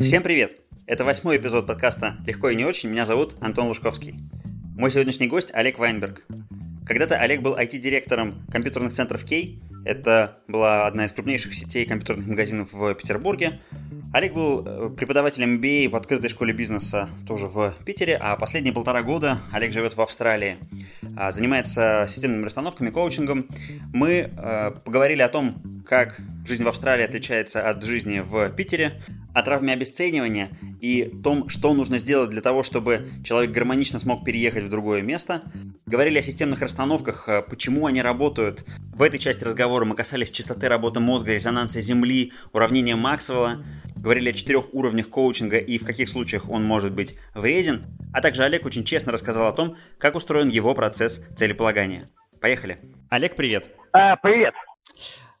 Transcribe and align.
Всем 0.00 0.22
привет! 0.22 0.60
Это 0.86 1.04
восьмой 1.04 1.38
эпизод 1.38 1.66
подкаста 1.66 2.16
«Легко 2.24 2.50
и 2.50 2.54
не 2.54 2.64
очень». 2.64 2.88
Меня 2.88 3.04
зовут 3.04 3.34
Антон 3.40 3.66
Лужковский. 3.66 4.14
Мой 4.76 4.92
сегодняшний 4.92 5.26
гость 5.26 5.50
Олег 5.52 5.80
Вайнберг. 5.80 6.22
Когда-то 6.86 7.16
Олег 7.18 7.42
был 7.42 7.56
IT-директором 7.56 8.46
компьютерных 8.48 8.92
центров 8.92 9.24
Кей. 9.24 9.60
Это 9.84 10.38
была 10.46 10.86
одна 10.86 11.06
из 11.06 11.12
крупнейших 11.12 11.52
сетей 11.52 11.84
компьютерных 11.84 12.28
магазинов 12.28 12.72
в 12.72 12.94
Петербурге. 12.94 13.60
Олег 14.12 14.34
был 14.34 14.64
э, 14.64 14.90
преподавателем 14.96 15.60
MBA 15.60 15.88
в 15.88 15.96
открытой 15.96 16.30
школе 16.30 16.54
бизнеса 16.54 17.10
тоже 17.26 17.46
в 17.46 17.74
Питере, 17.84 18.16
а 18.16 18.36
последние 18.36 18.72
полтора 18.72 19.02
года 19.02 19.38
Олег 19.52 19.72
живет 19.72 19.96
в 19.96 20.00
Австралии. 20.00 20.58
А, 21.16 21.32
занимается 21.32 22.06
системными 22.08 22.44
расстановками, 22.44 22.90
коучингом. 22.90 23.46
Мы 23.92 24.30
э, 24.34 24.70
поговорили 24.84 25.22
о 25.22 25.28
том, 25.28 25.82
как 25.84 26.20
жизнь 26.46 26.64
в 26.64 26.68
Австралии 26.68 27.04
отличается 27.04 27.68
от 27.68 27.82
жизни 27.82 28.20
в 28.20 28.50
Питере, 28.50 29.00
о 29.38 29.42
травме 29.42 29.72
обесценивания 29.72 30.48
и 30.80 31.04
том, 31.22 31.48
что 31.48 31.72
нужно 31.72 31.98
сделать 31.98 32.30
для 32.30 32.40
того, 32.40 32.64
чтобы 32.64 33.06
человек 33.22 33.52
гармонично 33.52 34.00
смог 34.00 34.24
переехать 34.24 34.64
в 34.64 34.70
другое 34.70 35.00
место. 35.00 35.42
Говорили 35.86 36.18
о 36.18 36.22
системных 36.22 36.60
расстановках, 36.60 37.28
э, 37.28 37.42
почему 37.48 37.86
они 37.86 38.02
работают. 38.02 38.64
В 38.92 39.00
этой 39.00 39.20
части 39.20 39.44
разговора 39.44 39.84
мы 39.84 39.94
касались 39.94 40.32
частоты 40.32 40.68
работы 40.68 40.98
мозга, 40.98 41.34
резонанса 41.34 41.80
Земли, 41.80 42.32
уравнения 42.52 42.96
Максвелла. 42.96 43.62
Говорили 43.94 44.30
о 44.30 44.32
четырех 44.32 44.74
уровнях 44.74 45.08
коучинга 45.08 45.58
и 45.58 45.78
в 45.78 45.86
каких 45.86 46.08
случаях 46.08 46.50
он 46.50 46.64
может 46.64 46.92
быть 46.92 47.14
вреден. 47.34 47.86
А 48.12 48.20
также 48.20 48.42
Олег 48.42 48.66
очень 48.66 48.82
честно 48.82 49.12
рассказал 49.12 49.46
о 49.46 49.52
том, 49.52 49.76
как 49.98 50.16
устроен 50.16 50.48
его 50.48 50.74
процесс 50.74 51.24
целеполагания. 51.36 52.08
Поехали. 52.40 52.78
Олег, 53.08 53.36
привет. 53.36 53.68
А, 53.92 54.16
привет. 54.16 54.54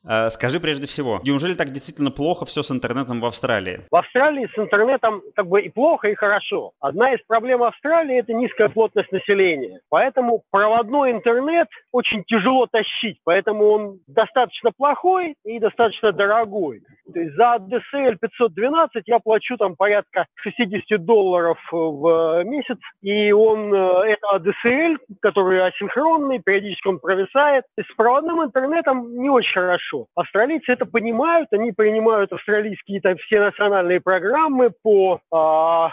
Э, 0.06 0.30
скажи 0.30 0.60
прежде 0.60 0.86
всего, 0.86 1.20
неужели 1.24 1.54
так 1.54 1.68
действительно 1.68 2.10
плохо 2.10 2.44
все 2.44 2.62
с 2.62 2.70
интернетом 2.70 3.20
в 3.20 3.26
Австралии? 3.26 3.80
В 3.90 3.96
Австралии 3.96 4.48
с 4.54 4.58
интернетом 4.58 5.22
как 5.34 5.46
бы 5.46 5.60
и 5.62 5.68
плохо, 5.68 6.08
и 6.08 6.14
хорошо. 6.14 6.72
Одна 6.80 7.14
из 7.14 7.20
проблем 7.26 7.62
Австралии– 7.62 8.18
это 8.18 8.32
низкая 8.32 8.68
плотность 8.68 9.10
населения. 9.12 9.80
Поэтому 9.88 10.42
проводной 10.50 11.12
интернет 11.12 11.68
очень 11.92 12.22
тяжело 12.24 12.66
тащить, 12.66 13.18
поэтому 13.24 13.66
он 13.66 13.98
достаточно 14.06 14.70
плохой 14.76 15.34
и 15.44 15.58
достаточно 15.58 16.12
дорогой. 16.12 16.82
То 17.12 17.20
есть 17.20 17.34
за 17.36 17.56
DSL 17.58 18.16
512 18.20 19.02
я 19.06 19.18
плачу 19.18 19.56
там 19.56 19.76
порядка 19.76 20.26
60 20.42 21.04
долларов 21.04 21.58
в 21.72 22.44
месяц, 22.44 22.78
и 23.02 23.32
он, 23.32 23.74
э, 23.74 24.12
это 24.12 24.36
DSL, 24.36 24.96
который 25.20 25.66
асинхронный, 25.66 26.40
периодически 26.44 26.88
он 26.88 26.98
провисает. 26.98 27.64
Есть 27.76 27.90
с 27.90 27.94
проводным 27.96 28.44
интернетом 28.44 29.16
не 29.20 29.30
очень 29.30 29.54
хорошо 29.54 29.87
хорошо. 29.88 30.06
Австралийцы 30.14 30.72
это 30.72 30.86
понимают, 30.86 31.48
они 31.52 31.72
принимают 31.72 32.32
австралийские 32.32 33.00
там, 33.00 33.16
все 33.16 33.40
национальные 33.40 34.00
программы 34.00 34.70
по 34.82 35.20
а, 35.32 35.90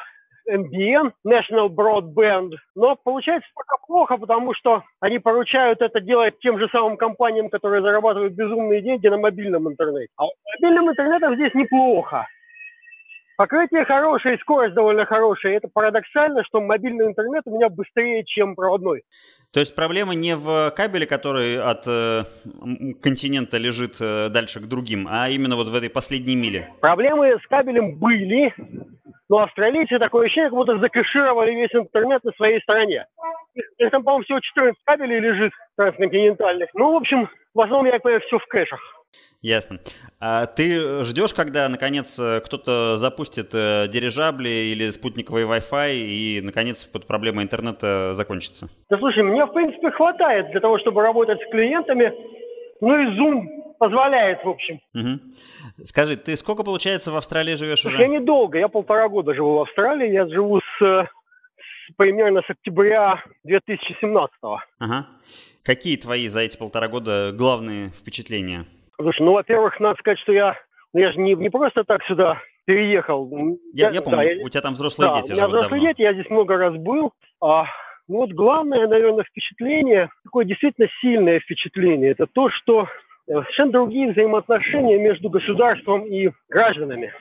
NBN, 0.50 1.12
National 1.28 1.70
Broadband, 1.70 2.52
но 2.76 2.96
получается 3.04 3.50
пока 3.56 3.78
плохо, 3.86 4.18
потому 4.18 4.54
что 4.54 4.84
они 5.00 5.20
поручают 5.20 5.82
это 5.82 6.00
делать 6.00 6.40
тем 6.40 6.60
же 6.60 6.68
самым 6.70 6.98
компаниям, 6.98 7.50
которые 7.50 7.82
зарабатывают 7.82 8.34
безумные 8.34 8.82
деньги 8.82 9.08
на 9.08 9.18
мобильном 9.18 9.68
интернете. 9.68 10.12
А 10.18 10.26
мобильным 10.60 10.90
интернетом 10.90 11.36
здесь 11.36 11.54
неплохо. 11.54 12.28
Покрытие 13.38 13.86
хорошее, 13.86 14.38
скорость 14.40 14.76
довольно 14.76 15.06
хорошая. 15.06 15.58
Это 15.58 15.68
парадоксально, 15.68 16.44
что 16.46 16.62
мобильный 16.62 17.06
интернет 17.06 17.44
у 17.46 17.56
меня 17.56 17.70
быстрее, 17.70 18.24
чем 18.26 18.56
проводной. 18.56 19.04
То 19.52 19.60
есть 19.60 19.76
проблема 19.76 20.16
не 20.16 20.36
в 20.36 20.72
кабеле, 20.76 21.06
который 21.06 21.60
от 21.60 21.86
э, 21.88 22.24
континента 23.02 23.58
лежит 23.58 23.98
э, 24.00 24.30
дальше 24.30 24.60
к 24.60 24.68
другим, 24.68 25.08
а 25.10 25.30
именно 25.30 25.56
вот 25.56 25.68
в 25.68 25.76
этой 25.76 25.90
последней 25.90 26.36
миле? 26.36 26.70
Проблемы 26.82 27.38
с 27.42 27.48
кабелем 27.48 27.96
были, 27.98 28.54
но 29.36 29.44
австралийцы 29.44 30.00
такое 30.00 30.28
ощущение, 30.28 30.50
как 30.50 30.58
будто 30.58 30.78
закэшировали 30.78 31.52
весь 31.52 31.74
интернет 31.74 32.24
на 32.24 32.32
своей 32.38 32.62
стороне. 32.62 33.06
Их 33.78 33.92
там, 33.92 34.02
по-моему, 34.02 34.24
всего 34.24 34.40
14 34.40 34.82
кабелей 34.86 35.20
лежит 35.20 35.52
трансконтинентальных. 35.76 36.70
Ну, 36.74 36.94
в 36.94 36.96
общем, 36.96 37.30
в 37.54 37.60
основном, 37.60 37.86
я 37.86 38.00
понимаю, 38.00 38.22
все 38.22 38.40
в 38.40 38.46
кэшах. 38.48 38.80
Ясно. 39.42 39.80
А 40.22 40.46
ты 40.46 41.04
ждешь, 41.04 41.34
когда, 41.34 41.68
наконец, 41.68 42.18
кто-то 42.46 42.96
запустит 42.96 43.54
э, 43.54 43.88
дирижабли 43.90 44.50
или 44.74 44.90
спутниковый 44.90 45.44
Wi-Fi 45.44 45.94
и, 45.96 46.42
наконец, 46.42 46.86
под 46.86 47.06
проблема 47.06 47.44
интернета 47.44 48.14
закончится? 48.14 48.70
Да 48.90 48.98
слушай, 48.98 49.22
мне, 49.22 49.46
в 49.46 49.52
принципе, 49.52 49.92
хватает 49.92 50.50
для 50.52 50.62
того, 50.62 50.80
чтобы 50.80 51.02
работать 51.02 51.40
с 51.42 51.52
клиентами. 51.52 52.14
Ну 52.82 53.00
и 53.00 53.18
Zoom 53.18 53.76
позволяет, 53.80 54.44
в 54.44 54.50
общем. 54.50 54.80
Угу. 54.94 55.84
Скажи, 55.84 56.18
ты 56.18 56.36
сколько, 56.36 56.64
получается, 56.64 57.12
в 57.12 57.16
Австралии 57.16 57.56
живешь 57.56 57.82
Слушай, 57.82 57.96
уже? 57.96 58.04
Я 58.04 58.08
недолго, 58.08 58.58
я 58.58 58.68
полтора 58.68 59.10
года 59.10 59.34
живу 59.34 59.58
в 59.58 59.62
Австралии. 59.62 60.12
Я 60.12 60.28
живу 60.28 60.60
с, 60.60 60.80
с 60.82 61.96
примерно 61.98 62.42
с 62.42 62.50
октября 62.50 63.24
2017 63.44 64.36
-го. 64.44 64.58
Ага. 64.80 65.08
Какие 65.64 65.98
твои 65.98 66.28
за 66.28 66.42
эти 66.42 66.58
полтора 66.58 66.88
года 66.88 67.32
главные 67.34 67.90
впечатления? 67.90 68.66
Слушай, 69.02 69.24
ну, 69.24 69.34
во-первых, 69.34 69.80
надо 69.80 69.98
сказать, 70.00 70.20
что 70.20 70.32
я, 70.32 70.56
ну, 70.94 71.00
я 71.00 71.12
же 71.12 71.20
не, 71.20 71.34
не 71.36 71.50
просто 71.50 71.84
так 71.84 72.04
сюда 72.06 72.40
переехал. 72.66 73.30
Я, 73.74 73.88
я, 73.88 73.96
я 73.96 74.02
помню, 74.02 74.18
да, 74.18 74.24
я, 74.24 74.44
у 74.44 74.50
тебя 74.50 74.62
там 74.62 74.74
взрослые 74.74 75.12
да, 75.12 75.22
дети 75.22 75.32
у 75.32 75.36
меня 75.36 75.48
взрослые 75.48 75.80
давно. 75.82 75.88
дети, 75.88 76.02
я 76.02 76.14
здесь 76.14 76.30
много 76.30 76.58
раз 76.58 76.76
был. 76.76 77.14
А, 77.42 77.66
ну, 78.08 78.18
вот 78.18 78.32
главное, 78.32 78.88
наверное, 78.88 79.24
впечатление, 79.24 80.10
такое 80.24 80.46
действительно 80.46 80.88
сильное 81.02 81.40
впечатление, 81.40 82.12
это 82.12 82.28
то, 82.28 82.50
что 82.50 82.88
совершенно 83.28 83.72
другие 83.72 84.12
взаимоотношения 84.12 85.00
между 85.00 85.30
государством 85.30 86.06
и 86.06 86.30
гражданами. 86.50 87.12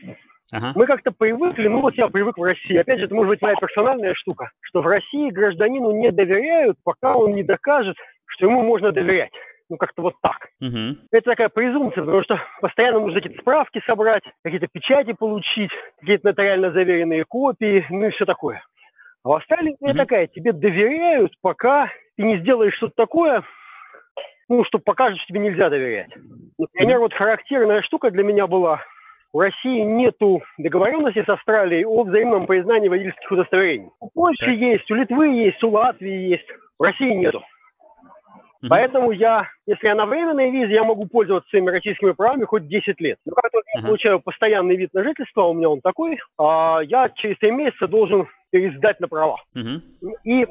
Ага. 0.53 0.73
Мы 0.75 0.87
как-то 0.87 1.11
привыкли, 1.11 1.69
ну 1.69 1.81
вот 1.81 1.95
я 1.95 2.09
привык 2.09 2.37
в 2.37 2.43
России, 2.43 2.77
опять 2.77 2.99
же, 2.99 3.07
это 3.07 3.15
может 3.15 3.31
быть 3.31 3.43
моя 3.43 3.57
персональная 3.57 4.15
штука, 4.15 4.51
что 4.61 4.83
в 4.83 4.87
России 4.87 5.31
гражданину 5.31 5.93
не 5.93 6.13
доверяют, 6.13 6.77
пока 6.85 7.17
он 7.17 7.35
не 7.35 7.43
докажет, 7.43 7.97
что 8.27 8.47
ему 8.47 8.63
можно 8.63 8.93
доверять 8.93 9.33
ну, 9.71 9.77
как-то 9.77 10.03
вот 10.03 10.15
так. 10.23 10.49
Угу. 10.61 11.09
Это 11.11 11.31
такая 11.31 11.49
презумпция, 11.49 12.05
потому 12.05 12.23
что 12.23 12.41
постоянно 12.61 13.01
нужно 13.01 13.21
какие-то 13.21 13.41
справки 13.41 13.83
собрать, 13.87 14.23
какие-то 14.43 14.69
печати 14.71 15.13
получить, 15.13 15.71
какие-то 16.01 16.29
нотариально 16.29 16.73
заверенные 16.73 17.25
копии, 17.25 17.85
ну 17.91 18.07
и 18.07 18.11
все 18.11 18.25
такое. 18.25 18.63
А 19.25 19.29
в 19.29 19.33
Австралии 19.33 19.77
угу. 19.81 19.95
такая, 19.95 20.27
тебе 20.27 20.53
доверяют, 20.53 21.33
пока 21.41 21.91
ты 22.17 22.23
не 22.23 22.39
сделаешь 22.39 22.75
что-то 22.75 22.95
такое, 22.95 23.43
ну, 24.49 24.65
что 24.65 24.79
покажет, 24.79 25.19
что 25.19 25.29
тебе 25.29 25.41
нельзя 25.41 25.71
доверять. 25.71 26.11
Например, 26.59 26.99
вот 26.99 27.15
характерная 27.15 27.81
штука 27.83 28.11
для 28.11 28.23
меня 28.23 28.47
была, 28.47 28.83
в 29.33 29.39
России 29.39 29.81
нету 29.81 30.43
договоренности 30.59 31.25
с 31.25 31.29
Австралией 31.29 31.85
о 31.85 32.05
взаимном 32.05 32.47
признании 32.47 32.89
водительских 32.89 33.33
удостоверений. 33.33 33.89
У 33.99 34.09
Польши 34.11 34.47
так. 34.47 34.55
есть, 34.55 34.89
у 34.91 34.95
Литвы 34.95 35.29
есть, 35.29 35.65
у 35.65 35.71
Латвии 35.71 36.29
есть, 36.29 36.47
в 36.79 36.83
России 36.83 37.15
нету. 37.15 37.39
Mm-hmm. 37.39 38.69
Поэтому 38.69 39.11
я, 39.11 39.49
если 39.67 39.89
я 39.89 39.95
на 39.95 40.07
временной 40.07 40.51
визе, 40.51 40.75
я 40.75 40.85
могу 40.85 41.07
пользоваться 41.07 41.49
своими 41.51 41.71
российскими 41.71 42.13
правами 42.13 42.45
хоть 42.45 42.69
10 42.69 43.01
лет. 43.01 43.19
Но 43.27 43.35
как 43.35 43.51
только 43.51 43.67
uh-huh. 43.69 43.81
я 43.81 43.87
получаю 43.87 44.21
постоянный 44.21 44.77
вид 44.77 44.91
на 44.95 45.03
жительство, 45.03 45.43
у 45.43 45.53
меня 45.53 45.69
он 45.69 45.81
такой, 45.81 46.19
а 46.39 46.81
я 46.83 47.11
через 47.17 47.37
3 47.39 47.51
месяца 47.51 47.89
должен 47.89 48.29
пересдать 48.55 49.01
на 49.01 49.09
права. 49.09 49.43
Угу. 49.57 50.15
И 50.23 50.47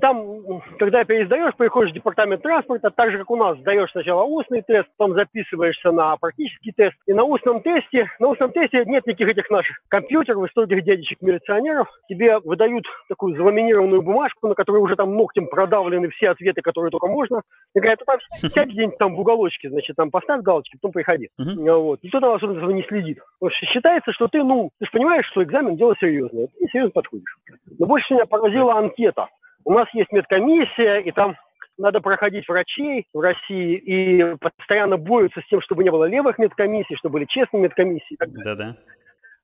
там, 0.00 0.62
когда 0.78 1.02
пересдаешь, 1.02 1.56
приходишь 1.56 1.90
в 1.90 1.94
департамент 1.94 2.42
транспорта, 2.42 2.90
так 2.90 3.10
же, 3.10 3.18
как 3.18 3.28
у 3.28 3.34
нас, 3.34 3.58
сдаешь 3.58 3.90
сначала 3.90 4.22
устный 4.22 4.62
тест, 4.62 4.88
потом 4.96 5.16
записываешься 5.16 5.90
на 5.90 6.16
практический 6.16 6.70
тест. 6.70 6.94
И 7.08 7.12
на 7.12 7.24
устном 7.24 7.60
тесте, 7.62 8.08
на 8.20 8.28
устном 8.28 8.52
тесте 8.52 8.84
нет 8.86 9.04
никаких 9.04 9.30
этих 9.30 9.50
наших 9.50 9.80
компьютеров, 9.88 10.48
строгих 10.52 10.84
дядечек-милиционеров. 10.84 11.88
Тебе 12.08 12.38
выдают 12.38 12.84
такую 13.08 13.36
заламинированную 13.36 14.00
бумажку, 14.00 14.46
на 14.46 14.54
которой 14.54 14.78
уже 14.78 14.94
там 14.94 15.16
ногтем 15.16 15.48
продавлены 15.48 16.08
все 16.10 16.30
ответы, 16.30 16.62
которые 16.62 16.92
только 16.92 17.08
можно. 17.08 17.42
И 17.74 17.80
говорят, 17.80 17.98
там 18.06 18.18
сядь 18.30 18.68
где-нибудь 18.68 18.98
там 18.98 19.16
в 19.16 19.20
уголочке, 19.20 19.70
значит, 19.70 19.96
там 19.96 20.12
поставь 20.12 20.42
галочки, 20.42 20.76
потом 20.76 20.92
приходи. 20.92 21.30
Угу. 21.36 21.80
Вот. 21.80 21.98
Никто 22.04 22.20
там 22.20 22.34
особенно 22.34 22.70
не 22.70 22.84
следит. 22.84 23.18
Потому 23.40 23.56
что 23.56 23.66
считается, 23.66 24.12
что 24.12 24.28
ты, 24.28 24.44
ну, 24.44 24.70
ты 24.78 24.86
же 24.86 24.92
понимаешь, 24.92 25.26
что 25.32 25.42
экзамен 25.42 25.74
дело 25.74 25.96
серьезное. 25.98 26.46
Ты 26.46 26.68
серьезно 26.68 26.92
подходишь. 26.92 27.39
Но 27.78 27.86
больше 27.86 28.14
меня 28.14 28.26
поразила 28.26 28.76
анкета. 28.76 29.28
У 29.64 29.72
нас 29.72 29.88
есть 29.92 30.12
медкомиссия, 30.12 30.98
и 30.98 31.10
там 31.12 31.36
надо 31.78 32.00
проходить 32.00 32.48
врачей 32.48 33.06
в 33.12 33.20
России 33.20 33.76
и 33.76 34.36
постоянно 34.36 34.96
борются 34.96 35.40
с 35.40 35.46
тем, 35.46 35.60
чтобы 35.62 35.82
не 35.82 35.90
было 35.90 36.04
левых 36.04 36.38
медкомиссий, 36.38 36.96
чтобы 36.96 37.14
были 37.14 37.24
честные 37.26 37.62
медкомиссии. 37.62 38.16
Да-да. 38.44 38.76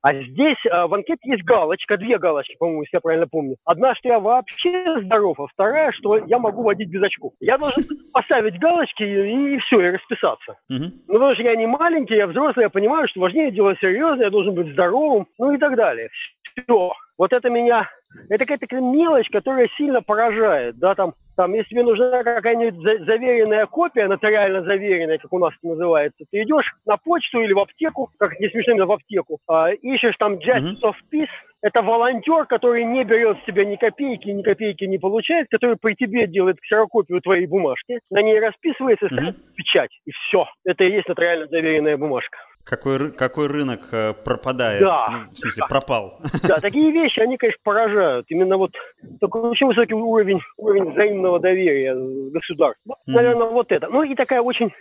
А 0.02 0.14
здесь 0.14 0.58
а, 0.70 0.86
в 0.86 0.94
анкете 0.94 1.18
есть 1.24 1.42
галочка, 1.42 1.96
две 1.96 2.16
галочки, 2.16 2.54
по-моему, 2.60 2.82
если 2.82 2.96
я 2.96 3.00
правильно 3.00 3.26
помню. 3.26 3.56
Одна, 3.64 3.92
что 3.96 4.08
я 4.08 4.20
вообще 4.20 4.84
здоров, 5.02 5.40
а 5.40 5.48
вторая, 5.48 5.90
что 5.90 6.16
я 6.26 6.38
могу 6.38 6.62
водить 6.62 6.90
без 6.90 7.02
очков. 7.02 7.32
Я 7.40 7.58
должен 7.58 7.82
поставить 8.12 8.56
галочки 8.60 9.02
и, 9.02 9.56
и 9.56 9.58
все, 9.58 9.80
и 9.80 9.90
расписаться. 9.90 10.52
Угу. 10.70 10.84
Ну, 11.08 11.12
потому 11.12 11.34
что 11.34 11.42
я 11.42 11.56
не 11.56 11.66
маленький, 11.66 12.14
я 12.14 12.28
взрослый, 12.28 12.64
я 12.64 12.70
понимаю, 12.70 13.08
что 13.08 13.20
важнее 13.20 13.50
дело 13.50 13.74
серьезное, 13.80 14.26
я 14.26 14.30
должен 14.30 14.54
быть 14.54 14.70
здоровым, 14.72 15.26
ну 15.38 15.52
и 15.52 15.58
так 15.58 15.74
далее. 15.74 16.10
Все. 16.54 16.92
Вот 17.18 17.32
это 17.32 17.48
меня 17.50 17.88
это 18.28 18.44
какая-то 18.44 18.80
мелочь, 18.80 19.28
которая 19.30 19.68
сильно 19.76 20.02
поражает, 20.02 20.78
да, 20.78 20.94
там, 20.94 21.14
там, 21.36 21.52
если 21.52 21.70
тебе 21.70 21.82
нужна 21.82 22.22
какая-нибудь 22.22 23.04
заверенная 23.04 23.66
копия, 23.66 24.08
нотариально 24.08 24.62
заверенная, 24.62 25.18
как 25.18 25.32
у 25.32 25.38
нас 25.38 25.52
это 25.58 25.68
называется, 25.68 26.24
ты 26.30 26.42
идешь 26.42 26.72
на 26.86 26.96
почту 26.96 27.40
или 27.40 27.52
в 27.52 27.58
аптеку, 27.58 28.10
как 28.18 28.38
не 28.40 28.48
смешно, 28.48 28.72
именно 28.72 28.86
в 28.86 28.92
аптеку, 28.92 29.38
а, 29.48 29.70
ищешь 29.70 30.16
там 30.18 30.34
Justice 30.34 30.80
mm-hmm. 30.82 30.90
of 30.90 30.94
Peace, 31.12 31.28
это 31.62 31.82
волонтер, 31.82 32.46
который 32.46 32.84
не 32.84 33.04
берет 33.04 33.38
с 33.38 33.44
тебя 33.44 33.64
ни 33.64 33.76
копейки, 33.76 34.28
ни 34.28 34.42
копейки 34.42 34.84
не 34.84 34.98
получает, 34.98 35.48
который 35.50 35.76
при 35.76 35.94
тебе 35.94 36.26
делает 36.26 36.60
ксерокопию 36.60 37.20
твоей 37.20 37.46
бумажки, 37.46 38.00
на 38.10 38.22
ней 38.22 38.38
расписывается, 38.38 39.06
ставит 39.06 39.36
mm-hmm. 39.36 39.54
печать, 39.56 39.90
и 40.04 40.10
все. 40.12 40.46
Это 40.64 40.84
и 40.84 40.92
есть 40.92 41.08
нотариально 41.08 41.46
заверенная 41.46 41.96
бумажка. 41.96 42.38
Какой, 42.66 43.12
какой 43.12 43.46
рынок 43.46 43.80
э, 43.92 44.12
пропадает? 44.12 44.82
Да. 44.82 45.06
Ну, 45.08 45.32
в 45.32 45.38
смысле, 45.38 45.62
пропал. 45.68 46.18
Да, 46.42 46.58
такие 46.58 46.90
вещи, 46.90 47.20
они, 47.20 47.36
конечно, 47.36 47.60
поражают. 47.62 48.26
Именно 48.28 48.56
вот 48.56 48.72
такой 49.20 49.42
очень 49.42 49.68
высокий 49.68 49.94
уровень, 49.94 50.40
уровень 50.56 50.90
взаимного 50.90 51.38
доверия 51.38 51.94
государства. 52.30 52.96
Mm-hmm. 53.08 53.12
Наверное, 53.12 53.46
вот 53.46 53.70
это. 53.70 53.86
Ну 53.88 54.02
и 54.02 54.16
такая 54.16 54.40
очень 54.40 54.72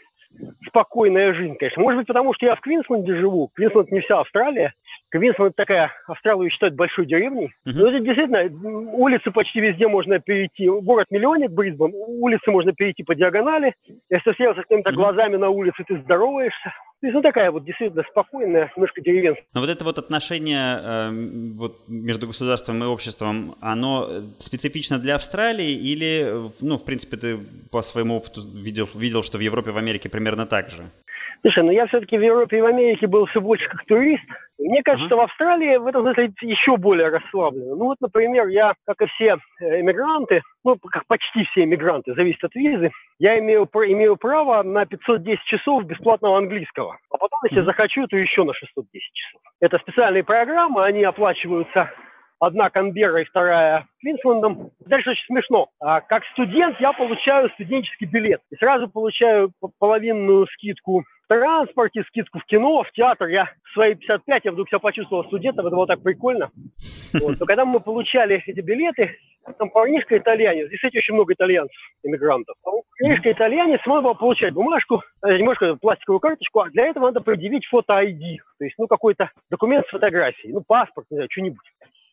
спокойная 0.67 1.33
жизнь, 1.35 1.55
конечно. 1.57 1.81
Может 1.81 1.99
быть, 1.99 2.07
потому 2.07 2.33
что 2.33 2.47
я 2.47 2.55
в 2.55 2.61
Квинсленде 2.61 3.15
живу. 3.17 3.51
Квинсленд 3.53 3.91
не 3.91 4.01
вся 4.01 4.19
Австралия. 4.19 4.73
Квинсленд 5.11 5.55
такая, 5.55 5.91
Австралию 6.07 6.49
считают 6.49 6.75
большой 6.75 7.05
деревней. 7.05 7.53
Uh-huh. 7.67 7.73
Но 7.75 7.88
это 7.88 7.99
действительно, 7.99 8.49
улицы 8.93 9.29
почти 9.29 9.61
везде 9.61 9.88
можно 9.88 10.19
перейти. 10.19 10.67
Город-миллионник 10.67 11.51
Брисбен, 11.51 11.93
улицы 11.93 12.49
можно 12.49 12.73
перейти 12.73 13.03
по 13.03 13.13
диагонали. 13.13 13.75
Если 14.09 14.31
встретился 14.31 14.63
с 14.63 14.65
кем-то 14.65 14.89
uh-huh. 14.89 14.95
глазами 14.95 15.38
на 15.38 15.49
улице, 15.49 15.83
ты 15.88 16.01
здороваешься. 16.01 16.73
То 17.01 17.07
есть, 17.07 17.15
ну, 17.15 17.21
такая 17.21 17.51
вот 17.51 17.65
действительно 17.65 18.03
спокойная, 18.09 18.71
немножко 18.75 19.01
деревенская. 19.01 19.45
Но 19.53 19.62
вот 19.62 19.69
это 19.69 19.83
вот 19.83 20.00
отношение 20.00 20.80
э, 20.81 21.09
вот, 21.56 21.88
между 21.88 22.25
государством 22.25 22.83
и 22.83 22.88
обществом, 22.88 23.56
оно 23.59 24.24
специфично 24.39 24.97
для 24.97 25.15
Австралии 25.15 25.71
или, 25.71 26.50
ну, 26.62 26.77
в 26.77 26.86
принципе, 26.86 27.18
ты 27.18 27.38
по 27.69 27.81
своему 27.81 28.15
опыту 28.15 28.42
видел, 28.56 28.88
видел, 28.95 29.24
что 29.24 29.38
в 29.38 29.42
Европе, 29.42 29.71
в 29.71 29.77
Америке 29.77 30.09
примерно 30.09 30.45
так 30.45 30.69
же? 30.69 30.83
Слушай, 31.41 31.63
ну 31.63 31.71
я 31.71 31.87
все-таки 31.87 32.17
в 32.17 32.21
Европе 32.21 32.57
и 32.57 32.61
в 32.61 32.65
Америке 32.65 33.07
был 33.07 33.25
все 33.25 33.41
больше 33.41 33.67
как 33.69 33.85
турист. 33.85 34.23
Мне 34.57 34.81
кажется, 34.83 35.05
uh-huh. 35.05 35.09
что 35.09 35.17
в 35.17 35.21
Австралии 35.21 35.77
в 35.77 35.85
этом 35.85 36.03
смысле 36.03 36.33
еще 36.41 36.77
более 36.77 37.09
расслаблено. 37.09 37.75
Ну 37.75 37.85
вот, 37.85 37.97
например, 37.99 38.47
я, 38.47 38.73
как 38.85 39.01
и 39.01 39.05
все 39.07 39.37
эмигранты, 39.59 40.41
ну, 40.63 40.77
как 40.77 41.05
почти 41.07 41.43
все 41.45 41.63
эмигранты, 41.63 42.13
зависит 42.13 42.43
от 42.43 42.55
визы, 42.55 42.91
я 43.19 43.37
имею, 43.39 43.65
имею 43.65 44.15
право 44.15 44.63
на 44.63 44.85
510 44.85 45.43
часов 45.43 45.83
бесплатного 45.85 46.37
английского. 46.37 46.97
А 47.11 47.17
потом, 47.17 47.39
если 47.43 47.61
uh-huh. 47.61 47.65
захочу, 47.65 48.07
то 48.07 48.17
еще 48.17 48.43
на 48.43 48.53
610 48.53 49.13
часов. 49.13 49.41
Это 49.59 49.77
специальные 49.79 50.23
программы, 50.23 50.83
они 50.83 51.03
оплачиваются 51.03 51.91
одна 52.39 52.69
Канберра 52.69 53.21
и 53.21 53.25
вторая 53.25 53.88
Квинслендом. 53.99 54.71
Дальше 54.85 55.11
очень 55.11 55.25
смешно. 55.25 55.69
А, 55.79 56.01
как 56.01 56.23
студент 56.33 56.79
я 56.79 56.93
получаю 56.93 57.49
студенческий 57.51 58.07
билет. 58.07 58.41
И 58.51 58.55
сразу 58.55 58.89
получаю 58.89 59.51
половинную 59.79 60.47
скидку 60.47 61.03
транспорте, 61.27 62.04
скидку 62.07 62.39
в 62.39 62.45
кино, 62.45 62.83
в 62.83 62.92
театр. 62.92 63.27
Я 63.27 63.45
в 63.63 63.74
свои 63.74 63.95
55, 63.95 64.45
я 64.45 64.51
вдруг 64.51 64.68
себя 64.69 64.80
почувствовал 64.80 65.25
студентом, 65.25 65.68
это 65.68 65.75
было 65.75 65.88
так 65.88 66.01
прикольно. 66.01 66.51
Вот. 67.22 67.39
Но 67.39 67.45
когда 67.45 67.63
мы 67.63 67.80
получали 67.80 68.44
эти 68.45 68.60
билеты, 68.60 69.18
там 69.57 69.69
парнишка 69.69 70.18
итальянец, 70.18 70.68
здесь, 70.68 70.80
кстати, 70.80 70.98
очень 70.98 71.13
много 71.13 71.33
итальянцев, 71.33 71.77
иммигрантов. 72.04 72.57
Парнишка 73.00 73.31
итальянец 73.31 73.80
смог 73.83 74.04
бы 74.04 74.16
получать 74.16 74.54
бумажку, 74.54 75.01
э, 75.24 75.38
немножко 75.38 75.75
пластиковую 75.75 76.19
карточку, 76.19 76.60
а 76.60 76.69
для 76.69 76.88
этого 76.88 77.06
надо 77.06 77.22
предъявить 77.22 77.66
фото-ID, 77.68 78.38
то 78.60 78.66
есть, 78.66 78.75
ну, 78.77 78.88
какой-то 78.88 79.31
документ 79.50 79.86
с 79.88 79.92
фотографией, 79.92 80.51
ну, 80.51 80.62
паспорт, 80.68 81.07
не 81.10 81.16
знаю, 81.16 81.30
что-нибудь. 81.31 81.66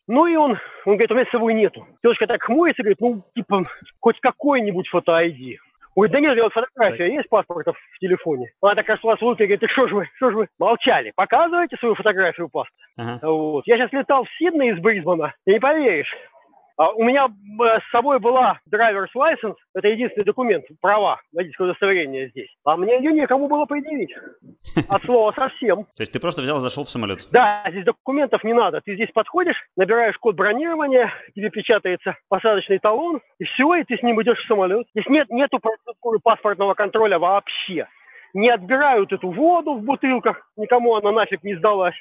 Ну 0.07 0.27
и 0.27 0.35
он, 0.35 0.57
он 0.85 0.93
говорит, 0.93 1.11
у 1.11 1.15
меня 1.15 1.25
с 1.25 1.31
собой 1.31 1.53
нету. 1.53 1.85
Девушка 2.03 2.27
так 2.27 2.43
хмурится, 2.43 2.83
говорит, 2.83 2.99
ну, 2.99 3.23
типа, 3.35 3.63
хоть 3.99 4.19
какой-нибудь 4.19 4.87
фото-ID. 4.89 5.57
Ой, 5.95 6.09
да 6.09 6.19
нет, 6.19 6.37
вот 6.41 6.53
фотография, 6.53 7.13
есть 7.13 7.29
паспорта 7.29 7.73
в 7.73 7.99
телефоне? 7.99 8.51
Она 8.61 8.75
так 8.75 8.89
расла 8.89 9.15
с 9.15 9.21
улыбкой, 9.21 9.47
говорит, 9.47 9.69
что 9.71 9.87
ж 9.87 9.91
вы, 9.91 10.09
что 10.15 10.31
ж 10.31 10.33
вы 10.33 10.47
молчали? 10.59 11.11
Показывайте 11.15 11.77
свою 11.77 11.95
фотографию 11.95 12.49
паспорта. 12.49 12.83
Ага. 12.97 13.19
Вот. 13.27 13.67
Я 13.67 13.77
сейчас 13.77 13.91
летал 13.91 14.23
в 14.23 14.29
Сидней 14.37 14.71
из 14.71 14.79
Брисбена, 14.79 15.33
ты 15.45 15.53
не 15.53 15.59
поверишь. 15.59 16.13
А 16.75 16.91
у 16.91 17.03
меня 17.03 17.27
э, 17.27 17.79
с 17.79 17.91
собой 17.91 18.19
была 18.19 18.59
driver's 18.71 19.09
license, 19.15 19.55
это 19.75 19.87
единственный 19.87 20.23
документ, 20.23 20.65
права, 20.81 21.19
водительское 21.31 21.67
удостоверение 21.67 22.29
здесь. 22.29 22.49
А 22.63 22.75
мне 22.77 22.97
ее 22.97 23.11
некому 23.11 23.47
было 23.47 23.65
предъявить. 23.65 24.13
От 24.89 25.03
слова 25.03 25.33
совсем. 25.37 25.85
То 25.95 26.01
есть 26.01 26.11
ты 26.11 26.19
просто 26.19 26.41
взял 26.41 26.57
и 26.57 26.61
зашел 26.61 26.83
в 26.83 26.89
самолет? 26.89 27.27
Да, 27.31 27.63
здесь 27.69 27.85
документов 27.85 28.43
не 28.43 28.53
надо. 28.53 28.81
Ты 28.81 28.95
здесь 28.95 29.11
подходишь, 29.13 29.57
набираешь 29.77 30.17
код 30.17 30.35
бронирования, 30.35 31.13
тебе 31.35 31.49
печатается 31.49 32.17
посадочный 32.27 32.79
талон, 32.79 33.21
и 33.39 33.43
все, 33.43 33.75
и 33.75 33.83
ты 33.83 33.97
с 33.97 34.03
ним 34.03 34.21
идешь 34.21 34.39
в 34.39 34.47
самолет. 34.47 34.87
Здесь 34.95 35.07
нет, 35.09 35.29
нету 35.29 35.59
процедуры 35.59 36.19
паспортного 36.23 36.73
контроля 36.73 37.19
вообще. 37.19 37.87
Не 38.33 38.49
отбирают 38.49 39.13
эту 39.13 39.29
воду 39.29 39.75
в 39.75 39.83
бутылках, 39.83 40.49
никому 40.57 40.95
она 40.95 41.11
нафиг 41.11 41.43
не 41.43 41.55
сдалась. 41.55 41.95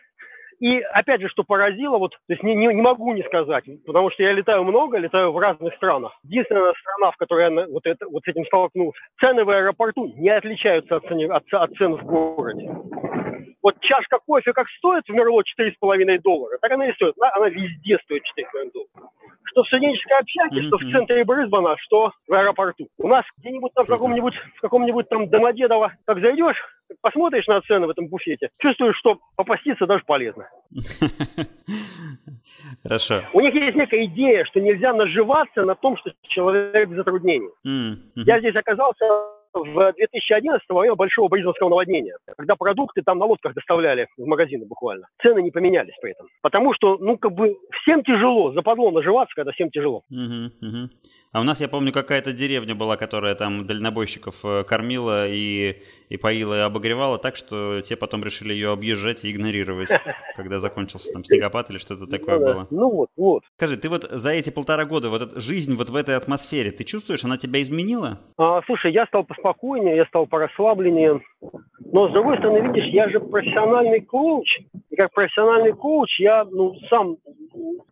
И 0.63 0.79
опять 0.79 1.21
же, 1.21 1.29
что 1.29 1.43
поразило, 1.43 1.99
вот, 1.99 2.13
то 2.13 2.33
есть 2.33 2.45
не, 2.45 2.55
не, 2.55 2.69
не 2.69 2.83
могу 2.83 3.13
не 3.15 3.25
сказать, 3.25 3.65
потому 3.85 4.13
что 4.13 4.23
я 4.23 4.33
летаю 4.33 4.63
много, 4.63 4.97
летаю 4.97 5.33
в 5.33 5.39
разных 5.39 5.75
странах. 5.75 6.17
Единственная 6.23 6.73
страна, 6.75 7.11
в 7.11 7.17
которой 7.17 7.53
я 7.53 7.67
вот, 7.67 7.85
это, 7.85 8.07
вот 8.09 8.23
с 8.23 8.29
этим 8.29 8.45
столкнулся, 8.47 8.97
цены 9.19 9.45
в 9.45 9.51
аэропорту 9.51 10.13
не 10.15 10.31
отличаются 10.31 10.95
от, 10.95 11.05
цены, 11.09 11.25
от, 11.25 11.43
от 11.53 11.73
цен 11.75 11.97
в 11.97 12.05
городе. 12.05 12.71
Вот 13.61 13.81
чашка 13.81 14.21
кофе 14.25 14.53
как 14.53 14.69
стоит 14.79 15.03
в 15.09 15.13
Мерло 15.13 15.43
4,5 15.43 16.21
доллара, 16.23 16.59
так 16.61 16.71
она 16.71 16.89
и 16.89 16.93
стоит. 16.93 17.17
Она 17.19 17.49
везде 17.49 17.99
стоит 18.05 18.23
4,5 18.39 18.71
доллара. 18.73 19.11
Что 19.53 19.63
в 19.63 19.67
студенческой 19.67 20.19
общаге, 20.19 20.61
mm-hmm. 20.61 20.67
что 20.67 20.79
в 20.79 20.91
центре 20.91 21.25
Брисбена, 21.25 21.77
что 21.79 22.13
в 22.27 22.33
аэропорту. 22.33 22.89
У 22.99 23.07
нас 23.07 23.25
где-нибудь 23.39 23.73
там 23.75 23.85
в 23.85 23.89
каком-нибудь, 23.89 24.35
в 24.57 24.61
каком-нибудь 24.61 25.09
там 25.11 25.29
Домодедово, 25.29 25.93
как 26.07 26.21
зайдешь, 26.21 26.57
посмотришь 27.03 27.47
на 27.47 27.61
цены 27.61 27.87
в 27.87 27.91
этом 27.91 28.09
буфете, 28.09 28.49
чувствуешь, 28.59 28.97
что 28.97 29.19
попаститься 29.37 29.87
даже 29.87 30.03
полезно. 30.07 30.49
Хорошо. 32.83 33.23
У 33.35 33.41
них 33.41 33.55
есть 33.55 33.77
некая 33.77 34.07
идея, 34.07 34.45
что 34.47 34.61
нельзя 34.61 34.95
наживаться 34.95 35.63
на 35.65 35.75
том, 35.75 35.99
что 35.99 36.13
человек 36.23 36.89
в 36.89 36.95
затруднении. 36.95 37.51
Я 38.17 38.39
здесь 38.41 38.57
оказался 38.57 39.05
в 39.55 39.93
2011 39.93 40.65
во 40.69 40.81
время 40.81 40.95
большого 40.95 41.29
бризбенского 41.29 41.69
наводнения, 41.69 42.17
когда 42.37 42.57
продукты 42.57 43.03
там 43.03 43.19
на 43.19 43.27
лодках 43.27 43.55
доставляли 43.55 44.09
в 44.17 44.27
магазины 44.27 44.67
буквально. 44.67 45.07
Цены 45.21 45.43
не 45.43 45.51
поменялись 45.51 45.95
при 46.01 46.13
этом. 46.13 46.27
Потому 46.43 46.75
что, 46.75 46.97
ну, 46.99 47.17
как 47.19 47.33
бы 47.33 47.57
всем 47.83 48.03
тяжело, 48.03 48.53
западло 48.53 48.91
наживаться, 48.91 49.35
когда 49.35 49.53
всем 49.53 49.71
тяжело. 49.71 50.03
Угу, 50.11 50.67
угу. 50.67 50.89
А 51.33 51.41
у 51.41 51.45
нас, 51.45 51.63
я 51.63 51.69
помню, 51.69 51.93
какая-то 51.93 52.35
деревня 52.35 52.75
была, 52.75 52.99
которая 52.99 53.35
там 53.35 53.67
дальнобойщиков 53.67 54.45
э, 54.45 54.65
кормила 54.65 55.27
и, 55.27 55.77
и 56.11 56.19
поила, 56.19 56.55
и 56.59 56.61
обогревала 56.61 57.17
так, 57.17 57.37
что 57.37 57.81
те 57.81 57.97
потом 57.97 58.23
решили 58.23 58.53
ее 58.53 58.71
объезжать 58.71 59.25
и 59.25 59.33
игнорировать, 59.33 59.89
когда 60.37 60.59
закончился 60.59 61.11
там 61.11 61.25
снегопад 61.25 61.71
или 61.71 61.79
что-то 61.79 62.07
такое 62.07 62.39
ну 62.39 62.45
было. 62.45 62.67
Ну 62.71 62.91
вот, 62.91 63.09
вот. 63.17 63.45
Скажи, 63.57 63.79
ты 63.79 63.89
вот 63.89 64.07
за 64.11 64.33
эти 64.33 64.51
полтора 64.51 64.85
года, 64.85 65.09
вот 65.09 65.23
эта 65.23 65.41
жизнь 65.41 65.75
вот 65.75 65.89
в 65.89 65.97
этой 65.97 66.17
атмосфере, 66.17 66.71
ты 66.71 66.85
чувствуешь, 66.85 67.25
она 67.25 67.39
тебя 67.39 67.63
изменила? 67.63 68.19
А, 68.37 68.61
слушай, 68.67 68.93
я 68.93 69.07
стал 69.07 69.25
поспокойнее, 69.25 69.97
я 69.97 70.05
стал 70.05 70.27
порасслабленнее. 70.27 71.23
Но, 71.93 72.09
с 72.09 72.13
другой 72.13 72.37
стороны, 72.39 72.69
видишь, 72.69 72.93
я 72.93 73.09
же 73.09 73.21
профессиональный 73.21 74.01
коуч. 74.01 74.49
И 74.91 74.97
как 74.97 75.13
профессиональный 75.13 75.73
коуч 75.73 76.21
я 76.21 76.45
ну, 76.45 76.75
сам 76.91 77.17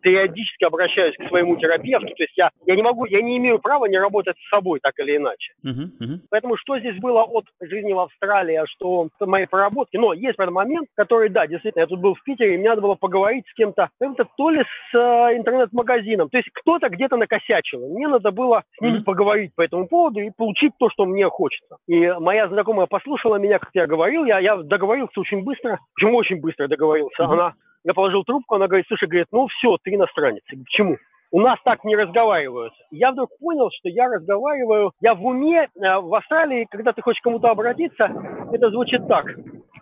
периодически 0.01 0.63
обращаюсь 0.63 1.15
к 1.15 1.27
своему 1.27 1.55
терапевту. 1.57 2.07
То 2.07 2.23
есть 2.23 2.37
я, 2.37 2.49
я 2.65 2.75
не 2.75 2.81
могу, 2.81 3.05
я 3.05 3.21
не 3.21 3.30
имею 3.37 3.59
права 3.59 3.85
не 3.85 3.97
работать 3.97 4.37
с 4.37 4.49
собой 4.49 4.79
так 4.81 4.93
или 4.99 5.17
иначе. 5.17 5.53
Uh-huh, 5.65 5.89
uh-huh. 5.99 6.19
Поэтому 6.29 6.57
что 6.57 6.79
здесь 6.79 6.97
было 6.99 7.23
от 7.23 7.45
жизни 7.61 7.93
в 7.93 7.99
Австралии, 7.99 8.55
а 8.55 8.67
что 8.67 9.07
моей 9.19 9.45
проработки? 9.45 9.97
Но 9.97 10.13
есть 10.13 10.35
этот 10.37 10.51
момент, 10.51 10.87
который, 10.95 11.29
да, 11.29 11.47
действительно, 11.47 11.81
я 11.81 11.87
тут 11.87 11.99
был 11.99 12.15
в 12.15 12.23
Питере, 12.23 12.55
и 12.55 12.57
мне 12.57 12.69
надо 12.69 12.81
было 12.81 12.95
поговорить 12.95 13.45
с 13.47 13.53
кем-то, 13.53 13.89
кем-то 13.99 14.25
то 14.37 14.49
ли 14.49 14.63
с 14.63 14.95
э, 14.95 15.37
интернет-магазином. 15.37 16.29
То 16.29 16.37
есть 16.37 16.49
кто-то 16.53 16.89
где-то 16.89 17.17
накосячил. 17.17 17.87
Мне 17.89 18.07
надо 18.07 18.31
было 18.31 18.63
с 18.77 18.81
ними 18.81 18.99
uh-huh. 18.99 19.03
поговорить 19.03 19.53
по 19.55 19.61
этому 19.61 19.87
поводу 19.87 20.19
и 20.19 20.31
получить 20.31 20.73
то, 20.77 20.89
что 20.89 21.05
мне 21.05 21.27
хочется. 21.29 21.77
И 21.87 22.11
моя 22.19 22.47
знакомая 22.47 22.87
послушала 22.87 23.35
меня, 23.35 23.59
как 23.59 23.69
я 23.73 23.87
говорил, 23.87 24.25
я, 24.25 24.39
я 24.39 24.57
договорился 24.57 25.19
очень 25.19 25.43
быстро, 25.43 25.79
почему 25.95 26.17
очень 26.17 26.39
быстро 26.39 26.67
договорился. 26.67 27.23
Uh-huh. 27.23 27.33
Она, 27.33 27.53
я 27.83 27.93
положил 27.93 28.23
трубку, 28.23 28.55
она 28.55 28.67
говорит, 28.67 28.85
слушай, 28.87 29.07
говорит, 29.07 29.27
ну 29.31 29.47
все, 29.47 29.77
ты 29.83 29.93
иностранец. 29.95 30.43
Я 30.49 30.55
говорю, 30.55 30.65
почему? 30.65 30.97
У 31.31 31.39
нас 31.39 31.57
так 31.63 31.83
не 31.83 31.95
разговаривают. 31.95 32.73
Я 32.91 33.11
вдруг 33.11 33.29
понял, 33.39 33.69
что 33.71 33.89
я 33.89 34.07
разговариваю, 34.07 34.91
я 34.99 35.15
в 35.15 35.25
уме, 35.25 35.63
э, 35.63 35.99
в 35.99 36.13
Австралии, 36.13 36.67
когда 36.69 36.91
ты 36.91 37.01
хочешь 37.01 37.21
кому-то 37.21 37.49
обратиться, 37.49 38.11
это 38.51 38.69
звучит 38.69 39.07
так. 39.07 39.25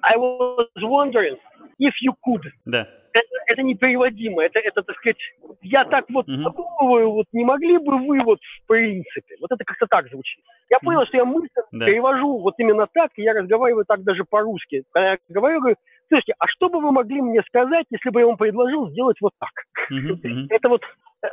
I 0.01 0.15
was 0.15 0.67
wondering 0.81 1.37
if 1.79 1.93
you 2.01 2.13
could. 2.25 2.43
Да. 2.65 2.87
Это, 3.11 3.27
это 3.47 3.63
непереводимо, 3.63 4.43
это, 4.43 4.59
это, 4.59 4.83
так 4.83 4.95
сказать, 4.97 5.17
я 5.63 5.83
так 5.85 6.05
вот 6.09 6.29
угу. 6.29 6.43
подумываю, 6.43 7.11
вот 7.11 7.25
не 7.33 7.43
могли 7.43 7.79
бы 7.79 7.97
вы 7.97 8.23
вот 8.23 8.37
в 8.39 8.67
принципе, 8.67 9.35
вот 9.41 9.51
это 9.51 9.63
как-то 9.63 9.87
так 9.87 10.07
звучит. 10.09 10.39
Я 10.69 10.77
понял, 10.79 11.03
что 11.07 11.17
я 11.17 11.25
мысль 11.25 11.47
да. 11.71 11.87
перевожу 11.87 12.37
вот 12.39 12.53
именно 12.59 12.85
так, 12.93 13.09
и 13.15 13.23
я 13.23 13.33
разговариваю 13.33 13.85
так 13.87 14.03
даже 14.03 14.25
по-русски. 14.25 14.83
Когда 14.91 15.11
я 15.13 15.17
говорю, 15.27 15.59
говорю, 15.59 15.75
слушайте, 16.07 16.35
а 16.37 16.45
что 16.47 16.69
бы 16.69 16.79
вы 16.79 16.91
могли 16.91 17.19
мне 17.19 17.41
сказать, 17.47 17.87
если 17.89 18.11
бы 18.11 18.19
я 18.19 18.27
вам 18.27 18.37
предложил 18.37 18.89
сделать 18.91 19.17
вот 19.21 19.33
так? 19.39 19.49
Uh-huh. 19.91 20.45
Это 20.51 20.69
вот 20.69 20.83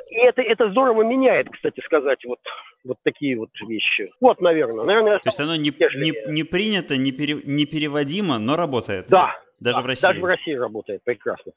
и 0.09 0.17
это, 0.17 0.43
это 0.43 0.71
здорово 0.71 1.03
меняет, 1.03 1.49
кстати 1.51 1.81
сказать, 1.85 2.25
вот, 2.25 2.41
вот 2.85 2.97
такие 3.05 3.39
вот 3.39 3.51
вещи. 3.69 4.13
Вот, 4.21 4.41
наверное. 4.41 4.85
наверное 4.85 5.19
То 5.19 5.29
есть 5.29 5.41
оно 5.41 5.57
не, 5.57 5.71
не, 5.71 6.33
не 6.33 6.43
принято, 6.43 6.97
не, 6.97 7.13
пере, 7.13 7.41
не 7.45 7.67
переводимо, 7.67 8.39
но 8.39 8.57
работает? 8.57 9.07
Да. 9.09 9.35
Даже 9.61 9.77
да, 9.77 9.83
в 9.83 9.87
России? 9.87 10.07
Даже 10.07 10.21
в 10.21 10.25
России 10.25 10.55
работает 10.55 11.03
прекрасно. 11.05 11.53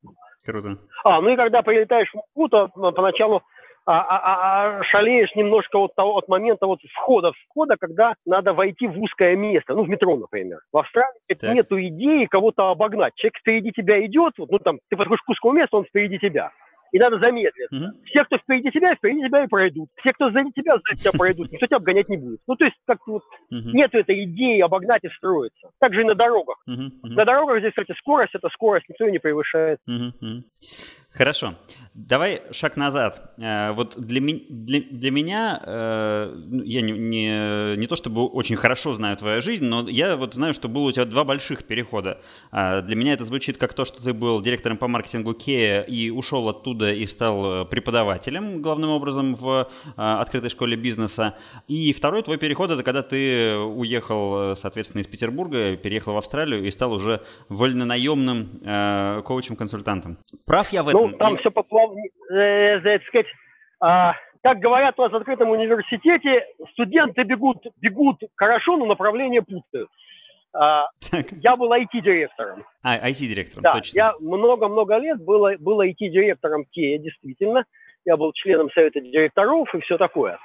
Круто. 0.45 0.77
А, 1.03 1.21
ну 1.21 1.29
и 1.29 1.36
когда 1.36 1.62
прилетаешь 1.62 2.09
в 2.12 2.15
Москву, 2.15 2.48
то 2.48 2.67
поначалу 2.67 3.41
а, 3.86 4.01
а, 4.01 4.17
а, 4.17 4.79
а 4.79 4.83
шалеешь 4.83 5.33
немножко 5.36 5.77
от, 5.77 5.95
того, 5.95 6.17
от 6.17 6.27
момента 6.27 6.67
вот 6.67 6.79
входа, 6.93 7.31
входа, 7.50 7.75
когда 7.79 8.13
надо 8.25 8.53
войти 8.53 8.88
в 8.88 9.01
узкое 9.01 9.36
место, 9.36 9.74
ну, 9.74 9.83
в 9.83 9.89
метро, 9.89 10.15
например. 10.15 10.59
В 10.71 10.77
Австралии 10.77 11.09
так. 11.29 11.55
нету 11.55 11.81
идеи 11.81 12.25
кого-то 12.25 12.69
обогнать. 12.69 13.15
Человек 13.15 13.38
впереди 13.39 13.71
тебя 13.71 14.05
идет, 14.05 14.33
вот, 14.38 14.51
ну, 14.51 14.59
там, 14.59 14.79
ты 14.89 14.95
подходишь 14.95 15.24
к 15.24 15.29
узкому 15.29 15.55
месту, 15.55 15.77
он 15.77 15.86
впереди 15.86 16.19
тебя 16.19 16.51
и 16.91 17.00
надо 17.00 17.19
замедлиться. 17.19 17.75
Угу. 17.75 18.05
Все, 18.05 18.24
кто 18.25 18.38
впереди 18.38 18.72
тебя, 18.72 18.96
впереди 18.96 19.27
тебя 19.27 19.43
и 19.43 19.48
пройдут. 19.48 19.89
Все, 20.00 20.13
кто 20.13 20.31
сзади 20.31 20.51
тебя, 20.51 20.77
сзади 20.77 21.01
тебя 21.01 21.12
пройдут. 21.17 21.51
Никто 21.51 21.65
тебя 21.65 21.77
обгонять 21.77 22.10
не 22.10 22.17
будет. 22.17 22.39
Ну, 22.48 22.55
то 22.55 22.65
есть, 22.65 22.77
как 22.86 23.00
вот 23.08 23.24
угу. 23.24 23.69
нет 23.74 23.93
этой 23.93 24.24
идеи 24.25 24.60
обогнать 24.62 25.03
и 25.03 25.10
строиться. 25.10 25.69
Также 25.79 26.01
и 26.01 26.05
на 26.05 26.15
дорогах. 26.15 26.58
Угу. 26.67 27.13
На 27.13 27.25
дорогах 27.25 27.60
здесь, 27.60 27.72
кстати, 27.72 27.98
скорость– 27.98 28.31
это 28.36 28.50
скорость, 28.50 28.88
никто 28.89 29.05
ее 29.05 29.12
не 29.12 29.19
превышает. 29.19 29.79
Угу. 29.88 30.43
Хорошо. 31.12 31.56
Давай 32.08 32.44
шаг 32.51 32.78
назад. 32.78 33.34
Э, 33.38 33.72
вот 33.72 34.00
для, 34.00 34.22
для, 34.22 34.82
для 34.89 35.12
меня, 35.12 35.62
э, 35.66 36.34
ну, 36.48 36.63
я 36.63 36.82
не, 36.82 36.92
не, 36.92 37.75
не 37.78 37.88
то 37.88 37.96
чтобы 37.96 38.25
очень 38.25 38.56
хорошо 38.56 38.94
знаю 38.94 39.18
твою 39.18 39.42
жизнь, 39.42 39.66
но 39.66 39.89
я 39.89 40.16
вот 40.16 40.34
знаю, 40.36 40.54
что 40.54 40.70
было 40.70 40.89
у 40.89 40.92
тебя 40.92 41.06
два 41.06 41.25
больших 41.25 41.66
перехода. 41.66 42.22
Э, 42.51 42.82
для 42.84 42.96
меня 42.96 43.13
это 43.13 43.25
звучит 43.25 43.58
как 43.58 43.74
то, 43.74 43.86
что 43.86 44.01
ты 44.01 44.13
был 44.13 44.39
директором 44.39 44.78
по 44.78 44.88
маркетингу 44.88 45.34
Кея 45.34 45.82
и 45.82 46.10
ушел 46.10 46.48
оттуда 46.48 46.94
и 46.94 47.06
стал 47.06 47.66
преподавателем, 47.66 48.62
главным 48.62 48.92
образом, 48.92 49.34
в 49.34 49.70
открытой 49.96 50.50
школе 50.50 50.78
бизнеса. 50.78 51.36
И 51.68 51.92
второй 51.92 52.22
твой 52.24 52.38
переход– 52.38 52.72
это 52.72 52.84
когда 52.84 53.01
ты 53.01 53.58
уехал, 53.58 54.56
соответственно, 54.56 55.01
из 55.01 55.08
Петербурга, 55.08 55.75
переехал 55.75 56.13
в 56.13 56.18
Австралию 56.18 56.66
и 56.66 56.72
стал 56.72 56.94
уже 56.94 57.22
вольнонаемным 57.50 59.24
коучем-консультантом. 59.24 60.18
Прав 60.46 60.72
я 60.72 60.84
в 60.84 60.89
этом? 60.89 60.99
Ну, 61.08 61.18
там 61.18 61.38
все 61.38 61.51
поплавнее, 61.51 62.10
э, 62.32 62.79
так 62.82 63.03
сказать, 63.03 63.27
а, 63.79 64.13
как 64.41 64.60
говорят 64.60 64.98
у 65.00 65.03
нас 65.03 65.12
в 65.12 65.15
открытом 65.15 65.50
университете, 65.50 66.46
студенты 66.72 67.24
бегут, 67.24 67.65
бегут 67.77 68.22
хорошо, 68.36 68.77
но 68.77 68.86
направление 68.86 69.41
путают. 69.41 69.89
А, 70.53 70.88
я 71.41 71.56
был 71.56 71.72
IT-директором. 71.74 72.65
А, 72.82 73.10
IT-директором, 73.10 73.63
да, 73.63 73.74
точно. 73.74 73.98
я 73.98 74.13
много-много 74.20 74.98
лет 74.98 75.24
был, 75.24 75.48
был 75.60 75.82
IT-директором 75.82 76.65
КЕЯ, 76.72 77.00
действительно. 77.00 77.65
Я 78.06 78.18
был 78.18 78.32
членом 78.34 78.72
совета 78.72 79.01
директоров 79.01 79.74
и 79.75 79.82
все 79.82 79.98
такое. 79.98 80.39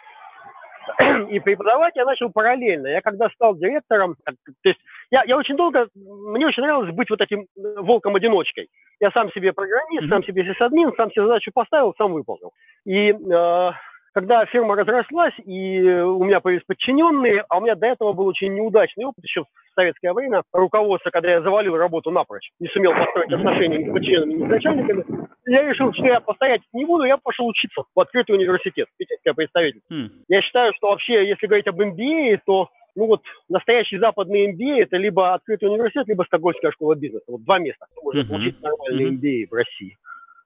И 1.30 1.40
преподавать 1.40 1.96
я 1.96 2.04
начал 2.04 2.30
параллельно. 2.30 2.88
Я 2.88 3.00
когда 3.00 3.28
стал 3.30 3.56
директором, 3.56 4.16
то 4.24 4.68
есть 4.68 4.80
я, 5.10 5.22
я 5.26 5.36
очень 5.36 5.56
долго, 5.56 5.88
мне 5.94 6.46
очень 6.46 6.62
нравилось 6.62 6.94
быть 6.94 7.10
вот 7.10 7.20
этим 7.20 7.42
э, 7.42 7.80
волком-одиночкой. 7.80 8.68
Я 9.00 9.10
сам 9.10 9.30
себе 9.32 9.52
программист, 9.52 10.08
сам 10.08 10.22
себе 10.24 10.44
сисадмин, 10.44 10.92
сам 10.96 11.10
себе 11.10 11.26
задачу 11.26 11.50
поставил, 11.54 11.94
сам 11.96 12.12
выполнил. 12.12 12.52
И 12.84 13.10
э, 13.10 13.70
когда 14.14 14.46
фирма 14.46 14.76
разрослась, 14.76 15.34
и 15.44 15.82
у 15.82 16.22
меня 16.22 16.40
появились 16.40 16.64
подчиненные, 16.66 17.44
а 17.48 17.58
у 17.58 17.60
меня 17.60 17.74
до 17.74 17.88
этого 17.88 18.12
был 18.12 18.26
очень 18.26 18.54
неудачный 18.54 19.04
опыт 19.04 19.24
еще 19.24 19.42
в 19.42 19.74
советское 19.74 20.12
время, 20.12 20.42
руководство, 20.52 21.10
когда 21.10 21.32
я 21.32 21.42
завалил 21.42 21.76
работу 21.76 22.12
напрочь, 22.12 22.50
не 22.60 22.68
сумел 22.68 22.92
построить 22.92 23.32
отношения 23.32 23.78
ни 23.78 23.90
с 23.90 23.92
подчиненными, 23.92 24.34
ни 24.34 24.46
с 24.46 24.48
начальниками, 24.48 25.04
я 25.46 25.68
решил, 25.68 25.92
что 25.92 26.06
я 26.06 26.20
постоять 26.20 26.62
не 26.72 26.84
буду, 26.84 27.04
я 27.04 27.16
пошел 27.16 27.46
учиться 27.46 27.82
в 27.94 28.00
открытый 28.00 28.36
университет, 28.36 28.86
питерское 28.96 29.34
представительство. 29.34 29.92
Mm. 29.92 30.10
Я 30.28 30.42
считаю, 30.42 30.72
что 30.76 30.90
вообще, 30.90 31.28
если 31.28 31.46
говорить 31.46 31.66
об 31.66 31.80
MBA, 31.80 32.38
то 32.46 32.68
ну 32.96 33.06
вот 33.06 33.22
настоящий 33.48 33.98
западный 33.98 34.52
MBA 34.52 34.82
это 34.82 34.96
либо 34.96 35.34
открытый 35.34 35.68
университет, 35.68 36.06
либо 36.06 36.22
Стокгольмская 36.22 36.70
школа 36.70 36.94
бизнеса. 36.94 37.24
Вот 37.26 37.42
два 37.42 37.58
места, 37.58 37.86
можно 38.02 38.20
uh-huh. 38.20 38.28
получить 38.28 38.62
нормальный 38.62 39.06
uh-huh. 39.06 39.18
MBA 39.18 39.48
в 39.50 39.52
России. 39.52 39.96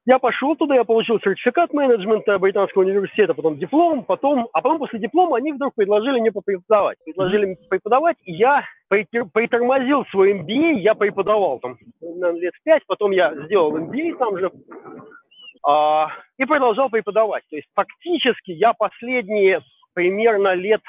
Я 0.09 0.19
пошел 0.19 0.57
туда, 0.57 0.75
я 0.75 0.85
получил 0.85 1.21
сертификат 1.21 1.75
менеджмента 1.75 2.39
британского 2.39 2.81
университета, 2.81 3.35
потом 3.35 3.59
диплом, 3.59 4.05
потом, 4.05 4.49
а 4.55 4.63
потом 4.63 4.79
после 4.79 5.01
диплома 5.01 5.37
они 5.37 5.53
вдруг 5.53 5.75
предложили 5.75 6.19
мне 6.19 6.33
преподавать. 6.33 6.97
Предложили 7.05 7.45
мне 7.45 7.57
преподавать, 7.69 8.17
и 8.25 8.33
я 8.33 8.65
притормозил 8.89 10.07
свой 10.07 10.33
MBA, 10.33 10.79
я 10.79 10.95
преподавал 10.95 11.59
там 11.59 11.77
наверное, 12.01 12.41
лет 12.41 12.55
пять, 12.65 12.85
потом 12.87 13.11
я 13.11 13.35
сделал 13.45 13.77
MBA 13.77 14.17
там 14.17 14.39
же, 14.39 14.51
а, 15.63 16.09
и 16.39 16.47
продолжал 16.47 16.89
преподавать. 16.89 17.45
То 17.51 17.57
есть 17.57 17.69
фактически 17.75 18.53
я 18.53 18.73
последние 18.73 19.61
примерно 19.93 20.55
лет 20.55 20.81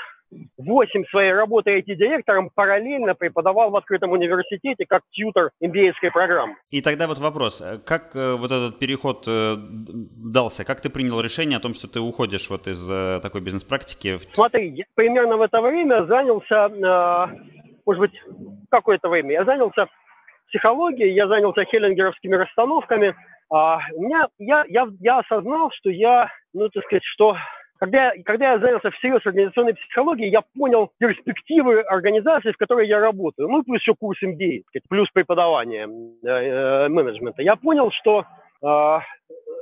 8 0.58 1.06
своей 1.06 1.34
работы 1.34 1.80
IT-директором 1.80 2.50
параллельно 2.54 3.16
преподавал 3.16 3.72
в 3.72 3.76
открытом 3.76 4.12
университете 4.12 4.86
как 4.88 5.04
тьютер 5.12 5.52
MBA 5.64 5.94
программы. 6.12 6.56
И 6.70 6.82
тогда 6.82 7.08
вот 7.08 7.18
вопрос, 7.20 7.64
как 7.86 8.16
э, 8.16 8.34
вот 8.36 8.52
этот 8.52 8.80
переход 8.80 9.26
э, 9.28 9.56
дался? 9.58 10.66
Как 10.66 10.82
ты 10.82 10.90
принял 10.90 11.20
решение 11.22 11.58
о 11.58 11.62
том, 11.62 11.74
что 11.74 11.88
ты 11.88 12.00
уходишь 12.00 12.50
вот 12.50 12.68
из 12.68 12.90
э, 12.90 13.20
такой 13.22 13.42
бизнес-практики? 13.42 14.20
Смотри, 14.34 14.70
я 14.70 14.86
примерно 14.96 15.38
в 15.38 15.42
это 15.42 15.62
время 15.62 16.06
занялся, 16.06 16.70
может 17.86 18.00
быть, 18.00 18.22
какое-то 18.70 19.10
время, 19.10 19.32
я 19.32 19.46
занялся 19.46 19.88
психологией, 20.50 21.14
я 21.14 21.28
занялся 21.28 21.64
хеллингеровскими 21.66 22.36
расстановками. 22.36 23.16
А 23.52 23.80
у 23.96 24.04
меня, 24.04 24.28
я, 24.38 24.64
я, 24.68 24.88
я 25.00 25.20
осознал, 25.20 25.72
что 25.72 25.90
я, 25.90 26.30
ну, 26.54 26.70
так 26.70 26.84
сказать, 26.84 27.04
что 27.04 27.36
когда, 27.80 28.12
когда 28.26 28.54
я 28.54 28.60
занялся 28.60 28.92
всерьез 28.92 29.26
организационной 29.26 29.74
психологией, 29.74 30.32
я 30.32 30.42
понял 30.58 30.92
перспективы 30.98 31.82
организации, 31.82 32.52
в 32.52 32.58
которой 32.58 32.88
я 32.88 33.00
работаю. 33.00 33.48
Ну, 33.48 33.64
плюс 33.64 33.82
еще 33.82 33.96
курс 33.96 34.22
MBA, 34.22 34.64
плюс 34.90 35.10
преподавание 35.12 35.88
э, 35.88 36.28
э, 36.28 36.88
менеджмента. 36.90 37.42
Я 37.42 37.56
понял, 37.56 37.90
что 37.92 38.26
э, 38.62 39.00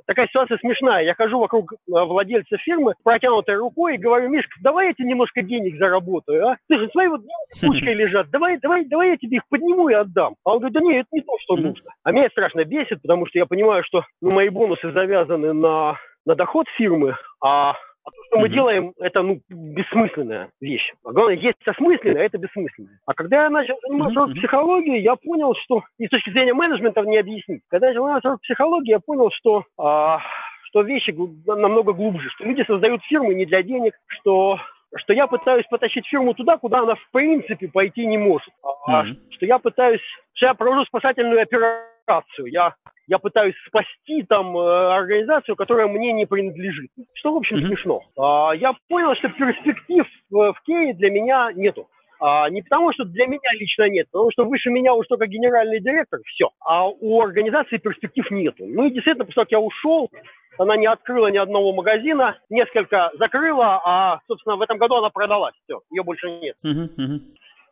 такая 0.07 0.27
ситуация 0.27 0.57
смешная. 0.57 1.03
Я 1.03 1.13
хожу 1.13 1.37
вокруг 1.37 1.73
э, 1.73 1.75
владельца 1.85 2.57
фирмы, 2.57 2.95
протянутой 3.03 3.55
рукой, 3.55 3.95
и 3.95 3.99
говорю, 3.99 4.29
Мишка, 4.29 4.55
давай 4.61 4.87
я 4.87 4.93
тебе 4.93 5.09
немножко 5.09 5.43
денег 5.43 5.77
заработаю, 5.77 6.47
а? 6.47 6.57
Слушай, 6.65 6.89
свои 6.89 7.07
вот 7.09 7.21
кучкой 7.61 7.93
лежат, 7.93 8.31
давай, 8.31 8.57
давай, 8.57 8.85
давай 8.85 9.11
я 9.11 9.17
тебе 9.17 9.37
их 9.37 9.47
подниму 9.47 9.89
и 9.89 9.93
отдам. 9.93 10.35
А 10.43 10.53
он 10.53 10.59
говорит, 10.59 10.73
да 10.73 10.81
нет, 10.81 11.05
это 11.05 11.09
не 11.11 11.21
то, 11.21 11.33
что 11.41 11.55
нужно. 11.55 11.91
А 12.03 12.11
меня 12.11 12.29
страшно 12.29 12.63
бесит, 12.63 12.99
потому 13.03 13.27
что 13.27 13.37
я 13.37 13.45
понимаю, 13.45 13.83
что 13.83 14.05
ну, 14.23 14.31
мои 14.31 14.49
бонусы 14.49 14.91
завязаны 14.91 15.53
на, 15.53 15.99
на 16.25 16.35
доход 16.35 16.65
фирмы, 16.77 17.15
а 17.43 17.75
а 18.07 18.11
то, 18.11 18.23
что 18.27 18.39
мы 18.39 18.47
делаем, 18.47 18.93
это 18.99 19.21
ну, 19.21 19.41
бессмысленная 19.49 20.49
вещь. 20.61 20.93
А 21.03 21.11
главное, 21.11 21.35
есть 21.35 21.57
осмысленное, 21.65 22.21
а 22.21 22.25
это 22.25 22.37
бессмысленное. 22.37 22.99
А 23.05 23.13
когда 23.13 23.43
я 23.43 23.49
начал 23.49 23.75
заниматься 23.85 24.19
mm-hmm. 24.19 24.35
психологией, 24.37 25.01
я 25.01 25.17
понял, 25.17 25.53
что 25.63 25.83
и 25.99 26.07
с 26.07 26.09
точки 26.09 26.29
зрения 26.29 26.53
менеджмента 26.53 27.01
не 27.01 27.17
объяснить. 27.17 27.63
Когда 27.69 27.89
я 27.89 27.93
начал 27.93 28.03
заниматься 28.03 28.37
психологией, 28.43 28.91
я 28.91 28.99
понял, 28.99 29.29
что 29.31 29.65
а, 29.77 30.19
что 30.63 30.83
вещи 30.83 31.13
намного 31.45 31.91
глубже, 31.91 32.29
что 32.29 32.45
люди 32.45 32.63
создают 32.65 33.03
фирмы 33.03 33.35
не 33.35 33.45
для 33.45 33.61
денег, 33.61 33.93
что 34.07 34.57
что 34.95 35.11
я 35.11 35.27
пытаюсь 35.27 35.65
потащить 35.69 36.07
фирму 36.07 36.33
туда, 36.33 36.57
куда 36.57 36.79
она 36.79 36.95
в 36.95 37.11
принципе 37.11 37.67
пойти 37.67 38.05
не 38.05 38.17
может. 38.17 38.47
Mm-hmm. 38.87 39.31
Что 39.31 39.45
я 39.45 39.59
пытаюсь, 39.59 40.01
что 40.33 40.45
я 40.45 40.53
провожу 40.53 40.85
спасательную 40.85 41.41
операцию. 41.41 41.96
Я 42.45 42.75
я 43.07 43.19
пытаюсь 43.19 43.55
спасти 43.67 44.23
там 44.23 44.57
э, 44.57 44.95
организацию, 44.95 45.55
которая 45.55 45.87
мне 45.87 46.11
не 46.11 46.25
принадлежит. 46.25 46.91
Что, 47.13 47.33
в 47.33 47.37
общем, 47.37 47.55
mm-hmm. 47.55 47.67
смешно. 47.67 48.01
А, 48.17 48.51
я 48.51 48.73
понял, 48.89 49.15
что 49.15 49.29
перспектив 49.29 50.05
в, 50.29 50.53
в 50.53 50.61
Кее 50.65 50.93
для 50.93 51.09
меня 51.09 51.51
нету. 51.55 51.87
А, 52.19 52.49
не 52.49 52.61
потому, 52.61 52.91
что 52.93 53.05
для 53.05 53.27
меня 53.27 53.53
лично 53.53 53.87
нет, 53.89 54.07
потому 54.11 54.31
что 54.31 54.43
выше 54.43 54.69
меня 54.69 54.93
уж 54.93 55.07
только 55.07 55.27
генеральный 55.27 55.79
директор, 55.79 56.19
все. 56.25 56.49
А 56.59 56.87
у 56.87 57.21
организации 57.21 57.77
перспектив 57.77 58.29
нету. 58.31 58.65
Ну 58.65 58.85
и 58.85 58.91
действительно, 58.91 59.25
после 59.25 59.35
того, 59.35 59.45
как 59.45 59.51
я 59.51 59.59
ушел, 59.59 60.09
она 60.57 60.75
не 60.75 60.87
открыла 60.87 61.27
ни 61.27 61.37
одного 61.37 61.73
магазина, 61.73 62.37
несколько 62.49 63.11
закрыла, 63.19 63.81
а, 63.85 64.19
собственно, 64.27 64.55
в 64.55 64.61
этом 64.61 64.77
году 64.79 64.95
она 64.95 65.09
продалась. 65.09 65.53
Все, 65.63 65.81
ее 65.91 66.03
больше 66.03 66.29
нет. 66.29 66.55
Uh-huh, 66.65 66.89
uh-huh. 66.97 67.19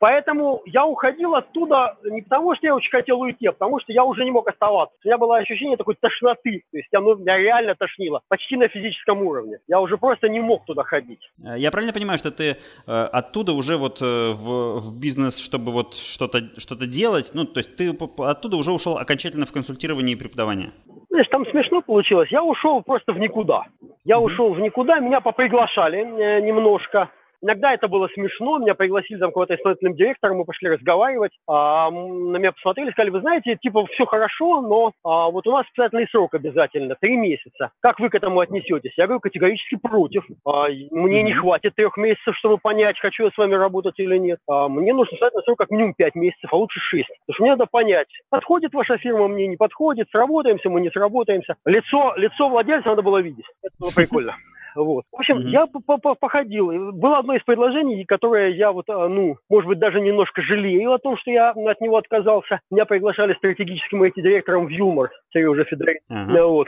Поэтому 0.05 0.61
я 0.67 0.85
уходил 0.85 1.33
оттуда 1.33 1.97
не 2.03 2.21
потому, 2.21 2.55
что 2.55 2.67
я 2.67 2.75
очень 2.75 2.91
хотел 2.91 3.19
уйти, 3.21 3.47
а 3.47 3.53
потому 3.53 3.79
что 3.79 3.91
я 3.91 4.03
уже 4.03 4.23
не 4.23 4.29
мог 4.29 4.47
оставаться. 4.47 4.95
У 5.03 5.07
меня 5.07 5.17
было 5.17 5.37
ощущение 5.37 5.77
такой 5.77 5.95
тошноты. 5.99 6.61
То 6.71 6.77
есть 6.77 6.89
ну, 6.93 7.15
меня 7.15 7.39
реально 7.39 7.73
тошнило. 7.73 8.21
Почти 8.27 8.55
на 8.55 8.67
физическом 8.67 9.23
уровне. 9.23 9.57
Я 9.67 9.81
уже 9.81 9.97
просто 9.97 10.29
не 10.29 10.39
мог 10.41 10.63
туда 10.65 10.83
ходить. 10.83 11.27
Э, 11.43 11.57
я 11.57 11.71
правильно 11.71 11.91
понимаю, 11.91 12.19
что 12.19 12.29
ты 12.29 12.51
э, 12.51 12.55
оттуда 12.85 13.53
уже 13.53 13.77
вот 13.77 13.99
э, 13.99 14.05
в, 14.05 14.77
в 14.77 14.99
бизнес, 14.99 15.39
чтобы 15.39 15.71
вот 15.71 15.95
что-то 15.95 16.37
что 16.59 16.75
делать, 16.75 17.31
ну, 17.33 17.45
то 17.45 17.57
есть 17.57 17.75
ты 17.75 17.89
оттуда 18.19 18.57
уже 18.57 18.71
ушел 18.73 18.99
окончательно 18.99 19.47
в 19.47 19.51
консультирование 19.51 20.15
и 20.15 20.19
преподавание? 20.19 20.69
Знаешь, 21.09 21.29
там 21.29 21.47
смешно 21.47 21.81
получилось. 21.81 22.29
Я 22.29 22.43
ушел 22.43 22.83
просто 22.83 23.11
в 23.11 23.17
никуда. 23.17 23.63
Я 24.03 24.17
mm-hmm. 24.17 24.19
ушел 24.19 24.53
в 24.53 24.59
никуда, 24.59 24.99
меня 24.99 25.19
поприглашали 25.19 25.97
э, 25.97 26.41
немножко 26.41 27.09
Иногда 27.41 27.73
это 27.73 27.87
было 27.87 28.07
смешно, 28.13 28.57
меня 28.57 28.75
пригласили 28.75 29.19
там 29.19 29.31
кого-то 29.31 29.55
исполнительным 29.55 29.95
директором, 29.95 30.37
мы 30.37 30.45
пошли 30.45 30.69
разговаривать, 30.69 31.31
а, 31.47 31.89
на 31.89 32.37
меня 32.37 32.51
посмотрели, 32.51 32.91
сказали, 32.91 33.09
вы 33.11 33.21
знаете, 33.21 33.57
типа, 33.61 33.85
все 33.87 34.05
хорошо, 34.05 34.61
но 34.61 34.91
а, 35.03 35.29
вот 35.29 35.47
у 35.47 35.51
нас 35.51 35.65
специальный 35.67 36.07
срок 36.09 36.33
обязательно, 36.33 36.95
три 36.99 37.17
месяца. 37.17 37.71
Как 37.81 37.99
вы 37.99 38.09
к 38.09 38.15
этому 38.15 38.39
отнесетесь? 38.39 38.93
Я 38.97 39.05
говорю, 39.05 39.19
категорически 39.19 39.75
против. 39.75 40.25
А, 40.45 40.67
мне 40.91 41.23
не 41.23 41.33
хватит 41.33 41.75
трех 41.75 41.97
месяцев, 41.97 42.35
чтобы 42.37 42.57
понять, 42.57 42.99
хочу 42.99 43.25
я 43.25 43.31
с 43.31 43.37
вами 43.37 43.55
работать 43.55 43.99
или 43.99 44.17
нет. 44.17 44.39
А, 44.47 44.67
мне 44.67 44.93
нужно 44.93 45.15
специальный 45.15 45.43
срок 45.43 45.57
как 45.57 45.71
минимум 45.71 45.93
пять 45.93 46.15
месяцев, 46.15 46.51
а 46.51 46.57
лучше 46.57 46.79
шесть. 46.79 47.09
Потому 47.25 47.33
что 47.33 47.43
мне 47.43 47.51
надо 47.51 47.65
понять, 47.65 48.07
подходит 48.29 48.73
ваша 48.73 48.97
фирма 48.97 49.27
мне, 49.27 49.47
не 49.47 49.57
подходит, 49.57 50.07
сработаемся 50.11 50.69
мы, 50.69 50.81
не 50.81 50.89
сработаемся. 50.89 51.55
Лицо, 51.65 52.13
лицо 52.15 52.49
владельца 52.49 52.89
надо 52.89 53.01
было 53.01 53.21
видеть. 53.21 53.45
Это 53.63 53.75
было 53.79 53.91
прикольно. 53.95 54.35
Вот. 54.75 55.05
В 55.11 55.15
общем, 55.15 55.37
mm-hmm. 55.37 55.47
я 55.47 55.67
походил. 56.15 56.91
Было 56.93 57.19
одно 57.19 57.35
из 57.35 57.43
предложений, 57.43 58.05
которое 58.05 58.49
я 58.49 58.71
вот, 58.71 58.89
а, 58.89 59.07
ну, 59.07 59.37
может 59.49 59.67
быть, 59.67 59.79
даже 59.79 60.01
немножко 60.01 60.41
жалею 60.41 60.93
о 60.93 60.99
том, 60.99 61.17
что 61.17 61.31
я 61.31 61.51
от 61.51 61.81
него 61.81 61.97
отказался. 61.97 62.59
Меня 62.69 62.85
приглашали 62.85 63.33
стратегическим 63.35 64.03
IT-директором 64.03 64.67
в 64.67 64.69
юмор, 64.69 65.11
Сережа 65.31 65.63
Федорин. 65.63 65.99
Uh-huh. 66.11 66.47
Вот. 66.47 66.67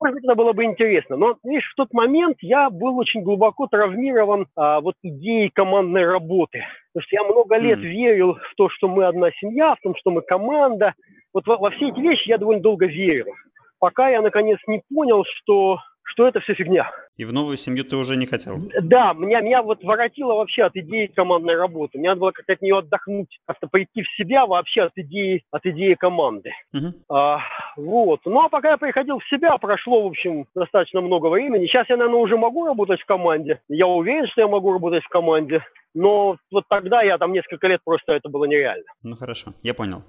Может 0.00 0.14
быть, 0.14 0.24
это 0.24 0.34
было 0.34 0.52
бы 0.52 0.64
интересно. 0.64 1.16
Но, 1.16 1.36
видишь, 1.44 1.70
в 1.72 1.76
тот 1.76 1.92
момент 1.92 2.38
я 2.40 2.70
был 2.70 2.98
очень 2.98 3.22
глубоко 3.22 3.66
травмирован 3.66 4.46
а, 4.56 4.80
вот 4.80 4.94
идеей 5.02 5.50
командной 5.50 6.04
работы. 6.04 6.64
Потому 6.92 7.06
что 7.06 7.16
я 7.16 7.22
много 7.24 7.56
лет 7.56 7.78
mm. 7.78 7.82
верил 7.82 8.34
в 8.34 8.54
то, 8.56 8.68
что 8.68 8.88
мы 8.88 9.06
одна 9.06 9.30
семья, 9.40 9.74
в 9.74 9.80
том, 9.80 9.94
что 9.96 10.10
мы 10.10 10.20
команда. 10.20 10.94
Вот 11.32 11.46
во, 11.46 11.56
во 11.56 11.70
все 11.70 11.88
эти 11.88 12.00
вещи 12.00 12.28
я 12.28 12.38
довольно 12.38 12.62
долго 12.62 12.86
верил. 12.86 13.32
Пока 13.78 14.08
я, 14.10 14.20
наконец, 14.20 14.58
не 14.66 14.82
понял, 14.92 15.24
что 15.24 15.78
что 16.12 16.28
это 16.28 16.40
все 16.40 16.54
фигня. 16.54 16.90
И 17.16 17.24
в 17.24 17.32
новую 17.32 17.56
семью 17.56 17.84
ты 17.84 17.96
уже 17.96 18.16
не 18.16 18.26
хотел? 18.26 18.58
Да, 18.82 19.12
меня, 19.14 19.40
меня 19.40 19.62
вот 19.62 19.82
воротило 19.82 20.34
вообще 20.34 20.64
от 20.64 20.76
идеи 20.76 21.06
командной 21.06 21.56
работы. 21.56 21.98
Мне 21.98 22.10
надо 22.10 22.20
было 22.20 22.30
как-то 22.32 22.52
от 22.52 22.62
нее 22.62 22.78
отдохнуть, 22.78 23.38
как-то 23.46 23.66
прийти 23.66 24.02
в 24.02 24.16
себя 24.16 24.46
вообще 24.46 24.82
от 24.82 24.92
идеи, 24.96 25.42
от 25.50 25.64
идеи 25.66 25.94
команды. 25.94 26.52
Угу. 26.72 27.14
А, 27.14 27.40
вот. 27.76 28.20
Ну, 28.24 28.40
а 28.40 28.48
пока 28.48 28.72
я 28.72 28.76
приходил 28.76 29.18
в 29.18 29.28
себя, 29.28 29.56
прошло, 29.58 30.02
в 30.02 30.06
общем, 30.06 30.46
достаточно 30.54 31.00
много 31.00 31.28
времени. 31.28 31.66
Сейчас 31.66 31.88
я, 31.88 31.96
наверное, 31.96 32.20
уже 32.20 32.36
могу 32.36 32.66
работать 32.66 33.00
в 33.00 33.06
команде. 33.06 33.60
Я 33.68 33.86
уверен, 33.86 34.26
что 34.28 34.42
я 34.42 34.48
могу 34.48 34.72
работать 34.72 35.04
в 35.04 35.08
команде. 35.08 35.62
Но 35.94 36.36
вот 36.50 36.64
тогда 36.68 37.02
я 37.02 37.18
там 37.18 37.32
несколько 37.32 37.68
лет 37.68 37.80
просто 37.84 38.14
это 38.14 38.28
было 38.28 38.46
нереально. 38.46 38.84
Ну 39.02 39.16
хорошо, 39.16 39.52
я 39.62 39.74
понял. 39.74 40.02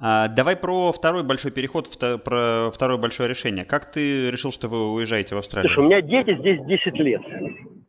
А, 0.00 0.28
давай 0.28 0.56
про 0.56 0.92
второй 0.92 1.22
большой 1.22 1.52
переход, 1.52 1.88
про 2.24 2.70
второе 2.72 2.98
большое 2.98 3.28
решение. 3.28 3.64
Как 3.64 3.90
ты 3.90 4.30
решил, 4.30 4.52
что 4.52 4.68
вы 4.68 4.92
уезжаете 4.92 5.34
в 5.34 5.38
Австралию? 5.38 5.72
Слушай, 5.72 5.84
у 5.84 5.88
меня 5.88 6.02
дети 6.02 6.38
здесь 6.38 6.60
10 6.66 6.94
лет, 7.00 7.22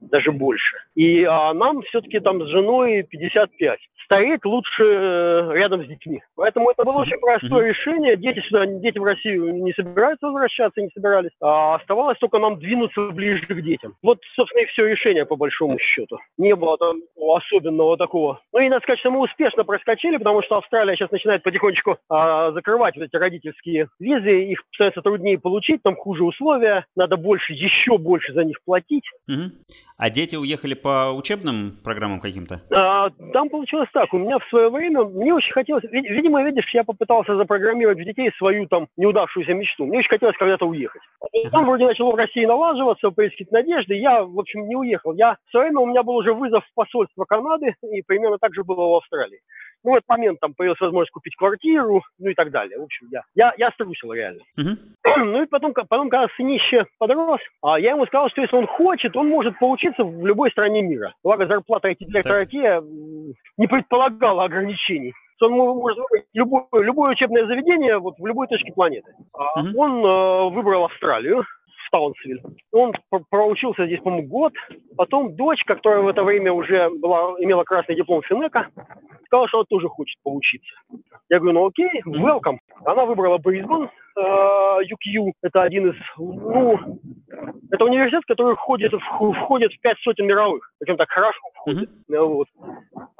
даже 0.01 0.31
больше. 0.31 0.77
И 0.95 1.23
а, 1.23 1.53
нам 1.53 1.81
все-таки 1.83 2.19
там 2.19 2.41
с 2.41 2.47
женой 2.49 3.03
55 3.03 3.49
стоит 4.07 4.45
лучше 4.45 4.83
э, 4.83 5.49
рядом 5.53 5.83
с 5.83 5.87
детьми. 5.87 6.23
Поэтому 6.35 6.71
это 6.71 6.83
было 6.83 7.01
очень 7.01 7.19
простое 7.19 7.69
решение. 7.69 8.15
Дети 8.15 8.39
сюда, 8.47 8.65
дети 8.65 8.97
в 8.97 9.03
Россию 9.03 9.53
не 9.63 9.73
собираются 9.73 10.27
возвращаться, 10.27 10.81
не 10.81 10.89
собирались. 10.93 11.31
А 11.41 11.75
оставалось 11.75 12.17
только 12.17 12.39
нам 12.39 12.57
двинуться 12.57 13.09
ближе 13.11 13.45
к 13.45 13.61
детям. 13.61 13.95
Вот, 14.01 14.19
собственно, 14.35 14.63
и 14.63 14.65
все 14.67 14.87
решение 14.87 15.25
по 15.25 15.35
большому 15.35 15.77
счету. 15.77 16.19
Не 16.37 16.55
было 16.55 16.77
там 16.77 17.01
особенного 17.17 17.97
такого. 17.97 18.39
Ну 18.53 18.59
и 18.59 18.69
надо 18.69 18.81
сказать, 18.83 18.99
что 18.99 19.11
мы 19.11 19.19
успешно 19.19 19.63
проскочили, 19.65 20.17
потому 20.17 20.41
что 20.41 20.57
Австралия 20.57 20.95
сейчас 20.95 21.11
начинает 21.11 21.43
потихонечку 21.43 21.97
а, 22.09 22.51
закрывать 22.53 22.95
вот 22.95 23.03
эти 23.03 23.15
родительские 23.15 23.89
визы. 23.99 24.43
Их 24.45 24.63
становится 24.73 25.01
труднее 25.01 25.37
получить, 25.37 25.83
там 25.83 25.95
хуже 25.95 26.23
условия. 26.23 26.85
Надо 26.95 27.17
больше, 27.17 27.53
еще 27.53 27.97
больше 27.97 28.33
за 28.33 28.45
них 28.45 28.57
платить. 28.63 29.05
Угу. 29.27 29.51
А 29.97 30.09
дети 30.09 30.35
уехали 30.35 30.75
по 30.75 31.11
учебным 31.11 31.73
программам 31.83 32.21
каким-то? 32.21 32.61
А, 32.71 33.09
там 33.33 33.49
получилось 33.49 33.89
так. 33.97 34.13
У 34.13 34.19
меня 34.19 34.37
в 34.37 34.47
свое 34.49 34.69
время, 34.69 35.03
мне 35.05 35.33
очень 35.33 35.51
хотелось, 35.51 35.83
видимо, 35.91 36.43
видишь, 36.43 36.71
я 36.71 36.83
попытался 36.83 37.35
запрограммировать 37.35 37.97
в 37.97 38.03
детей 38.03 38.31
свою 38.37 38.67
там 38.67 38.87
неудавшуюся 38.95 39.55
мечту. 39.55 39.87
Мне 39.87 39.99
очень 39.99 40.09
хотелось 40.09 40.37
когда-то 40.37 40.67
уехать. 40.67 41.01
И 41.33 41.49
там 41.49 41.65
вроде 41.65 41.85
начало 41.85 42.11
в 42.11 42.15
России 42.15 42.45
налаживаться, 42.45 43.09
поискать 43.09 43.51
надежды. 43.51 43.95
Я, 43.95 44.23
в 44.23 44.39
общем, 44.39 44.67
не 44.67 44.75
уехал. 44.75 45.13
Я 45.13 45.37
в 45.47 45.49
свое 45.49 45.67
время, 45.67 45.79
у 45.79 45.87
меня 45.87 46.03
был 46.03 46.17
уже 46.17 46.31
вызов 46.31 46.63
в 46.63 46.73
посольство 46.75 47.25
Канады, 47.25 47.73
и 47.81 48.03
примерно 48.03 48.37
так 48.37 48.53
же 48.53 48.63
было 48.63 48.87
в 48.87 48.95
Австралии. 48.97 49.39
Ну, 49.87 49.93
в 49.93 49.95
этот 49.95 50.09
момент 50.09 50.41
там 50.41 50.53
появилась 50.53 50.81
возможность 50.81 51.13
купить 51.13 51.37
квартиру, 51.37 52.03
ну 52.19 52.29
и 52.29 52.33
так 52.33 52.51
далее. 52.51 52.77
В 52.77 52.83
общем, 52.83 53.07
я, 53.09 53.21
я, 53.35 53.53
я 53.57 53.71
струсил 53.71 54.11
реально. 54.11 54.41
Uh-huh. 54.59 54.75
Ну 55.17 55.43
и 55.43 55.45
потом, 55.45 55.73
потом, 55.73 56.09
когда 56.09 56.27
сынище 56.35 56.85
подрос, 56.99 57.39
а 57.61 57.79
я 57.79 57.91
ему 57.91 58.05
сказал, 58.05 58.29
что 58.29 58.41
если 58.41 58.57
он 58.57 58.67
хочет, 58.67 59.15
он 59.15 59.29
может 59.29 59.57
поучиться 59.57 60.03
в 60.03 60.25
любой 60.25 60.51
стране 60.51 60.81
мира. 60.81 61.13
Благо, 61.23 61.47
зарплата 61.47 61.89
IT-директора 61.89 62.43
IT 62.43 62.83
не 63.57 63.67
предполагала 63.67 64.43
ограничений 64.43 65.13
он 65.39 65.51
может 65.51 65.99
выбрать 65.99 66.25
любое, 66.33 66.65
любое 66.81 67.11
учебное 67.11 67.45
заведение 67.45 67.99
вот 67.99 68.15
в 68.17 68.25
любой 68.25 68.47
точке 68.47 68.73
планеты. 68.73 69.11
Uh-huh. 69.33 69.75
Он 69.75 70.03
э, 70.03 70.49
выбрал 70.53 70.85
Австралию, 70.85 71.45
в 71.87 71.89
Таунсвиль. 71.89 72.41
Он 72.71 72.93
проучился 73.29 73.85
здесь, 73.85 74.01
по-моему, 74.01 74.27
год. 74.27 74.53
Потом 74.97 75.35
дочь, 75.35 75.63
которая 75.63 76.01
в 76.01 76.07
это 76.07 76.23
время 76.23 76.51
уже 76.51 76.89
была, 76.89 77.35
имела 77.39 77.63
красный 77.63 77.95
диплом 77.95 78.21
Финека, 78.23 78.67
сказала, 79.25 79.47
что 79.47 79.59
она 79.59 79.65
тоже 79.69 79.87
хочет 79.87 80.17
поучиться. 80.23 80.73
Я 81.29 81.39
говорю, 81.39 81.59
ну 81.59 81.67
окей, 81.67 82.01
welcome. 82.05 82.57
Она 82.85 83.05
выбрала 83.05 83.37
Брисбен, 83.37 83.89
UQ, 84.17 85.31
это 85.43 85.61
один 85.61 85.91
из, 85.91 85.95
ну, 86.17 86.99
это 87.71 87.85
университет, 87.85 88.23
который 88.25 88.55
входит, 88.55 88.91
входит 88.93 89.71
в 89.73 89.79
пять 89.81 89.97
сотен 89.99 90.25
мировых, 90.25 90.71
причем 90.79 90.97
так 90.97 91.09
хорошо 91.09 91.39
входит. 91.67 91.89
Mm-hmm. 91.89 92.25
Вот. 92.25 92.47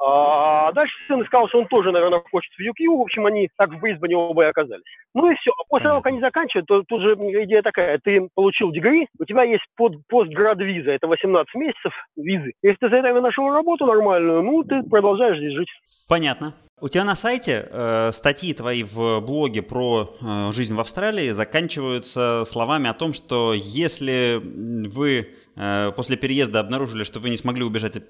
А 0.00 0.72
дальше 0.72 0.94
сын 1.06 1.24
сказал, 1.26 1.48
что 1.48 1.58
он 1.58 1.66
тоже, 1.66 1.92
наверное, 1.92 2.22
хочет 2.30 2.52
в 2.52 2.60
UQ, 2.60 2.98
в 2.98 3.02
общем, 3.02 3.26
они 3.26 3.48
так 3.56 3.70
в 3.70 3.80
Брисбене 3.80 4.16
оба 4.16 4.44
и 4.44 4.48
оказались. 4.48 4.84
Ну 5.14 5.30
и 5.30 5.34
все. 5.36 5.50
А 5.50 5.64
после 5.68 5.88
того, 5.88 6.00
как 6.00 6.12
они 6.12 6.20
заканчивают, 6.20 6.66
то 6.66 6.82
тут 6.82 7.02
же 7.02 7.14
идея 7.14 7.62
такая, 7.62 7.98
ты 7.98 8.28
получил 8.34 8.70
дегри, 8.70 9.08
у 9.18 9.24
тебя 9.24 9.42
есть 9.42 9.64
под, 9.76 10.06
постград 10.06 10.58
виза, 10.58 10.92
это 10.92 11.08
18 11.08 11.54
месяцев 11.56 11.92
визы. 12.16 12.52
Если 12.62 12.78
ты 12.78 12.88
за 12.88 12.96
это 12.96 13.20
нашел 13.20 13.50
работу 13.50 13.86
нормальную, 13.86 14.42
ну, 14.42 14.62
ты 14.62 14.82
продолжаешь 14.82 15.38
здесь 15.38 15.54
жить. 15.54 15.68
Понятно. 16.08 16.54
У 16.80 16.88
тебя 16.88 17.04
на 17.04 17.16
сайте 17.16 17.68
э, 17.70 18.12
статьи 18.12 18.54
твои 18.54 18.84
в 18.84 19.20
блоге 19.20 19.62
про 19.62 20.08
э, 20.22 20.52
жизнь 20.52 20.74
в 20.76 20.80
Австралии 20.80 21.30
заканчиваются 21.30 22.44
словами 22.46 22.88
о 22.88 22.94
том, 22.94 23.12
что 23.12 23.52
если 23.52 24.40
вы 24.40 25.26
после 25.96 26.16
переезда 26.16 26.60
обнаружили, 26.60 27.04
что 27.04 27.20
вы 27.20 27.30
не 27.30 27.36
смогли 27.36 27.64
убежать 27.64 27.96
от 27.96 28.08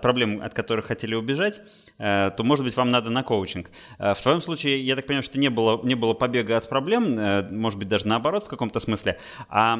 проблем, 0.00 0.40
от, 0.42 0.54
которых 0.54 0.86
хотели 0.86 1.14
убежать, 1.14 1.62
э, 1.98 2.30
то, 2.36 2.44
может 2.44 2.64
быть, 2.64 2.76
вам 2.76 2.90
надо 2.90 3.10
на 3.10 3.22
коучинг. 3.22 3.70
Э, 3.98 4.14
в 4.14 4.22
твоем 4.22 4.40
случае, 4.40 4.80
я 4.80 4.96
так 4.96 5.06
понимаю, 5.06 5.22
что 5.22 5.38
не 5.38 5.48
было, 5.48 5.80
не 5.82 5.94
было 5.94 6.14
побега 6.14 6.56
от 6.56 6.68
проблем, 6.68 7.50
может 7.50 7.78
быть, 7.78 7.88
даже 7.88 8.06
наоборот 8.06 8.44
в 8.44 8.48
каком-то 8.48 8.80
смысле. 8.80 9.16
А 9.48 9.78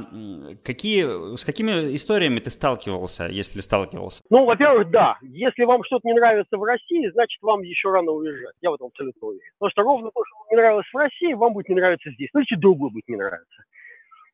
какие, 0.65 1.37
с 1.37 1.45
какими 1.45 1.95
историями 1.95 2.39
ты 2.39 2.51
сталкивался, 2.51 3.29
если 3.29 3.61
сталкивался? 3.61 4.23
Ну, 4.31 4.45
во-первых, 4.45 4.91
да. 4.91 5.19
Если 5.23 5.65
вам 5.65 5.85
что-то 5.85 6.07
не 6.09 6.15
нравится 6.15 6.57
в 6.57 6.63
России, 6.63 7.11
значит, 7.13 7.43
вам 7.43 7.63
еще 7.63 7.91
рано 7.91 8.13
уезжать. 8.13 8.55
Я 8.61 8.71
в 8.71 8.75
этом 8.75 8.89
абсолютно 8.89 9.29
уверен. 9.29 9.53
Потому 9.59 9.71
что 9.71 9.83
ровно 9.83 10.11
то, 10.15 10.25
что 10.25 10.37
вам 10.39 10.47
не 10.51 10.57
нравилось 10.57 10.87
в 10.93 10.97
России, 10.97 11.35
вам 11.35 11.53
будет 11.53 11.69
не 11.69 11.75
нравиться 11.75 12.11
здесь. 12.13 12.31
Ну, 12.33 12.41
или 12.41 12.59
другой 12.59 12.91
будет 12.91 13.09
не 13.09 13.17
нравиться. 13.17 13.65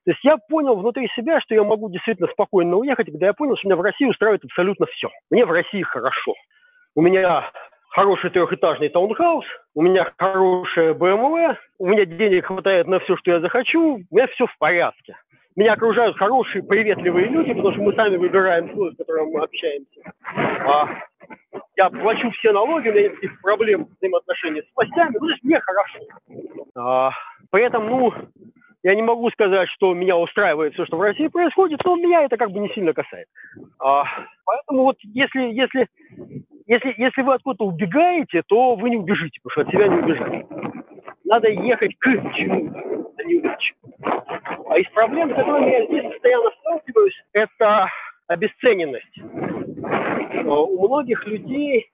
То 0.06 0.12
есть 0.12 0.24
я 0.24 0.36
понял 0.48 0.76
внутри 0.76 1.08
себя, 1.16 1.40
что 1.40 1.56
я 1.56 1.64
могу 1.64 1.90
действительно 1.90 2.28
спокойно 2.28 2.76
уехать, 2.76 3.10
когда 3.10 3.26
я 3.26 3.32
понял, 3.32 3.56
что 3.56 3.66
меня 3.66 3.76
в 3.76 3.80
России 3.80 4.06
устраивает 4.06 4.44
абсолютно 4.44 4.86
все. 4.86 5.08
Мне 5.32 5.44
в 5.44 5.50
России 5.50 5.82
хорошо. 5.82 6.32
У 6.94 7.02
меня 7.02 7.50
хороший 7.90 8.30
трехэтажный 8.30 8.88
таунхаус, 8.88 9.44
у 9.74 9.82
меня 9.82 10.12
хорошая 10.16 10.94
BMW, 10.94 11.56
у 11.80 11.86
меня 11.88 12.04
денег 12.04 12.46
хватает 12.46 12.86
на 12.86 13.00
все, 13.00 13.16
что 13.16 13.32
я 13.32 13.40
захочу, 13.40 13.96
у 13.96 14.14
меня 14.14 14.28
все 14.28 14.46
в 14.46 14.56
порядке. 14.58 15.16
Меня 15.56 15.72
окружают 15.72 16.16
хорошие, 16.18 16.62
приветливые 16.62 17.26
люди, 17.26 17.52
потому 17.52 17.72
что 17.72 17.82
мы 17.82 17.92
сами 17.94 18.16
выбираем 18.16 18.70
слой, 18.74 18.92
с 18.92 18.96
которым 18.96 19.30
мы 19.30 19.42
общаемся. 19.42 20.02
А, 20.36 20.88
я 21.74 21.90
плачу 21.90 22.30
все 22.30 22.52
налоги, 22.52 22.90
у 22.90 22.92
меня 22.92 23.02
нет 23.02 23.12
никаких 23.12 23.40
проблем 23.40 23.88
взаимоотношений 23.96 24.62
с 24.62 24.76
властями, 24.76 25.14
ну, 25.14 25.26
то 25.26 25.30
есть 25.30 25.42
мне 25.42 25.60
хорошо. 25.60 25.98
А, 26.76 27.10
при 27.50 27.64
этом, 27.64 27.88
ну, 27.88 28.12
я 28.82 28.94
не 28.94 29.02
могу 29.02 29.30
сказать, 29.30 29.68
что 29.70 29.94
меня 29.94 30.16
устраивает 30.16 30.74
все, 30.74 30.86
что 30.86 30.96
в 30.96 31.02
России 31.02 31.28
происходит, 31.28 31.80
но 31.84 31.96
меня 31.96 32.22
это 32.22 32.36
как 32.36 32.50
бы 32.50 32.60
не 32.60 32.68
сильно 32.70 32.92
касается. 32.92 33.32
А, 33.78 34.04
поэтому 34.44 34.84
вот 34.84 34.96
если, 35.02 35.40
если, 35.52 35.88
если, 36.66 36.94
если 36.96 37.22
вы 37.22 37.34
откуда-то 37.34 37.64
убегаете, 37.64 38.42
то 38.46 38.76
вы 38.76 38.90
не 38.90 38.96
убежите, 38.96 39.40
потому 39.42 39.52
что 39.52 39.60
от 39.62 39.70
себя 39.70 39.88
не 39.88 39.98
убежать. 39.98 40.46
Надо 41.24 41.48
ехать 41.48 41.96
к 41.98 42.04
чему-то, 42.34 43.12
а 43.18 43.24
не 43.24 43.38
убежать. 43.38 43.72
А 44.68 44.78
из 44.78 44.88
проблем, 44.90 45.32
с 45.32 45.34
которыми 45.34 45.70
я 45.70 45.86
здесь 45.86 46.12
постоянно 46.12 46.50
сталкиваюсь, 46.60 47.24
это 47.32 47.88
обесцененность. 48.28 49.20
У 50.44 50.86
многих 50.86 51.26
людей 51.26 51.90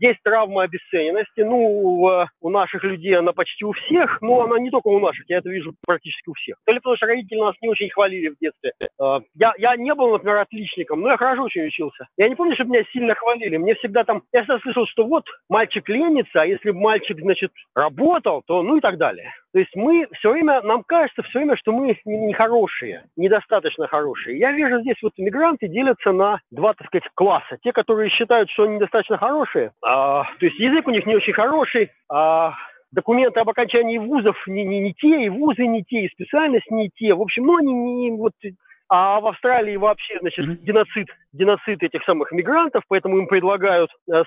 Есть 0.00 0.22
травма 0.22 0.62
обесцененности. 0.62 1.40
Ну, 1.40 2.26
у 2.40 2.50
наших 2.50 2.84
людей 2.84 3.16
она 3.16 3.32
почти 3.32 3.64
у 3.64 3.72
всех, 3.72 4.20
но 4.20 4.42
она 4.42 4.58
не 4.58 4.70
только 4.70 4.88
у 4.88 5.00
наших. 5.00 5.24
Я 5.28 5.38
это 5.38 5.50
вижу 5.50 5.74
практически 5.86 6.28
у 6.28 6.34
всех. 6.34 6.56
То 6.64 6.72
ли 6.72 6.78
потому, 6.78 6.96
что 6.96 7.06
родители 7.06 7.38
нас 7.38 7.54
не 7.60 7.68
очень 7.68 7.90
хвалили 7.90 8.28
в 8.28 8.38
детстве. 8.40 8.72
А, 9.00 9.20
я, 9.34 9.54
я 9.58 9.76
не 9.76 9.94
был, 9.94 10.12
например, 10.12 10.38
отличником, 10.38 11.00
но 11.00 11.10
я 11.10 11.16
хорошо 11.16 11.44
очень 11.44 11.66
учился. 11.66 12.06
Я 12.16 12.28
не 12.28 12.34
помню, 12.34 12.54
чтобы 12.54 12.70
меня 12.70 12.84
сильно 12.92 13.14
хвалили. 13.14 13.56
Мне 13.56 13.74
всегда 13.74 14.04
там... 14.04 14.22
Я 14.32 14.42
всегда 14.42 14.58
слышал, 14.60 14.86
что 14.86 15.06
вот 15.06 15.24
мальчик 15.48 15.88
ленится, 15.88 16.42
а 16.42 16.46
если 16.46 16.70
бы 16.70 16.78
мальчик, 16.78 17.18
значит, 17.20 17.52
работал, 17.74 18.42
то 18.46 18.62
ну 18.62 18.76
и 18.76 18.80
так 18.80 18.98
далее. 18.98 19.32
То 19.56 19.60
есть 19.60 19.74
мы 19.74 20.06
все 20.18 20.32
время, 20.32 20.60
нам 20.60 20.82
кажется 20.86 21.22
все 21.22 21.38
время, 21.38 21.56
что 21.56 21.72
мы 21.72 21.96
нехорошие, 22.04 23.04
недостаточно 23.16 23.86
хорошие. 23.86 24.38
Я 24.38 24.52
вижу 24.52 24.80
здесь 24.80 24.96
вот 25.02 25.12
мигранты 25.16 25.66
делятся 25.66 26.12
на 26.12 26.40
два, 26.50 26.74
так 26.74 26.88
сказать, 26.88 27.08
класса. 27.14 27.56
Те, 27.62 27.72
которые 27.72 28.10
считают, 28.10 28.50
что 28.50 28.64
они 28.64 28.74
недостаточно 28.74 29.16
хорошие, 29.16 29.72
а, 29.86 30.24
то 30.40 30.46
есть 30.46 30.58
язык 30.58 30.88
у 30.88 30.90
них 30.90 31.06
не 31.06 31.14
очень 31.14 31.32
хороший, 31.32 31.92
а 32.10 32.54
документы 32.90 33.38
об 33.38 33.48
окончании 33.48 33.98
вузов 33.98 34.36
не, 34.48 34.64
не, 34.64 34.80
не 34.80 34.94
те, 34.94 35.26
и 35.26 35.28
вузы 35.28 35.64
не 35.64 35.84
те, 35.84 36.00
и 36.00 36.08
специальность 36.08 36.68
не 36.72 36.90
те. 36.90 37.14
В 37.14 37.22
общем, 37.22 37.46
ну, 37.46 37.56
они 37.56 37.72
не, 37.72 38.10
вот 38.10 38.32
а 38.88 39.20
в 39.20 39.26
Австралии 39.28 39.76
вообще, 39.76 40.18
значит, 40.20 40.62
геноцид, 40.62 41.08
геноцид 41.32 41.82
этих 41.84 42.02
самых 42.04 42.32
мигрантов, 42.32 42.82
поэтому 42.88 43.18
им 43.18 43.28
предлагают 43.28 43.90
э, 44.12 44.22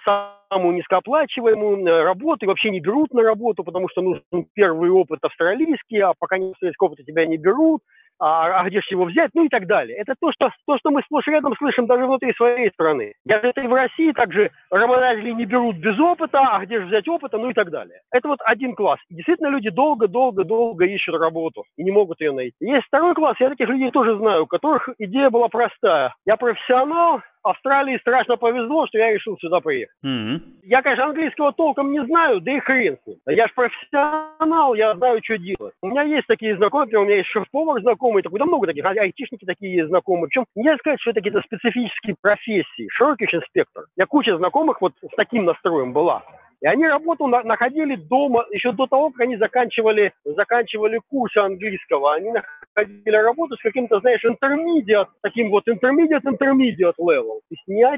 самую 0.50 0.76
низкооплачиваемую 0.76 1.86
э, 1.86 2.04
работу 2.04 2.46
и 2.46 2.48
вообще 2.48 2.70
не 2.70 2.80
берут 2.80 3.14
на 3.14 3.24
работу, 3.24 3.66
потому 3.66 3.90
что 3.90 4.02
нужен 4.02 4.24
первый 4.54 4.90
опыт 4.90 5.20
австралийский, 5.22 6.00
а 6.00 6.14
пока 6.18 6.38
не 6.38 6.52
австралийский 6.52 6.86
опыт 6.86 7.06
тебя 7.06 7.26
не 7.26 7.38
берут 7.38 7.82
а, 8.20 8.62
а 8.62 8.70
где 8.70 8.82
же 8.82 8.88
его 8.90 9.06
взять, 9.06 9.32
ну 9.34 9.46
и 9.46 9.50
так 9.50 9.66
далее. 9.68 9.98
Это 9.98 10.16
то, 10.20 10.32
что, 10.32 10.52
то, 10.68 10.78
что 10.78 10.92
мы 10.92 11.02
сплошь 11.04 11.28
рядом 11.28 11.56
слышим 11.56 11.88
даже 11.88 12.06
внутри 12.06 12.34
своей 12.34 12.70
страны. 12.72 13.14
Я 13.26 13.38
это 13.38 13.62
и 13.62 13.68
в 13.68 13.74
России 13.74 14.12
также 14.12 14.52
работодатели 14.70 15.32
не 15.32 15.46
берут 15.46 15.78
без 15.78 16.00
опыта, 16.00 16.40
а 16.40 16.66
где 16.66 16.80
же 16.80 16.86
взять 16.88 17.08
опыта, 17.08 17.38
ну 17.38 17.50
и 17.50 17.54
так 17.54 17.70
далее. 17.70 18.02
Это 18.12 18.28
вот 18.28 18.40
один 18.46 18.76
класс. 18.76 19.00
Действительно, 19.10 19.48
люди 19.48 19.70
долго-долго-долго 19.70 20.86
ищут 20.86 21.16
работу 21.16 21.66
и 21.78 21.84
не 21.84 21.92
могут 21.92 22.20
ее 22.22 22.32
найти. 22.32 22.56
Есть 22.60 22.88
второй 22.88 23.16
класс, 23.16 23.38
я 23.40 23.50
таких 23.50 23.70
людей 23.70 23.92
тоже 23.92 24.18
знаю, 24.18 24.44
у 24.44 24.48
которых 24.48 24.90
идея 24.98 25.30
была 25.30 25.48
простая. 25.48 26.14
Я 26.26 26.36
профессионал, 26.38 27.22
Австралии 27.44 27.98
страшно 28.00 28.38
повезло, 28.38 28.88
что 28.88 28.98
я 28.98 29.14
решил 29.14 29.38
сюда 29.40 29.60
приехать. 29.60 29.96
Mm-hmm. 30.06 30.40
Я, 30.64 30.82
конечно, 30.82 31.06
английского 31.06 31.54
толком 31.54 31.92
не 31.92 32.04
знаю, 32.06 32.42
да 32.42 32.52
и 32.52 32.60
хрен 32.60 32.98
с 33.04 33.08
ним. 33.08 33.18
Я 33.28 33.48
же 33.48 33.54
профессионал, 33.54 34.76
я 34.76 34.96
знаю, 34.96 35.22
что 35.24 35.38
делать. 35.38 35.74
У 35.82 35.88
меня 35.88 36.04
есть 36.04 36.28
такие 36.28 36.56
знакомые, 36.58 37.00
у 37.00 37.06
меня 37.06 37.18
есть 37.18 37.30
шеф-повар 37.30 37.82
знакомый, 37.82 38.24
такой, 38.24 38.40
да 38.40 38.46
много 38.46 38.68
таких, 38.68 38.86
а 38.86 38.90
айтишники 38.90 39.46
такие 39.46 39.78
есть 39.78 39.90
знакомые. 39.90 40.28
Причем 40.28 40.46
нельзя 40.56 40.78
сказать, 40.78 41.00
что 41.02 41.12
это 41.12 41.22
какие-то 41.22 41.42
специфические 41.42 42.16
профессии. 42.22 42.88
Широкий 42.92 43.26
очень 43.26 43.42
спектр. 43.48 43.86
Я 43.96 44.06
куча 44.06 44.38
знакомых 44.38 44.82
вот 44.82 44.94
с 45.02 45.16
таким 45.16 45.46
настроем 45.46 45.94
была. 45.94 46.24
И 46.62 46.68
они 46.68 46.86
работу 46.88 47.28
на, 47.28 47.42
находили 47.44 47.96
дома 47.96 48.46
еще 48.52 48.74
до 48.74 48.86
того, 48.86 49.12
как 49.12 49.22
они 49.22 49.38
заканчивали, 49.38 50.12
заканчивали 50.26 51.00
курсы 51.10 51.38
английского. 51.38 52.14
Они 52.14 52.34
находили 52.80 53.16
работу 53.16 53.56
с 53.58 53.62
каким-то, 53.62 54.00
знаешь, 54.00 54.24
intermediate, 54.24 55.08
таким 55.22 55.50
вот 55.50 55.68
intermediate, 55.68 56.24
intermediate 56.24 56.96
level. 57.00 57.40
То 57.40 57.52
есть 57.52 57.64
ни 57.68 57.84
о 57.84 57.98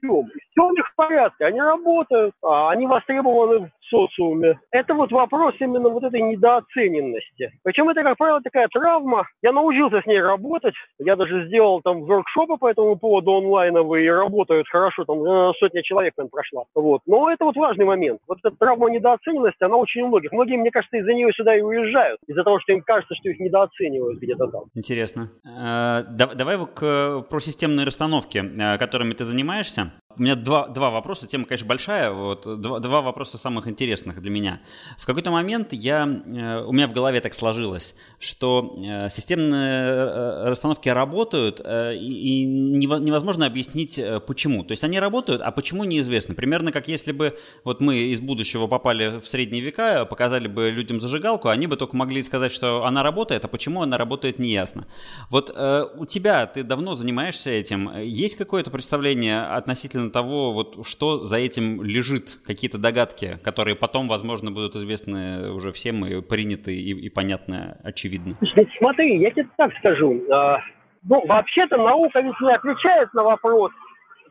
чем. 0.00 0.26
Все 0.50 0.64
у 0.64 0.72
них 0.72 0.86
в 0.86 0.94
порядке. 0.96 1.44
Они 1.44 1.60
работают, 1.60 2.34
а 2.42 2.70
они 2.70 2.86
востребованы 2.86 3.70
социуме. 3.90 4.58
Это 4.70 4.94
вот 4.94 5.12
вопрос 5.12 5.54
именно 5.60 5.88
вот 5.88 6.04
этой 6.04 6.20
недооцененности. 6.22 7.52
Причем 7.62 7.88
это, 7.88 8.02
как 8.02 8.16
правило, 8.16 8.40
такая 8.42 8.68
травма. 8.68 9.26
Я 9.42 9.52
научился 9.52 10.00
с 10.00 10.06
ней 10.06 10.20
работать. 10.20 10.74
Я 10.98 11.16
даже 11.16 11.46
сделал 11.46 11.80
там 11.82 12.04
воркшопы 12.04 12.56
по 12.56 12.70
этому 12.70 12.96
поводу 12.96 13.36
онлайновые, 13.36 14.06
и 14.06 14.10
работают 14.10 14.68
хорошо, 14.68 15.04
там 15.04 15.22
э, 15.24 15.52
сотня 15.58 15.82
человек 15.82 16.14
там 16.16 16.28
прошла. 16.28 16.64
Вот. 16.74 17.02
Но 17.06 17.30
это 17.30 17.44
вот 17.44 17.56
важный 17.56 17.84
момент. 17.84 18.20
Вот 18.28 18.38
эта 18.42 18.54
травма 18.56 18.90
недооцененности, 18.90 19.62
она 19.64 19.76
очень 19.76 20.02
у 20.02 20.08
многих. 20.08 20.32
Многие, 20.32 20.56
мне 20.56 20.70
кажется, 20.70 20.96
из-за 20.98 21.12
нее 21.12 21.32
сюда 21.32 21.56
и 21.56 21.60
уезжают. 21.60 22.20
Из-за 22.26 22.44
того, 22.44 22.60
что 22.60 22.72
им 22.72 22.82
кажется, 22.82 23.14
что 23.14 23.28
их 23.28 23.40
недооценивают 23.40 24.20
где-то 24.20 24.46
там. 24.46 24.62
Интересно. 24.74 25.30
Э, 25.44 26.02
давай 26.08 26.58
к, 26.74 27.22
про 27.28 27.40
системные 27.40 27.86
расстановки, 27.86 28.38
э, 28.38 28.78
которыми 28.78 29.12
ты 29.14 29.24
занимаешься. 29.24 29.92
У 30.20 30.22
меня 30.22 30.36
два, 30.36 30.68
два 30.68 30.90
вопроса. 30.90 31.26
Тема, 31.26 31.46
конечно, 31.46 31.66
большая. 31.66 32.10
Вот, 32.10 32.42
два, 32.60 32.78
два 32.80 33.00
вопроса 33.00 33.38
самых 33.38 33.66
интересных 33.66 34.20
для 34.20 34.30
меня. 34.30 34.60
В 34.98 35.06
какой-то 35.06 35.30
момент 35.30 35.72
я, 35.72 36.04
э, 36.04 36.62
у 36.62 36.72
меня 36.72 36.88
в 36.88 36.92
голове 36.92 37.22
так 37.22 37.32
сложилось, 37.32 37.96
что 38.18 38.76
э, 38.84 39.08
системные 39.08 39.80
э, 39.80 40.48
расстановки 40.50 40.90
работают, 40.90 41.60
и 41.60 42.44
невозможно 42.44 43.46
объяснить, 43.46 43.98
почему. 44.26 44.62
То 44.62 44.72
есть 44.72 44.84
они 44.84 45.00
работают, 45.00 45.40
а 45.40 45.50
почему 45.52 45.84
неизвестно. 45.84 46.34
Примерно 46.34 46.70
как 46.70 46.86
если 46.86 47.12
бы 47.12 47.38
вот 47.64 47.80
мы 47.80 47.96
из 47.96 48.20
будущего 48.20 48.66
попали 48.66 49.20
в 49.20 49.26
средние 49.26 49.62
века, 49.62 50.04
показали 50.04 50.48
бы 50.48 50.68
людям 50.68 51.00
зажигалку, 51.00 51.48
они 51.48 51.66
бы 51.66 51.78
только 51.78 51.96
могли 51.96 52.22
сказать, 52.22 52.52
что 52.52 52.84
она 52.84 53.02
работает, 53.02 53.46
а 53.46 53.48
почему 53.48 53.80
она 53.80 53.96
работает, 53.96 54.38
неясно. 54.38 54.86
Вот 55.30 55.48
у 55.48 56.04
тебя, 56.04 56.44
ты 56.44 56.62
давно 56.62 56.94
занимаешься 56.94 57.48
этим, 57.48 57.90
есть 58.00 58.36
какое-то 58.36 58.70
представление 58.70 59.44
относительно 59.44 60.09
того, 60.10 60.52
вот 60.52 60.86
что 60.86 61.24
за 61.24 61.36
этим 61.36 61.82
лежит, 61.82 62.38
какие-то 62.46 62.78
догадки, 62.78 63.38
которые 63.42 63.76
потом, 63.76 64.08
возможно, 64.08 64.50
будут 64.50 64.76
известны 64.76 65.52
уже 65.52 65.72
всем 65.72 66.04
и 66.04 66.20
приняты 66.20 66.74
и, 66.74 66.92
и 66.92 67.08
понятны 67.08 67.76
очевидно? 67.82 68.36
Смотри, 68.78 69.18
я 69.20 69.30
тебе 69.30 69.48
так 69.56 69.72
скажу. 69.78 70.20
А, 70.32 70.58
ну, 71.02 71.24
вообще-то 71.26 71.76
наука 71.76 72.20
ведь 72.20 72.40
не 72.40 72.52
отвечает 72.52 73.12
на 73.14 73.22
вопрос, 73.22 73.72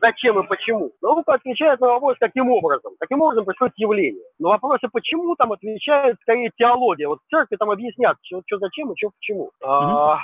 зачем 0.00 0.38
и 0.40 0.46
почему. 0.46 0.92
Наука 1.02 1.34
отвечает 1.34 1.80
на 1.80 1.88
вопрос, 1.88 2.16
каким 2.18 2.50
образом. 2.50 2.92
Каким 2.98 3.20
образом 3.22 3.44
происходит 3.44 3.74
явление. 3.76 4.24
Но 4.38 4.50
вопросы 4.50 4.88
почему 4.92 5.34
там 5.36 5.52
отвечает 5.52 6.16
скорее 6.22 6.50
теология. 6.56 7.08
Вот 7.08 7.18
в 7.26 7.30
церкви 7.30 7.56
там 7.56 7.70
объяснят, 7.70 8.16
что, 8.22 8.40
что 8.46 8.58
зачем 8.58 8.92
и 8.92 8.96
что 8.96 9.10
почему. 9.10 9.44
Угу. 9.44 9.68
А, 9.68 10.18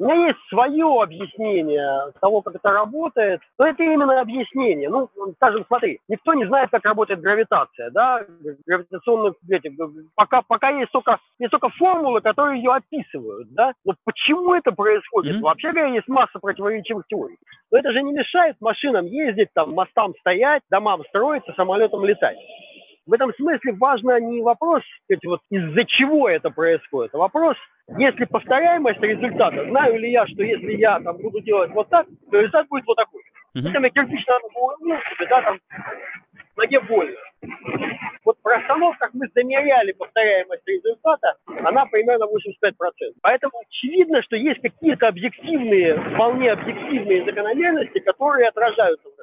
у 0.00 0.04
меня 0.04 0.28
есть 0.28 0.38
свое 0.48 1.02
объяснение 1.02 2.12
того, 2.20 2.40
как 2.40 2.54
это 2.54 2.70
работает, 2.70 3.40
но 3.58 3.68
это 3.68 3.82
именно 3.82 4.18
объяснение. 4.20 4.88
Ну, 4.88 5.10
скажем, 5.36 5.64
смотри, 5.66 6.00
никто 6.08 6.32
не 6.32 6.46
знает, 6.46 6.70
как 6.70 6.84
работает 6.86 7.20
гравитация, 7.20 7.90
да, 7.90 8.24
гравитационные, 8.66 9.34
эти, 9.50 9.70
пока, 10.14 10.40
пока 10.40 10.70
есть 10.70 10.90
только, 10.90 11.18
есть 11.38 11.50
только 11.50 11.68
формулы, 11.68 12.22
которые 12.22 12.62
ее 12.62 12.72
описывают, 12.72 13.52
да, 13.52 13.74
но 13.84 13.92
почему 14.04 14.54
это 14.54 14.72
происходит? 14.72 15.36
Mm-hmm. 15.36 15.42
Вообще 15.42 15.70
говоря, 15.70 15.94
есть 15.94 16.08
масса 16.08 16.38
противоречивых 16.38 17.06
теорий. 17.06 17.36
Но 17.70 17.78
это 17.78 17.92
же 17.92 18.02
не 18.02 18.12
мешает 18.12 18.56
машинам 18.60 19.04
ездить, 19.04 19.50
там, 19.52 19.74
мостам 19.74 20.14
стоять, 20.20 20.62
домам 20.70 21.04
строиться, 21.08 21.52
самолетам 21.56 22.06
летать. 22.06 22.38
В 23.06 23.12
этом 23.12 23.32
смысле 23.34 23.72
важно 23.72 24.20
не 24.20 24.42
вопрос, 24.42 24.82
сказать, 25.04 25.24
вот 25.24 25.40
из-за 25.50 25.84
чего 25.84 26.28
это 26.28 26.50
происходит, 26.50 27.14
а 27.14 27.18
вопрос, 27.18 27.56
если 27.98 28.24
повторяемость 28.24 29.00
результата, 29.00 29.64
знаю 29.68 29.98
ли 29.98 30.10
я, 30.10 30.26
что 30.26 30.42
если 30.42 30.72
я 30.76 31.00
там 31.00 31.16
буду 31.16 31.40
делать 31.40 31.70
вот 31.72 31.88
так, 31.88 32.06
то 32.30 32.38
результат 32.38 32.68
будет 32.68 32.84
вот 32.86 32.96
такой. 32.96 33.22
Uh-huh. 33.22 33.62
Если 33.62 33.82
я 33.82 33.90
кирпич 33.90 34.26
надо 34.26 34.46
было, 34.54 34.76
да, 35.28 35.42
там, 35.42 35.58
ноге 36.56 36.80
больно. 36.80 37.16
Вот 38.24 38.36
в 38.42 38.46
расстановках 38.46 39.10
мы 39.14 39.26
замеряли 39.34 39.92
повторяемость 39.92 40.62
результата, 40.66 41.34
она 41.64 41.86
примерно 41.86 42.24
85%. 42.24 42.72
Поэтому 43.22 43.52
очевидно, 43.66 44.22
что 44.22 44.36
есть 44.36 44.60
какие-то 44.60 45.08
объективные, 45.08 45.98
вполне 46.14 46.52
объективные 46.52 47.24
закономерности, 47.24 47.98
которые 48.00 48.48
отражаются 48.48 49.08
в 49.08 49.16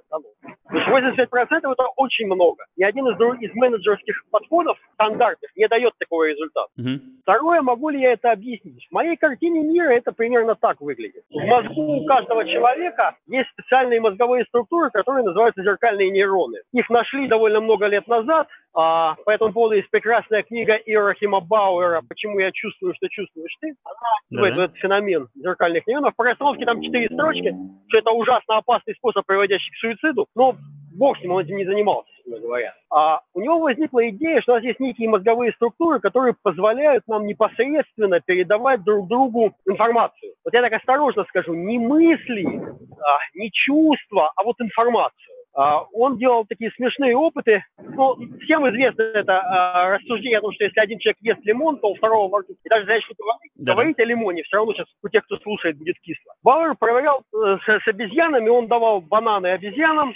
85% 0.86 1.72
это 1.72 1.84
очень 1.96 2.26
много. 2.28 2.66
Ни 2.76 2.84
один 2.84 3.08
из, 3.08 3.42
из 3.42 3.56
менеджерских 3.56 4.24
подходов 4.32 4.78
стандартных 4.94 5.52
не 5.56 5.68
дает 5.68 5.94
такого 5.98 6.28
результата. 6.28 6.70
Uh-huh. 6.80 7.00
Второе, 7.22 7.62
могу 7.62 7.90
ли 7.90 8.02
я 8.02 8.14
это 8.14 8.32
объяснить? 8.32 8.88
В 8.90 8.94
моей 8.94 9.16
картине 9.18 9.62
мира 9.62 9.90
это 9.90 10.12
примерно 10.12 10.56
так 10.56 10.82
выглядит. 10.82 11.24
В 11.30 11.46
мозгу 11.46 11.98
у 11.98 12.06
каждого 12.06 12.46
человека 12.46 13.16
есть 13.28 13.50
специальные 13.50 14.02
мозговые 14.02 14.46
структуры, 14.46 14.90
которые 14.92 15.26
называются 15.26 15.64
зеркальные 15.64 16.12
нейроны. 16.12 16.58
Их 16.74 16.90
нашли 16.90 17.28
довольно 17.28 17.60
много 17.60 17.88
лет 17.88 18.08
назад. 18.08 18.48
А, 18.74 19.16
по 19.26 19.32
этому 19.32 19.54
поводу 19.54 19.76
есть 19.76 19.90
прекрасная 19.90 20.44
книга 20.44 20.76
Ирохима 20.76 21.40
Бауэра 21.40 22.02
«Почему 22.08 22.40
я 22.40 22.52
чувствую, 22.52 22.94
что 22.96 23.08
чувствуешь 23.10 23.56
ты». 23.60 23.74
Она 23.84 23.96
описывает 24.22 24.56
да. 24.56 24.64
этот 24.66 24.78
феномен 24.78 25.28
зеркальных 25.36 25.88
нейронов. 25.88 26.14
В 26.18 26.22
расстановке 26.22 26.66
там 26.66 26.82
четыре 26.82 27.08
строчки, 27.08 27.56
что 27.88 27.98
это 27.98 28.12
ужасно 28.12 28.58
опасный 28.58 28.94
способ, 28.96 29.26
приводящий 29.26 29.72
к 29.72 29.78
суициду. 29.78 30.28
Но 30.36 30.56
бог 30.98 31.18
с 31.18 31.22
ним, 31.22 31.32
он 31.32 31.44
этим 31.44 31.58
не 31.58 31.66
занимался, 31.66 32.10
честно 32.18 32.40
говоря. 32.40 32.74
А 32.92 33.22
у 33.34 33.42
него 33.42 33.60
возникла 33.60 34.10
идея, 34.10 34.42
что 34.42 34.54
у 34.54 34.56
нас 34.56 34.64
есть 34.64 34.80
некие 34.80 35.10
мозговые 35.10 35.54
структуры, 35.54 36.00
которые 36.00 36.36
позволяют 36.42 37.04
нам 37.08 37.26
непосредственно 37.26 38.20
передавать 38.20 38.84
друг 38.84 39.08
другу 39.08 39.54
информацию. 39.68 40.34
Вот 40.44 40.54
я 40.54 40.62
так 40.62 40.74
осторожно 40.74 41.24
скажу, 41.26 41.54
не 41.54 41.78
мысли, 41.78 42.46
а, 42.46 43.18
не 43.36 43.50
чувства, 43.52 44.32
а 44.36 44.44
вот 44.44 44.56
информацию. 44.60 45.37
А, 45.58 45.86
он 45.92 46.20
делал 46.20 46.46
такие 46.46 46.72
смешные 46.76 47.18
опыты. 47.18 47.64
Ну, 47.80 48.16
всем 48.44 48.70
известно 48.70 49.02
это 49.02 49.40
а, 49.40 49.98
рассуждение 49.98 50.38
о 50.38 50.42
том, 50.42 50.54
что 50.54 50.66
если 50.66 50.80
один 50.80 51.00
человек 51.00 51.18
ест 51.22 51.44
лимон, 51.46 51.80
то 51.80 51.90
у 51.90 51.96
второго 51.96 52.30
во 52.30 52.40
рту. 52.42 52.54
И 52.64 52.70
даже 52.70 52.86
знаешь, 52.86 53.04
что 53.04 53.16
говорить, 53.18 53.52
да. 53.56 53.74
говорить 53.74 53.98
о 53.98 54.06
лимоне, 54.06 54.44
все 54.44 54.58
равно 54.58 54.74
сейчас 54.74 54.86
у 55.02 55.10
тех, 55.10 55.26
кто 55.26 55.38
слушает, 55.38 55.80
будет 55.80 56.00
кисло. 56.02 56.32
Бауэр 56.44 56.76
проверял 56.76 57.24
э, 57.34 57.58
с, 57.66 57.84
с 57.84 57.88
обезьянами, 57.88 58.50
он 58.50 58.68
давал 58.68 59.02
бананы 59.02 59.48
обезьянам, 59.48 60.14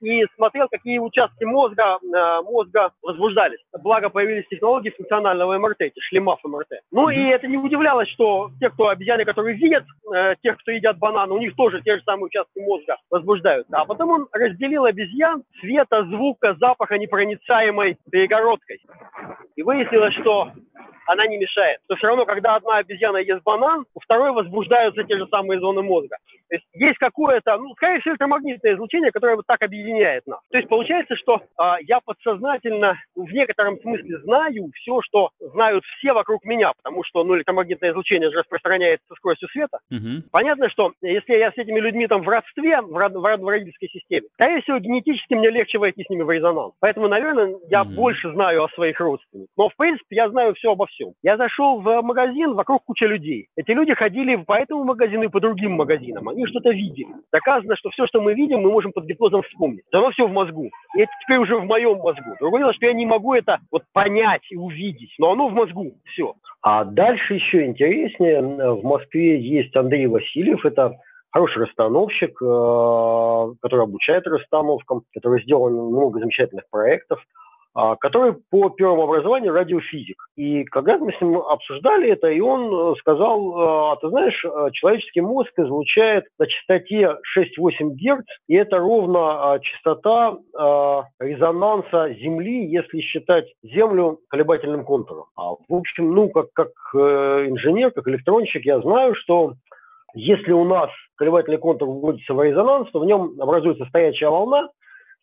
и 0.00 0.24
смотрел, 0.36 0.68
какие 0.68 0.98
участки 0.98 1.44
мозга, 1.44 1.98
э, 2.02 2.42
мозга 2.42 2.92
возбуждались. 3.02 3.60
Благо 3.82 4.08
появились 4.08 4.46
технологии 4.48 4.90
функционального 4.90 5.58
МРТ, 5.58 5.80
эти 5.80 6.00
шлемов 6.00 6.40
МРТ. 6.44 6.80
Ну 6.90 7.10
mm-hmm. 7.10 7.14
и 7.14 7.28
это 7.28 7.46
не 7.46 7.56
удивлялось, 7.56 8.08
что 8.10 8.50
те, 8.60 8.70
кто 8.70 8.88
обезьяны, 8.88 9.24
которые 9.24 9.56
видят, 9.56 9.84
э, 10.14 10.34
тех, 10.42 10.58
кто 10.58 10.72
едят 10.72 10.98
бананы, 10.98 11.34
у 11.34 11.38
них 11.38 11.54
тоже 11.56 11.82
те 11.82 11.96
же 11.96 12.02
самые 12.04 12.26
участки 12.26 12.58
мозга 12.58 12.96
возбуждаются. 13.10 13.76
А 13.76 13.84
потом 13.84 14.10
он 14.10 14.28
разделил 14.32 14.84
обезьян 14.84 15.42
света, 15.60 16.04
звука, 16.04 16.56
запаха 16.58 16.98
непроницаемой 16.98 17.98
перегородкой. 18.10 18.80
И 19.56 19.62
выяснилось, 19.62 20.14
что 20.14 20.52
она 21.08 21.26
не 21.26 21.38
мешает. 21.38 21.80
То 21.88 21.96
все 21.96 22.06
равно, 22.06 22.26
когда 22.26 22.54
одна 22.54 22.76
обезьяна 22.76 23.16
ест 23.16 23.42
банан, 23.42 23.86
у 23.94 24.00
второй 24.00 24.32
возбуждаются 24.32 25.04
те 25.04 25.16
же 25.16 25.26
самые 25.28 25.58
зоны 25.58 25.82
мозга. 25.82 26.18
То 26.48 26.56
есть 26.56 26.66
есть 26.72 26.98
какое-то, 26.98 27.56
ну, 27.58 27.74
скорее 27.74 28.00
всего, 28.00 28.12
электромагнитное 28.12 28.74
излучение, 28.74 29.10
которое 29.10 29.36
вот 29.36 29.46
так 29.46 29.62
объединяет 29.62 30.26
нас. 30.26 30.40
То 30.50 30.58
есть 30.58 30.68
получается, 30.68 31.16
что 31.16 31.42
а, 31.56 31.76
я 31.80 32.00
подсознательно 32.00 32.96
в 33.14 33.30
некотором 33.32 33.78
смысле 33.80 34.18
знаю 34.20 34.70
все, 34.74 35.00
что 35.02 35.30
знают 35.40 35.84
все 35.98 36.12
вокруг 36.12 36.44
меня, 36.44 36.72
потому 36.82 37.04
что 37.04 37.24
ну, 37.24 37.36
электромагнитное 37.36 37.90
излучение 37.90 38.30
же 38.30 38.38
распространяется 38.38 39.04
со 39.08 39.14
скоростью 39.16 39.48
света. 39.48 39.78
Угу. 39.90 40.28
Понятно, 40.30 40.68
что 40.70 40.92
если 41.02 41.34
я 41.34 41.50
с 41.50 41.58
этими 41.58 41.80
людьми 41.80 42.06
там 42.06 42.22
в 42.22 42.28
родстве, 42.28 42.80
в, 42.80 42.96
род, 42.96 43.12
в, 43.12 43.24
род, 43.24 43.40
в 43.40 43.48
родительской 43.48 43.88
системе, 43.88 44.28
скорее 44.34 44.62
всего, 44.62 44.78
генетически 44.78 45.34
мне 45.34 45.50
легче 45.50 45.78
войти 45.78 46.04
с 46.04 46.10
ними 46.10 46.22
в 46.22 46.30
резонанс. 46.30 46.74
Поэтому, 46.80 47.08
наверное, 47.08 47.56
я 47.68 47.82
угу. 47.82 47.92
больше 47.92 48.32
знаю 48.32 48.64
о 48.64 48.68
своих 48.70 48.98
родственниках. 49.00 49.52
Но, 49.56 49.68
в 49.68 49.76
принципе, 49.76 50.16
я 50.16 50.28
знаю 50.30 50.54
все 50.54 50.72
обо 50.72 50.86
всем. 50.86 51.12
Я 51.22 51.36
зашел 51.36 51.80
в 51.80 52.02
магазин, 52.02 52.54
вокруг 52.54 52.84
куча 52.84 53.06
людей. 53.06 53.48
Эти 53.56 53.70
люди 53.72 53.94
ходили 53.94 54.36
по 54.36 54.54
этому 54.54 54.84
магазину 54.84 55.24
и 55.24 55.28
по 55.28 55.40
другим 55.40 55.72
магазинам. 55.72 56.28
Они 56.38 56.46
что-то 56.46 56.70
видели. 56.70 57.08
Доказано, 57.32 57.74
что 57.74 57.90
все, 57.90 58.06
что 58.06 58.20
мы 58.20 58.32
видим, 58.32 58.60
мы 58.60 58.70
можем 58.70 58.92
под 58.92 59.06
гипнозом 59.06 59.42
вспомнить. 59.42 59.82
Оно 59.90 60.12
все 60.12 60.28
в 60.28 60.30
мозгу. 60.30 60.70
И 60.94 61.00
это 61.00 61.10
теперь 61.24 61.38
уже 61.38 61.56
в 61.56 61.64
моем 61.64 61.98
мозгу. 61.98 62.36
Другое 62.38 62.60
дело, 62.60 62.74
что 62.74 62.86
я 62.86 62.92
не 62.92 63.06
могу 63.06 63.34
это 63.34 63.58
вот 63.72 63.82
понять 63.92 64.42
и 64.50 64.56
увидеть, 64.56 65.12
но 65.18 65.32
оно 65.32 65.48
в 65.48 65.52
мозгу. 65.52 65.94
Все. 66.04 66.34
А 66.62 66.84
дальше 66.84 67.34
еще 67.34 67.66
интереснее. 67.66 68.40
В 68.40 68.84
Москве 68.84 69.40
есть 69.40 69.74
Андрей 69.74 70.06
Васильев. 70.06 70.64
Это 70.64 70.94
хороший 71.30 71.64
расстановщик, 71.64 72.40
э, 72.40 73.54
который 73.60 73.82
обучает 73.82 74.24
расстановкам, 74.28 75.02
который 75.12 75.42
сделал 75.42 75.70
много 75.70 76.20
замечательных 76.20 76.70
проектов. 76.70 77.20
А, 77.74 77.96
который 77.96 78.34
по 78.50 78.70
первому 78.70 79.04
образованию 79.04 79.52
радиофизик. 79.52 80.16
И 80.36 80.64
когда 80.64 80.98
мы 80.98 81.12
с 81.12 81.20
ним 81.20 81.36
обсуждали 81.38 82.10
это, 82.10 82.28
и 82.28 82.40
он 82.40 82.72
э, 82.72 82.94
сказал, 82.98 83.54
«А, 83.56 83.96
ты 83.96 84.08
знаешь, 84.08 84.44
э, 84.44 84.70
человеческий 84.72 85.20
мозг 85.20 85.52
излучает 85.56 86.24
на 86.38 86.46
частоте 86.46 87.16
6-8 87.36 87.90
Гц, 87.90 88.24
и 88.48 88.54
это 88.54 88.78
ровно 88.78 89.52
а, 89.52 89.58
частота 89.60 90.38
резонанса 91.20 92.12
Земли, 92.14 92.66
если 92.66 93.00
считать 93.00 93.46
Землю 93.62 94.18
колебательным 94.28 94.84
контуром. 94.84 95.26
В 95.36 95.74
общем, 95.74 96.14
ну, 96.14 96.30
как, 96.30 96.46
как 96.52 96.68
э, 96.94 97.46
инженер, 97.48 97.92
как 97.92 98.08
электронщик, 98.08 98.64
я 98.64 98.80
знаю, 98.80 99.14
что 99.14 99.52
если 100.14 100.52
у 100.52 100.64
нас 100.64 100.90
колебательный 101.16 101.58
контур 101.58 101.88
вводится 101.88 102.34
в 102.34 102.42
резонанс, 102.42 102.90
то 102.90 103.00
в 103.00 103.04
нем 103.04 103.34
образуется 103.38 103.84
стоячая 103.86 104.30
волна, 104.30 104.68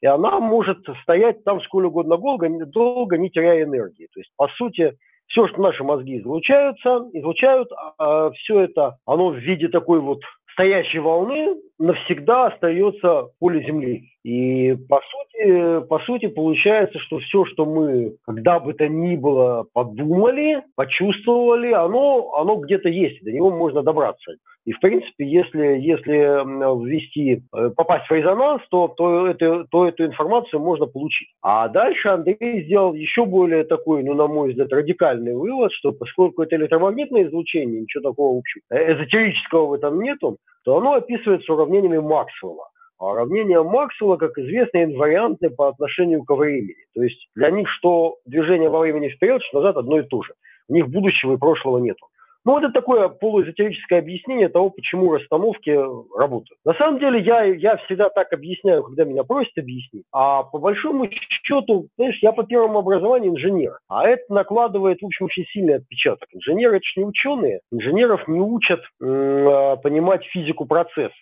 и 0.01 0.08
она 0.08 0.39
может 0.39 0.79
стоять 1.01 1.43
там 1.43 1.62
сколь 1.62 1.86
угодно 1.86 2.17
долго, 2.17 2.49
долго 2.65 3.17
не 3.17 3.29
теряя 3.29 3.63
энергии. 3.63 4.08
То 4.13 4.19
есть, 4.19 4.31
по 4.38 4.47
сути, 4.49 4.97
все, 5.27 5.47
что 5.47 5.62
наши 5.62 5.84
мозги 5.84 6.19
излучаются, 6.19 7.10
излучают, 7.13 7.69
а 7.97 8.31
все 8.31 8.62
это, 8.62 8.97
оно 9.05 9.29
в 9.29 9.38
виде 9.38 9.67
такой 9.67 9.99
вот 9.99 10.19
стоящей 10.55 10.99
волны 10.99 11.55
навсегда 11.79 12.47
остается 12.47 13.23
в 13.23 13.31
поле 13.39 13.62
Земли. 13.65 14.10
И 14.23 14.73
по 14.89 15.01
сути, 15.01 15.88
по 15.88 15.99
сути 15.99 16.27
получается, 16.27 16.97
что 16.99 17.19
все, 17.19 17.45
что 17.45 17.65
мы 17.65 18.15
когда 18.25 18.60
бы 18.60 18.73
то 18.73 18.88
ни 18.88 19.17
было 19.17 19.65
подумали, 19.73 20.63
почувствовали, 20.75 21.71
оно, 21.73 22.34
оно 22.36 22.55
где-то 22.55 22.89
есть, 22.89 23.23
до 23.23 23.31
него 23.31 23.51
можно 23.51 23.84
добраться. 23.84 24.31
И, 24.65 24.71
в 24.71 24.80
принципе, 24.80 25.25
если, 25.28 25.78
если 25.78 26.43
ввести, 26.86 27.43
э, 27.54 27.69
попасть 27.69 28.10
в 28.10 28.13
резонанс, 28.13 28.63
то, 28.71 28.88
то, 28.88 29.28
это, 29.28 29.65
то 29.69 29.88
эту 29.88 30.06
информацию 30.06 30.60
можно 30.60 30.88
получить. 30.88 31.30
А 31.41 31.67
дальше 31.67 32.10
Андрей 32.10 32.63
сделал 32.65 32.95
еще 32.95 33.25
более 33.25 33.63
такой, 33.63 34.04
ну, 34.04 34.15
на 34.15 34.25
мой 34.25 34.49
взгляд, 34.49 34.73
радикальный 34.73 35.36
вывод, 35.36 35.71
что 35.71 35.91
поскольку 35.91 36.41
это 36.41 36.56
электромагнитное 36.56 37.25
излучение, 37.25 37.82
ничего 37.82 38.10
такого 38.10 38.39
общего, 38.39 38.63
э, 38.71 38.93
эзотерического 38.93 39.67
в 39.67 39.73
этом 39.73 40.01
нету, 40.01 40.38
то 40.63 40.78
оно 40.78 40.93
описывается 40.93 41.54
уравнениями 41.54 41.99
Максвелла. 41.99 42.67
А 42.97 43.12
уравнения 43.12 43.62
Максвелла, 43.62 44.17
как 44.17 44.36
известно, 44.39 44.84
инвариантны 44.84 45.51
по 45.51 45.67
отношению 45.67 46.23
к 46.23 46.34
времени. 46.34 46.88
То 46.95 47.04
есть 47.04 47.28
для 47.36 47.51
них 47.51 47.69
что 47.69 48.15
движение 48.25 48.69
во 48.69 48.80
времени 48.80 49.10
вперед, 49.10 49.43
что 49.43 49.60
назад 49.60 49.78
одно 49.78 49.99
и 49.99 50.04
то 50.04 50.23
же. 50.23 50.34
У 50.69 50.73
них 50.73 50.88
будущего 50.88 51.34
и 51.34 51.38
прошлого 51.38 51.78
нету. 51.78 52.08
Ну, 52.45 52.53
вот 52.53 52.63
это 52.63 52.73
такое 52.73 53.10
полуэзотерическое 53.10 53.99
объяснение 53.99 54.49
того, 54.49 54.69
почему 54.69 55.12
расстановки 55.12 55.71
работают. 56.15 56.60
На 56.63 56.75
самом 56.75 56.99
деле, 56.99 57.19
я, 57.19 57.43
я 57.43 57.77
всегда 57.77 58.10
так 58.10 58.31
объясняю, 58.34 58.84
когда 58.84 59.03
меня 59.03 59.23
просят 59.23 59.58
объяснить. 59.58 60.05
А 60.12 60.43
по 60.43 60.60
большому 60.60 61.10
счету, 61.10 61.88
знаешь, 61.97 62.19
я 62.21 62.31
по 62.31 62.43
первому 62.43 62.79
образованию 62.79 63.31
инженер. 63.31 63.79
А 63.89 64.08
это 64.08 64.31
накладывает, 64.31 65.01
в 65.01 65.05
общем, 65.05 65.25
очень 65.25 65.45
сильный 65.45 65.75
отпечаток. 65.77 66.29
Инженеры– 66.34 66.77
это 66.77 66.86
же 66.86 67.01
не 67.01 67.05
ученые. 67.08 67.60
Инженеров 67.71 68.27
не 68.27 68.39
учат 68.39 68.81
м- 69.01 69.79
понимать 69.81 70.23
физику 70.25 70.65
процесса. 70.65 71.13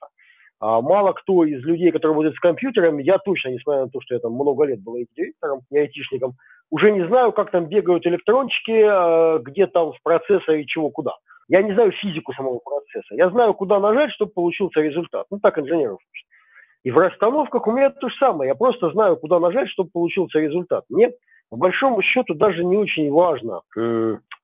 А 0.59 0.81
мало 0.81 1.13
кто 1.13 1.43
из 1.43 1.61
людей, 1.63 1.91
которые 1.91 2.13
работают 2.13 2.35
с 2.35 2.39
компьютерами, 2.39 3.03
я 3.03 3.17
точно, 3.17 3.49
несмотря 3.49 3.83
на 3.83 3.89
то, 3.89 3.99
что 4.01 4.15
я 4.15 4.19
там 4.19 4.33
много 4.33 4.65
лет 4.65 4.81
был 4.81 4.95
директором 5.15 5.61
и 5.69 5.77
айтишником, 5.77 6.33
уже 6.71 6.91
не 6.91 7.05
знаю, 7.07 7.33
как 7.33 7.51
там 7.51 7.67
бегают 7.67 8.05
электрончики, 8.07 8.71
э, 8.71 9.39
где 9.43 9.67
там 9.67 9.91
в 9.93 10.01
процессоре 10.01 10.65
чего 10.65 10.89
куда. 10.89 11.11
Я 11.49 11.61
не 11.61 11.73
знаю 11.73 11.91
физику 11.91 12.33
самого 12.33 12.59
процесса. 12.59 13.13
Я 13.15 13.29
знаю, 13.29 13.53
куда 13.53 13.79
нажать, 13.79 14.11
чтобы 14.11 14.31
получился 14.31 14.79
результат. 14.79 15.25
Ну, 15.29 15.39
так 15.39 15.59
инженеров 15.59 15.99
учат. 15.99 16.25
И 16.83 16.91
в 16.91 16.97
расстановках 16.97 17.67
у 17.67 17.71
меня 17.71 17.89
то 17.89 18.09
же 18.09 18.15
самое. 18.17 18.49
Я 18.49 18.55
просто 18.55 18.89
знаю, 18.91 19.17
куда 19.17 19.39
нажать, 19.39 19.69
чтобы 19.69 19.89
получился 19.91 20.39
результат. 20.39 20.83
Мне, 20.89 21.11
по 21.49 21.57
большому 21.57 22.01
счету, 22.01 22.33
даже 22.33 22.63
не 22.63 22.77
очень 22.77 23.11
важно, 23.11 23.61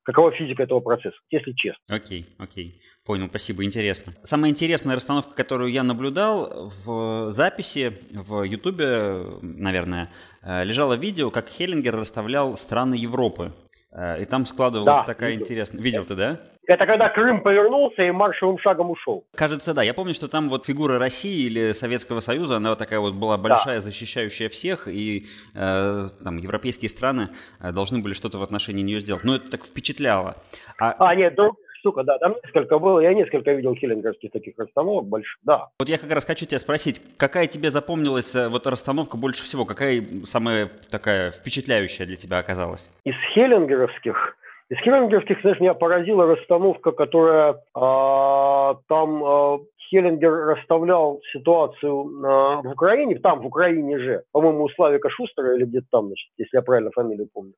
какова 0.04 0.32
физика 0.32 0.64
этого 0.64 0.80
процесса, 0.80 1.18
если 1.30 1.54
честно. 1.54 1.82
Окей, 1.88 2.22
okay, 2.22 2.44
окей. 2.44 2.68
Okay. 2.68 2.90
Понял, 3.10 3.28
спасибо, 3.28 3.64
интересно. 3.64 4.14
Самая 4.22 4.52
интересная 4.52 4.96
расстановка, 4.96 5.34
которую 5.34 5.72
я 5.72 5.82
наблюдал 5.82 6.72
в 6.86 7.32
записи 7.32 7.92
в 8.12 8.44
Ютубе, 8.44 9.40
наверное, 9.42 10.12
э, 10.44 10.64
лежало 10.64 10.94
видео, 10.94 11.32
как 11.32 11.50
Хеллингер 11.50 11.96
расставлял 11.96 12.56
страны 12.56 12.94
Европы. 12.94 13.52
Э, 13.92 14.22
и 14.22 14.26
там 14.26 14.46
складывалась 14.46 15.00
да, 15.00 15.04
такая 15.04 15.32
видел. 15.32 15.44
интересная... 15.44 15.82
Видел 15.82 16.06
ты, 16.06 16.16
да? 16.16 16.40
Это 16.68 16.86
когда 16.86 17.10
Крым 17.10 17.42
повернулся 17.42 18.04
и 18.04 18.12
маршевым 18.12 18.60
шагом 18.60 18.92
ушел. 18.92 19.26
Кажется, 19.34 19.74
да. 19.74 19.82
Я 19.82 19.96
помню, 19.96 20.14
что 20.14 20.28
там 20.28 20.50
вот 20.50 20.68
фигура 20.68 21.00
России 21.00 21.48
или 21.48 21.74
Советского 21.74 22.20
Союза, 22.20 22.58
она 22.58 22.70
вот 22.70 22.78
такая 22.78 23.00
вот 23.00 23.16
была 23.16 23.38
большая, 23.38 23.78
да. 23.78 23.82
защищающая 23.82 24.50
всех, 24.50 24.88
и 24.88 25.26
э, 25.56 26.08
там 26.24 26.38
европейские 26.38 26.90
страны 26.90 27.30
э, 27.60 27.72
должны 27.72 28.04
были 28.04 28.14
что-то 28.14 28.38
в 28.38 28.44
отношении 28.44 28.84
нее 28.84 29.00
сделать. 29.00 29.24
Но 29.24 29.38
это 29.38 29.50
так 29.50 29.66
впечатляло. 29.66 30.38
А, 30.78 30.92
а 31.00 31.16
нет, 31.16 31.34
друг, 31.36 31.58
штука, 31.80 32.04
да, 32.04 32.18
там 32.18 32.36
несколько 32.44 32.80
было, 32.80 33.00
я 33.00 33.14
несколько 33.14 33.52
видел 33.52 33.76
хиллинговских 33.76 34.32
таких 34.32 34.58
расстановок 34.58 35.06
больших, 35.08 35.38
да. 35.44 35.68
Вот 35.80 35.90
я 35.90 35.98
как 35.98 36.12
раз 36.12 36.26
хочу 36.26 36.46
тебя 36.46 36.60
спросить, 36.60 37.02
какая 37.18 37.48
тебе 37.48 37.70
запомнилась 37.70 38.36
э, 38.36 38.48
вот 38.50 38.68
расстановка 38.68 39.18
больше 39.18 39.44
всего, 39.44 39.66
какая 39.66 40.04
самая 40.26 40.70
такая 40.90 41.32
впечатляющая 41.32 42.06
для 42.06 42.16
тебя 42.16 42.40
оказалась? 42.40 42.92
Из 43.06 43.16
хиллингеровских 43.34 44.36
из 44.70 44.78
Хеллингерских, 44.84 45.42
знаешь, 45.42 45.60
меня 45.60 45.74
поразила 45.74 46.28
расстановка, 46.28 46.92
которая 46.92 47.54
э, 47.54 48.76
там 48.88 49.24
э, 49.24 49.60
Хеллингер 49.90 50.32
расставлял 50.32 51.20
ситуацию 51.34 51.92
э, 51.92 52.62
в 52.62 52.72
Украине, 52.72 53.18
там 53.18 53.42
в 53.42 53.48
Украине 53.48 53.98
же, 53.98 54.24
по-моему, 54.32 54.66
у 54.66 54.70
Славика 54.70 55.10
Шустера 55.10 55.56
или 55.56 55.66
где-то 55.66 55.88
там, 55.90 56.08
значит, 56.08 56.30
если 56.38 56.58
я 56.58 56.62
правильно 56.62 56.92
фамилию 56.92 57.28
помню. 57.34 57.54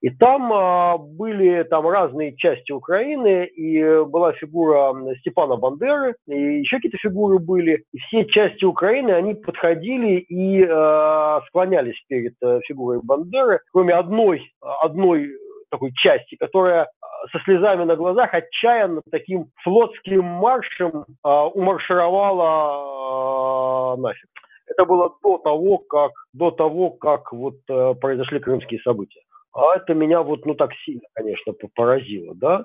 И 0.00 0.10
там 0.10 0.52
а, 0.52 0.96
были 0.96 1.62
там 1.64 1.86
разные 1.86 2.34
части 2.36 2.72
Украины, 2.72 3.44
и 3.44 4.02
была 4.04 4.32
фигура 4.32 4.94
Степана 5.20 5.56
Бандеры, 5.56 6.14
и 6.26 6.60
еще 6.60 6.76
какие-то 6.76 6.98
фигуры 6.98 7.38
были. 7.38 7.84
И 7.92 7.98
все 7.98 8.24
части 8.24 8.64
Украины, 8.64 9.10
они 9.10 9.34
подходили 9.34 10.20
и 10.20 10.64
а, 10.64 11.42
склонялись 11.48 12.00
перед 12.08 12.34
а, 12.42 12.60
фигурой 12.60 13.00
Бандеры, 13.02 13.60
кроме 13.72 13.94
одной, 13.94 14.50
одной 14.60 15.32
такой 15.70 15.92
части, 15.92 16.36
которая 16.36 16.88
со 17.30 17.38
слезами 17.40 17.84
на 17.84 17.96
глазах 17.96 18.32
отчаянно 18.32 19.02
таким 19.10 19.50
флотским 19.62 20.24
маршем 20.24 21.04
а, 21.22 21.46
умаршировала 21.46 23.92
а, 23.92 23.96
нафиг. 23.96 24.28
Это 24.66 24.84
было 24.84 25.14
до 25.22 25.38
того, 25.38 25.78
как, 25.78 26.12
до 26.32 26.50
того, 26.50 26.90
как 26.90 27.32
вот 27.32 27.56
а, 27.68 27.94
произошли 27.94 28.38
крымские 28.38 28.80
события. 28.80 29.20
А 29.52 29.76
это 29.76 29.94
меня 29.94 30.22
вот, 30.22 30.46
ну, 30.46 30.54
так 30.54 30.70
сильно, 30.84 31.02
конечно, 31.14 31.52
поразило, 31.74 32.34
да. 32.34 32.64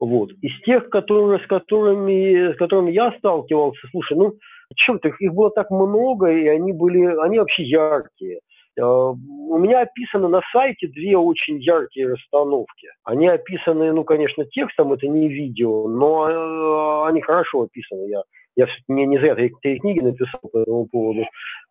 Вот. 0.00 0.30
Из 0.42 0.60
тех, 0.64 0.90
которые, 0.90 1.38
с, 1.40 1.46
которыми, 1.46 2.52
с 2.52 2.56
которыми 2.56 2.90
я 2.90 3.12
сталкивался, 3.18 3.86
слушай, 3.90 4.16
ну, 4.16 4.34
Чем-то 4.74 5.08
их, 5.08 5.20
их 5.20 5.32
было 5.32 5.50
так 5.50 5.70
много, 5.70 6.30
и 6.30 6.46
они 6.48 6.72
были, 6.72 7.04
они 7.20 7.38
вообще 7.38 7.62
яркие. 7.64 8.40
Э, 8.78 8.82
у 8.82 9.58
меня 9.58 9.82
описаны 9.82 10.28
на 10.28 10.40
сайте 10.52 10.88
две 10.88 11.16
очень 11.16 11.58
яркие 11.60 12.08
расстановки. 12.12 12.88
Они 13.04 13.28
описаны, 13.28 13.92
ну, 13.92 14.04
конечно, 14.04 14.44
текстом, 14.44 14.92
это 14.92 15.06
не 15.06 15.28
видео, 15.28 15.88
но 15.88 16.28
э, 16.28 17.08
они 17.08 17.20
хорошо 17.22 17.62
описаны. 17.62 18.08
Я, 18.08 18.22
я 18.56 18.66
не, 18.88 19.06
не 19.06 19.18
зря 19.18 19.34
три, 19.34 19.78
книги 19.78 20.00
написал 20.00 20.40
по 20.52 20.58
этому 20.58 20.86
поводу. 20.86 21.24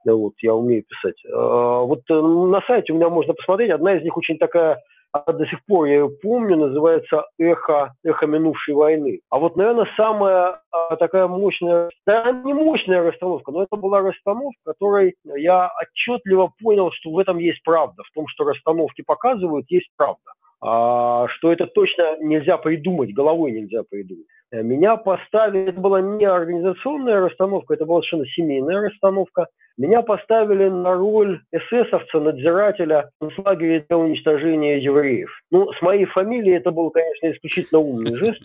Да, 0.05 0.13
вот, 0.13 0.33
я 0.41 0.53
умею 0.53 0.83
писать. 0.83 1.19
Э, 1.25 1.31
вот 1.31 2.01
на 2.09 2.61
сайте 2.67 2.93
у 2.93 2.95
меня 2.95 3.09
можно 3.09 3.33
посмотреть. 3.33 3.71
Одна 3.71 3.95
из 3.95 4.03
них 4.03 4.15
очень 4.15 4.37
такая 4.37 4.79
а 5.15 5.31
до 5.31 5.45
сих 5.45 5.63
пор 5.65 5.85
я 5.85 5.93
ее 5.93 6.09
помню, 6.09 6.57
называется 6.57 7.23
«Эхо, 7.39 7.93
эхо 8.03 8.25
минувшей 8.25 8.73
войны». 8.73 9.21
А 9.29 9.39
вот, 9.39 9.55
наверное, 9.55 9.87
самая 9.95 10.59
а, 10.71 10.97
такая 10.97 11.27
мощная, 11.27 11.89
да, 12.05 12.33
не 12.33 12.53
мощная 12.53 13.01
расстановка, 13.01 13.49
но 13.53 13.63
это 13.63 13.77
была 13.77 14.01
расстановка, 14.01 14.59
в 14.59 14.65
которой 14.65 15.15
я 15.37 15.71
отчетливо 15.81 16.51
понял, 16.61 16.91
что 16.91 17.11
в 17.11 17.19
этом 17.19 17.37
есть 17.37 17.63
правда, 17.63 18.03
в 18.03 18.13
том, 18.13 18.27
что 18.27 18.43
расстановки 18.43 19.03
показывают, 19.03 19.67
есть 19.69 19.89
правда. 19.95 20.33
А, 20.59 21.27
что 21.29 21.53
это 21.53 21.67
точно 21.67 22.17
нельзя 22.19 22.57
придумать, 22.57 23.13
головой 23.13 23.51
нельзя 23.51 23.83
придумать. 23.89 24.25
Э, 24.51 24.61
меня 24.61 24.97
поставили, 24.97 25.69
это 25.69 25.79
была 25.79 26.01
не 26.01 26.25
организационная 26.25 27.21
расстановка, 27.21 27.73
это 27.73 27.85
была 27.85 28.01
совершенно 28.01 28.25
семейная 28.27 28.81
расстановка. 28.81 29.47
Меня 29.77 30.01
поставили 30.01 30.69
на 30.69 30.93
роль 30.93 31.41
эсэсовца, 31.51 32.19
надзирателя 32.19 33.09
концлагеря 33.19 33.83
для 33.87 33.97
уничтожения 33.97 34.79
евреев. 34.79 35.29
Ну, 35.51 35.71
с 35.73 35.81
моей 35.81 36.05
фамилией 36.05 36.57
это 36.57 36.71
был, 36.71 36.91
конечно, 36.91 37.31
исключительно 37.31 37.81
умный 37.81 38.15
жест. 38.15 38.41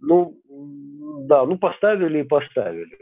Ну, 0.00 0.34
да, 0.48 1.44
ну 1.44 1.56
поставили 1.56 2.20
и 2.20 2.24
поставили. 2.24 2.98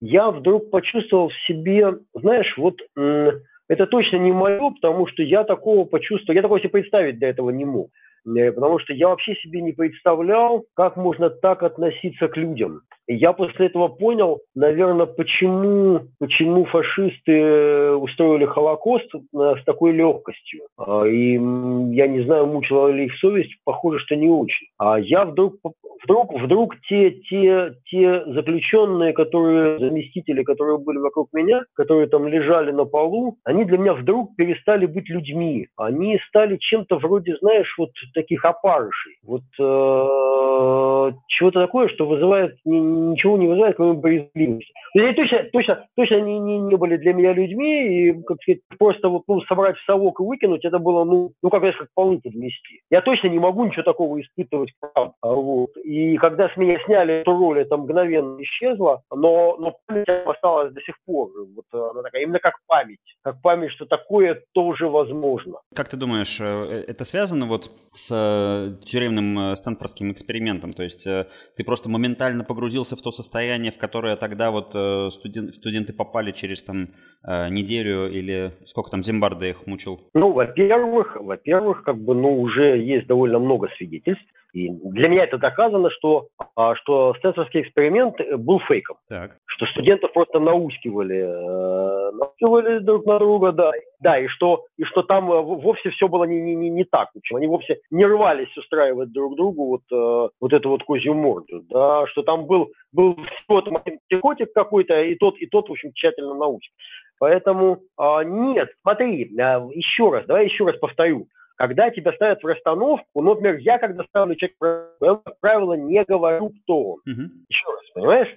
Я 0.00 0.30
вдруг 0.30 0.70
почувствовал 0.70 1.28
в 1.28 1.46
себе, 1.46 1.98
знаешь, 2.14 2.54
вот 2.56 2.80
это 2.96 3.86
точно 3.86 4.16
не 4.16 4.32
мое, 4.32 4.70
потому 4.70 5.06
что 5.06 5.22
я 5.22 5.44
такого 5.44 5.84
почувствовал, 5.84 6.34
я 6.34 6.42
такого 6.42 6.58
себе 6.58 6.70
представить 6.70 7.18
до 7.18 7.26
этого 7.26 7.50
не 7.50 7.64
мог. 7.64 7.90
Э, 8.26 8.52
потому 8.52 8.78
что 8.78 8.92
я 8.92 9.08
вообще 9.08 9.34
себе 9.36 9.60
не 9.62 9.72
представлял, 9.72 10.64
как 10.74 10.96
можно 10.96 11.30
так 11.30 11.62
относиться 11.62 12.28
к 12.28 12.36
людям. 12.36 12.82
Я 13.12 13.32
после 13.32 13.66
этого 13.66 13.88
понял, 13.88 14.38
наверное, 14.54 15.06
почему, 15.06 16.02
почему 16.20 16.64
фашисты 16.66 17.32
э, 17.32 17.94
устроили 17.94 18.44
Холокост 18.44 19.12
э, 19.12 19.54
с 19.60 19.64
такой 19.64 19.90
легкостью. 19.90 20.60
А, 20.78 21.04
и 21.04 21.32
я 21.32 22.06
не 22.06 22.22
знаю, 22.24 22.46
мучила 22.46 22.86
ли 22.86 23.06
их 23.06 23.16
совесть, 23.16 23.52
похоже, 23.64 23.98
что 23.98 24.14
не 24.14 24.28
очень. 24.28 24.68
А 24.78 25.00
я 25.00 25.24
вдруг, 25.24 25.56
вдруг, 26.04 26.40
вдруг 26.40 26.76
те, 26.88 27.10
те, 27.10 27.74
те 27.90 28.24
заключенные, 28.26 29.12
которые, 29.12 29.80
заместители, 29.80 30.44
которые 30.44 30.78
были 30.78 30.98
вокруг 30.98 31.30
меня, 31.32 31.62
которые 31.74 32.06
там 32.06 32.28
лежали 32.28 32.70
на 32.70 32.84
полу, 32.84 33.38
они 33.42 33.64
для 33.64 33.78
меня 33.78 33.94
вдруг 33.94 34.36
перестали 34.36 34.86
быть 34.86 35.08
людьми. 35.08 35.66
Они 35.76 36.20
стали 36.28 36.58
чем-то 36.58 36.98
вроде, 36.98 37.36
знаешь, 37.40 37.74
вот 37.76 37.90
таких 38.14 38.44
опарышей. 38.44 39.16
Вот 39.24 39.42
э, 39.58 41.12
чего-то 41.26 41.60
такое, 41.60 41.88
что 41.88 42.06
вызывает, 42.06 42.56
ни, 42.64 42.99
ничего 43.00 43.36
не 43.36 43.48
вызывает, 43.48 43.76
кроме 43.76 43.94
брезгливости. 43.94 44.72
Они 44.94 45.12
точно, 45.14 45.44
точно, 45.52 45.86
точно 45.96 46.20
не, 46.20 46.38
не, 46.38 46.58
не 46.58 46.76
были 46.76 46.96
для 46.96 47.12
меня 47.12 47.32
людьми, 47.32 47.88
и, 47.88 48.22
как 48.22 48.38
сказать, 48.42 48.60
просто 48.78 49.08
вот, 49.08 49.22
ну, 49.28 49.40
собрать 49.42 49.76
в 49.76 49.84
совок 49.84 50.20
и 50.20 50.24
выкинуть, 50.24 50.64
это 50.64 50.78
было, 50.78 51.04
ну, 51.04 51.32
ну 51.42 51.50
как, 51.50 51.62
как 51.62 51.88
полы 51.94 52.20
подмести. 52.20 52.80
Я 52.90 53.00
точно 53.02 53.28
не 53.28 53.38
могу 53.38 53.64
ничего 53.64 53.82
такого 53.82 54.20
испытывать, 54.20 54.72
правда. 54.80 55.14
Вот. 55.22 55.76
И 55.84 56.16
когда 56.16 56.48
с 56.48 56.56
меня 56.56 56.78
сняли 56.84 57.20
эту 57.20 57.32
роль, 57.32 57.60
это 57.60 57.76
мгновенно 57.76 58.40
исчезло, 58.42 59.02
но, 59.10 59.56
но 59.58 59.76
память 59.86 60.08
осталась 60.08 60.72
до 60.72 60.80
сих 60.82 60.96
пор. 61.04 61.30
Вот 61.54 61.90
она 61.90 62.02
такая, 62.02 62.22
именно 62.22 62.38
как 62.38 62.54
память. 62.66 62.98
Как 63.22 63.40
память, 63.42 63.70
что 63.72 63.86
такое 63.86 64.42
тоже 64.52 64.88
возможно. 64.88 65.58
Как 65.74 65.88
ты 65.88 65.96
думаешь, 65.96 66.40
э, 66.40 66.84
это 66.86 67.04
связано 67.04 67.46
вот 67.46 67.70
с 67.94 68.10
э, 68.10 68.84
тюремным 68.84 69.38
э, 69.38 69.56
стэнфордским 69.56 70.12
экспериментом. 70.12 70.72
То 70.72 70.82
есть 70.82 71.06
э, 71.06 71.26
ты 71.56 71.64
просто 71.64 71.88
моментально 71.88 72.44
погрузился 72.80 72.96
в 72.96 73.02
то 73.02 73.10
состояние, 73.10 73.72
в 73.72 73.78
которое 73.78 74.16
тогда 74.16 74.50
вот 74.50 74.70
студент, 75.12 75.54
студенты 75.54 75.92
попали 75.92 76.32
через 76.32 76.62
там 76.62 76.88
неделю 77.24 78.10
или 78.10 78.52
сколько 78.64 78.90
там 78.90 79.02
Зимбарда 79.02 79.46
их 79.46 79.66
мучил? 79.66 80.00
Ну, 80.14 80.32
во-первых, 80.32 81.16
во-первых, 81.20 81.82
как 81.82 81.96
бы, 81.96 82.14
ну, 82.14 82.40
уже 82.40 82.78
есть 82.78 83.06
довольно 83.06 83.38
много 83.38 83.68
свидетельств 83.76 84.24
и 84.52 84.68
для 84.68 85.08
меня 85.08 85.24
это 85.24 85.38
доказано, 85.38 85.90
что, 85.90 86.28
а, 86.56 86.74
что 86.74 87.14
стэнфордский 87.14 87.62
эксперимент 87.62 88.16
был 88.38 88.58
фейком. 88.60 88.96
Так. 89.08 89.36
Что 89.46 89.66
студентов 89.66 90.12
просто 90.12 90.40
наускивали, 90.40 91.18
э, 91.18 92.10
наускивали 92.12 92.78
друг 92.78 93.06
на 93.06 93.18
друга, 93.18 93.52
да. 93.52 93.70
Да, 94.00 94.18
и 94.18 94.26
что, 94.28 94.64
и 94.76 94.84
что 94.84 95.02
там 95.02 95.30
э, 95.30 95.40
вовсе 95.40 95.90
все 95.90 96.08
было 96.08 96.24
не, 96.24 96.40
не, 96.40 96.54
не, 96.54 96.70
не 96.70 96.84
так. 96.84 97.10
В 97.14 97.18
общем, 97.18 97.36
они 97.36 97.46
вовсе 97.46 97.80
не 97.90 98.04
рвались 98.04 98.56
устраивать 98.56 99.12
друг 99.12 99.36
другу 99.36 99.66
вот, 99.66 99.82
э, 99.92 100.28
вот 100.40 100.52
эту 100.52 100.70
вот 100.70 100.82
козью 100.82 101.14
морду. 101.14 101.62
Да, 101.68 102.06
что 102.08 102.22
там 102.22 102.46
был, 102.46 102.70
был 102.92 103.14
всего 103.14 103.60
там 103.60 103.76
один 103.84 103.98
психотик 104.08 104.52
какой-то, 104.52 105.00
и 105.02 105.14
тот, 105.14 105.36
и 105.38 105.46
тот, 105.46 105.68
в 105.68 105.72
общем, 105.72 105.92
тщательно 105.94 106.34
научен. 106.34 106.72
Поэтому 107.18 107.82
э, 108.00 108.24
нет, 108.24 108.70
смотри, 108.82 109.24
э, 109.24 109.68
еще 109.74 110.10
раз, 110.10 110.26
давай 110.26 110.46
еще 110.46 110.64
раз 110.64 110.76
повторю 110.78 111.28
когда 111.60 111.90
тебя 111.90 112.14
ставят 112.14 112.42
в 112.42 112.46
расстановку, 112.46 113.20
ну, 113.20 113.34
например, 113.34 113.56
я 113.58 113.76
когда 113.76 114.02
ставлю 114.04 114.34
человека, 114.34 114.94
я, 115.02 115.14
как 115.16 115.40
правило, 115.40 115.74
не 115.74 116.02
говорю, 116.04 116.54
кто 116.62 116.92
он. 116.92 117.00
Uh-huh. 117.06 117.28
Еще 117.50 117.66
раз, 117.66 117.90
понимаешь? 117.94 118.28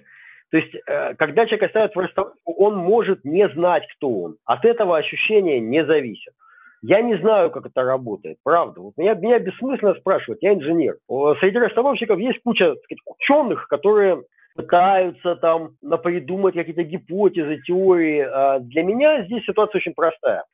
То 0.50 0.58
есть, 0.58 0.74
э, 0.74 1.14
когда 1.14 1.46
человека 1.46 1.68
ставят 1.70 1.94
в 1.94 1.98
расстановку, 1.98 2.52
он 2.52 2.76
может 2.76 3.24
не 3.24 3.48
знать, 3.48 3.84
кто 3.96 4.10
он. 4.10 4.36
От 4.44 4.66
этого 4.66 4.98
ощущения 4.98 5.58
не 5.58 5.86
зависит. 5.86 6.34
Я 6.82 7.00
не 7.00 7.16
знаю, 7.16 7.50
как 7.50 7.64
это 7.64 7.82
работает, 7.82 8.36
правда. 8.44 8.82
Вот 8.82 8.92
меня, 8.98 9.14
меня 9.14 9.38
бессмысленно 9.38 9.94
спрашивать, 9.94 10.42
я 10.42 10.52
инженер. 10.52 10.98
Среди 11.40 11.56
расстановщиков 11.56 12.18
есть 12.18 12.42
куча 12.44 12.74
сказать, 12.74 13.00
ученых, 13.06 13.68
которые 13.68 14.22
пытаются 14.54 15.36
там 15.36 15.70
напридумать 15.80 16.52
какие-то 16.52 16.84
гипотезы, 16.84 17.62
теории. 17.62 18.20
А 18.20 18.58
для 18.58 18.82
меня 18.82 19.24
здесь 19.24 19.46
ситуация 19.46 19.78
очень 19.78 19.94
простая. 19.94 20.44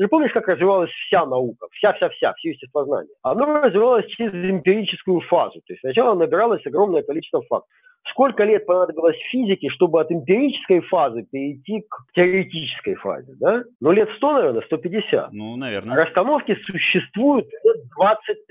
Ты 0.00 0.08
помнишь, 0.08 0.32
как 0.32 0.48
развивалась 0.48 0.90
вся 0.90 1.26
наука, 1.26 1.66
вся-вся-вся, 1.72 2.32
все 2.32 2.50
естествознание? 2.52 3.12
Оно 3.22 3.60
развивалось 3.60 4.06
через 4.06 4.32
эмпирическую 4.32 5.20
фазу. 5.20 5.60
То 5.66 5.74
есть 5.74 5.80
сначала 5.80 6.14
набиралось 6.14 6.64
огромное 6.64 7.02
количество 7.02 7.42
фактов. 7.42 7.68
Сколько 8.08 8.44
лет 8.44 8.64
понадобилось 8.64 9.18
физике, 9.30 9.68
чтобы 9.68 10.00
от 10.00 10.10
эмпирической 10.10 10.80
фазы 10.80 11.26
перейти 11.30 11.82
к 11.82 12.14
теоретической 12.14 12.94
фазе, 12.94 13.34
да? 13.38 13.62
Ну, 13.82 13.92
лет 13.92 14.08
100, 14.16 14.32
наверное, 14.32 14.62
150. 14.62 15.32
Ну, 15.32 15.56
наверное. 15.56 15.94
Расстановки 15.94 16.56
существуют 16.64 17.46
лет 17.62 17.76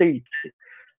20-30. 0.00 0.22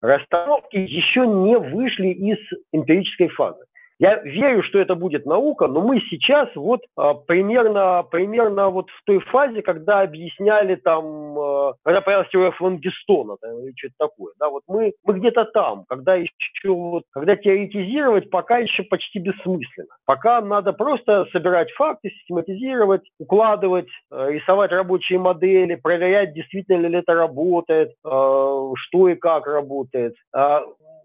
Расстановки 0.01 0.75
еще 0.75 1.27
не 1.27 1.57
вышли 1.57 2.07
из 2.07 2.39
эмпирической 2.73 3.29
фазы. 3.29 3.63
Я 4.01 4.15
верю, 4.23 4.63
что 4.63 4.79
это 4.79 4.95
будет 4.95 5.27
наука, 5.27 5.67
но 5.67 5.79
мы 5.79 6.01
сейчас 6.09 6.49
вот 6.55 6.81
а, 6.97 7.13
примерно, 7.13 8.03
примерно 8.09 8.69
вот 8.69 8.89
в 8.89 9.03
той 9.05 9.19
фазе, 9.19 9.61
когда 9.61 10.01
объясняли 10.01 10.73
там, 10.73 11.37
а, 11.37 11.73
когда 11.83 12.01
появилась 12.01 12.29
теория 12.29 12.51
Флангистона 12.53 13.37
там, 13.39 13.59
или 13.59 13.73
что-то 13.77 13.93
такое, 13.99 14.33
да, 14.39 14.49
вот 14.49 14.63
мы, 14.67 14.93
мы 15.03 15.19
где-то 15.19 15.45
там, 15.53 15.85
когда 15.87 16.15
еще 16.15 16.31
вот, 16.65 17.03
когда 17.11 17.35
теоретизировать 17.35 18.31
пока 18.31 18.57
еще 18.57 18.81
почти 18.81 19.19
бессмысленно. 19.19 19.95
Пока 20.07 20.41
надо 20.41 20.73
просто 20.73 21.27
собирать 21.31 21.69
факты, 21.73 22.09
систематизировать, 22.09 23.03
укладывать, 23.19 23.89
э, 24.11 24.31
рисовать 24.31 24.71
рабочие 24.71 25.19
модели, 25.19 25.75
проверять, 25.75 26.33
действительно 26.33 26.87
ли 26.87 26.97
это 26.97 27.13
работает, 27.13 27.91
э, 27.91 27.93
что 28.03 29.09
и 29.09 29.13
как 29.13 29.45
работает 29.45 30.15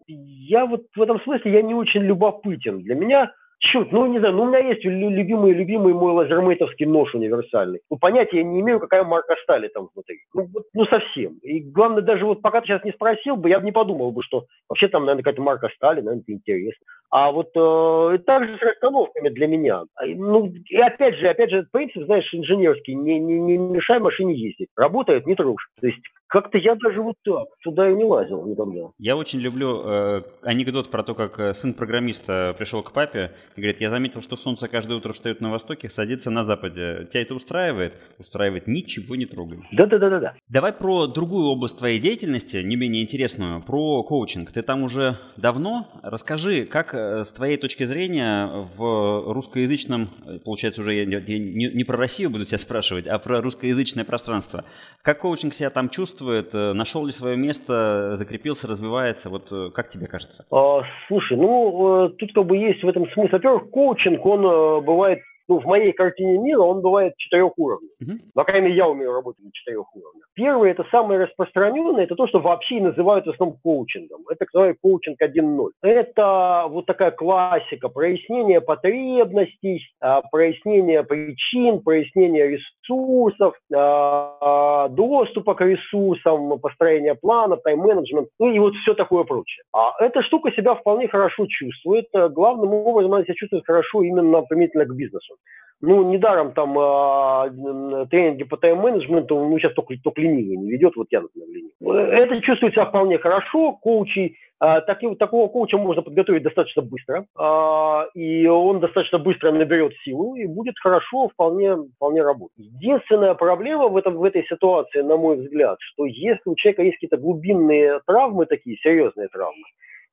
я 0.06 0.66
вот 0.66 0.82
в 0.94 1.02
этом 1.02 1.20
смысле 1.20 1.52
я 1.52 1.62
не 1.62 1.74
очень 1.74 2.02
любопытен. 2.02 2.82
Для 2.82 2.94
меня 2.94 3.32
Черт, 3.58 3.90
ну 3.90 4.04
не 4.06 4.18
знаю, 4.18 4.34
ну 4.34 4.42
у 4.42 4.46
меня 4.46 4.58
есть 4.58 4.84
любимый, 4.84 5.54
любимый 5.54 5.94
мой 5.94 6.12
лазермейтовский 6.12 6.84
нож 6.84 7.14
универсальный. 7.14 7.80
Ну 7.90 7.96
понятия 7.96 8.38
я 8.38 8.44
не 8.44 8.60
имею, 8.60 8.78
какая 8.78 9.02
марка 9.02 9.34
стали 9.42 9.68
там 9.68 9.88
внутри. 9.94 10.18
Ну, 10.34 10.46
вот, 10.52 10.64
ну 10.74 10.84
совсем. 10.84 11.38
И 11.42 11.60
главное, 11.60 12.02
даже 12.02 12.26
вот 12.26 12.42
пока 12.42 12.60
ты 12.60 12.66
сейчас 12.66 12.84
не 12.84 12.92
спросил 12.92 13.36
бы, 13.36 13.48
я 13.48 13.58
бы 13.58 13.64
не 13.64 13.72
подумал 13.72 14.12
бы, 14.12 14.22
что 14.22 14.44
вообще 14.68 14.88
там, 14.88 15.06
наверное, 15.06 15.22
какая-то 15.22 15.40
марка 15.40 15.70
стали, 15.74 16.02
наверное, 16.02 16.22
это 16.22 16.32
интересно. 16.32 16.84
А 17.08 17.32
вот 17.32 17.48
э, 17.56 18.18
так 18.26 18.46
же 18.46 18.58
с 18.58 18.62
расстановками 18.62 19.30
для 19.30 19.46
меня. 19.46 19.84
А, 19.94 20.04
ну, 20.04 20.52
и 20.68 20.76
опять 20.76 21.16
же, 21.16 21.28
опять 21.28 21.50
же, 21.50 21.58
этот 21.58 21.70
принцип, 21.70 22.04
знаешь, 22.04 22.28
инженерский, 22.34 22.94
не, 22.94 23.18
не, 23.18 23.38
не 23.38 23.56
мешай 23.56 24.00
машине 24.00 24.34
ездить. 24.34 24.68
Работает, 24.76 25.26
не 25.26 25.34
трожь. 25.34 25.66
То 25.80 25.86
есть 25.86 26.02
как-то 26.28 26.58
я 26.58 26.74
даже 26.74 27.02
вот 27.02 27.16
так 27.24 27.48
туда 27.62 27.90
и 27.90 27.94
не 27.94 28.04
лазил 28.04 28.44
никогда. 28.46 28.90
Я 28.98 29.16
очень 29.16 29.38
люблю 29.38 29.82
э, 29.84 30.22
анекдот 30.42 30.90
про 30.90 31.02
то, 31.04 31.14
как 31.14 31.38
э, 31.38 31.54
сын 31.54 31.72
программиста 31.72 32.54
пришел 32.58 32.82
к 32.82 32.92
папе 32.92 33.32
и 33.54 33.60
говорит, 33.60 33.80
я 33.80 33.90
заметил, 33.90 34.22
что 34.22 34.36
солнце 34.36 34.66
каждое 34.66 34.98
утро 34.98 35.12
встает 35.12 35.40
на 35.40 35.50
востоке, 35.50 35.88
садится 35.88 36.30
на 36.30 36.42
западе. 36.42 37.06
Тебя 37.10 37.22
это 37.22 37.34
устраивает? 37.34 37.94
Устраивает, 38.18 38.66
ничего 38.66 39.14
не 39.14 39.26
трогаем. 39.26 39.66
Да-да-да-да. 39.72 40.34
Давай 40.48 40.72
про 40.72 41.06
другую 41.06 41.46
область 41.46 41.78
твоей 41.78 42.00
деятельности, 42.00 42.56
не 42.56 42.74
менее 42.74 43.02
интересную, 43.02 43.62
про 43.62 44.02
коучинг. 44.02 44.50
Ты 44.50 44.62
там 44.62 44.82
уже 44.82 45.18
давно. 45.36 45.88
Расскажи, 46.02 46.64
как 46.64 46.92
э, 46.94 47.24
с 47.24 47.32
твоей 47.32 47.56
точки 47.56 47.84
зрения 47.84 48.68
в 48.76 49.32
русскоязычном, 49.32 50.08
получается 50.44 50.80
уже 50.80 50.94
я 50.94 51.04
не, 51.04 51.72
не 51.72 51.84
про 51.84 51.96
Россию 51.96 52.30
буду 52.30 52.44
тебя 52.44 52.58
спрашивать, 52.58 53.06
а 53.06 53.18
про 53.18 53.40
русскоязычное 53.40 54.04
пространство. 54.04 54.64
Как 55.02 55.20
коучинг 55.20 55.54
себя 55.54 55.70
там 55.70 55.88
чувствует? 55.88 56.15
Нашел 56.22 57.06
ли 57.06 57.12
свое 57.12 57.36
место, 57.36 58.16
закрепился, 58.16 58.68
развивается? 58.68 59.28
Вот 59.30 59.48
э, 59.50 59.70
как 59.74 59.88
тебе 59.88 60.06
кажется? 60.06 60.44
А, 60.50 60.82
слушай, 61.08 61.36
ну, 61.36 62.06
э, 62.06 62.10
тут 62.18 62.32
как 62.32 62.46
бы 62.46 62.56
есть 62.56 62.82
в 62.82 62.88
этом 62.88 63.10
смысл. 63.10 63.32
Во-первых, 63.32 63.70
коучинг, 63.70 64.24
он 64.24 64.46
э, 64.46 64.80
бывает 64.82 65.20
ну, 65.48 65.60
в 65.60 65.64
моей 65.64 65.92
картине 65.92 66.38
мира 66.38 66.60
он 66.60 66.80
бывает 66.80 67.16
четырех 67.16 67.52
уровней. 67.56 67.90
Uh-huh. 68.02 68.18
По 68.34 68.44
крайней 68.44 68.66
мере, 68.66 68.78
я 68.78 68.88
умею 68.88 69.12
работать 69.12 69.44
на 69.44 69.52
четырех 69.52 69.94
уровнях. 69.94 70.26
Первый, 70.34 70.70
это 70.70 70.84
самое 70.90 71.24
распространенное, 71.24 72.04
это 72.04 72.16
то, 72.16 72.26
что 72.26 72.40
вообще 72.40 72.80
называют 72.80 73.26
в 73.26 73.30
основном 73.30 73.58
коучингом. 73.62 74.22
Это 74.28 74.40
так 74.40 74.52
называемый 74.52 74.78
коучинг 74.82 75.22
1.0. 75.22 75.70
Это 75.82 76.66
вот 76.68 76.86
такая 76.86 77.12
классика, 77.12 77.88
прояснение 77.88 78.60
потребностей, 78.60 79.82
а, 80.00 80.22
прояснение 80.22 81.04
причин, 81.04 81.80
прояснение 81.80 82.58
ресурсов, 82.88 83.54
а, 83.74 84.88
доступа 84.88 85.54
к 85.54 85.60
ресурсам, 85.64 86.58
построение 86.58 87.14
плана, 87.14 87.56
тайм-менеджмент, 87.56 88.28
ну 88.38 88.50
и 88.50 88.58
вот 88.58 88.74
все 88.76 88.94
такое 88.94 89.24
прочее. 89.24 89.64
А 89.72 89.92
эта 90.00 90.22
штука 90.22 90.52
себя 90.52 90.74
вполне 90.74 91.08
хорошо 91.08 91.46
чувствует. 91.46 92.06
Главным 92.12 92.72
образом 92.74 93.12
она 93.14 93.24
себя 93.24 93.34
чувствует 93.34 93.66
хорошо 93.66 94.02
именно 94.02 94.42
применительно 94.42 94.84
к 94.84 94.94
бизнесу. 94.94 95.36
Ну, 95.82 96.10
недаром 96.10 96.52
там 96.52 96.78
э, 96.78 98.06
тренинги 98.06 98.44
по 98.44 98.56
тайм-менеджменту, 98.56 99.36
ну, 99.36 99.58
сейчас 99.58 99.74
только, 99.74 99.94
только 100.02 100.22
ленивый 100.22 100.56
не 100.56 100.70
ведет, 100.70 100.96
вот 100.96 101.08
я, 101.10 101.20
например, 101.20 101.48
ленивый. 101.48 102.12
Это 102.12 102.40
чувствует 102.40 102.72
себя 102.72 102.86
вполне 102.86 103.18
хорошо, 103.18 103.72
коучи, 103.72 104.36
э, 104.58 104.80
так, 104.86 105.00
такого 105.18 105.48
коуча 105.48 105.76
можно 105.76 106.00
подготовить 106.00 106.44
достаточно 106.44 106.80
быстро, 106.80 107.26
э, 107.38 108.18
и 108.18 108.46
он 108.46 108.80
достаточно 108.80 109.18
быстро 109.18 109.52
наберет 109.52 109.92
силу, 110.02 110.34
и 110.34 110.46
будет 110.46 110.78
хорошо 110.78 111.28
вполне, 111.28 111.76
вполне 111.96 112.22
работать. 112.22 112.56
Единственная 112.56 113.34
проблема 113.34 113.88
в, 113.88 113.98
этом, 113.98 114.16
в 114.16 114.24
этой 114.24 114.46
ситуации, 114.46 115.02
на 115.02 115.18
мой 115.18 115.36
взгляд, 115.36 115.76
что 115.80 116.06
если 116.06 116.40
у 116.46 116.54
человека 116.54 116.84
есть 116.84 116.96
какие-то 116.96 117.18
глубинные 117.18 118.00
травмы, 118.06 118.46
такие 118.46 118.78
серьезные 118.78 119.28
травмы, 119.28 119.64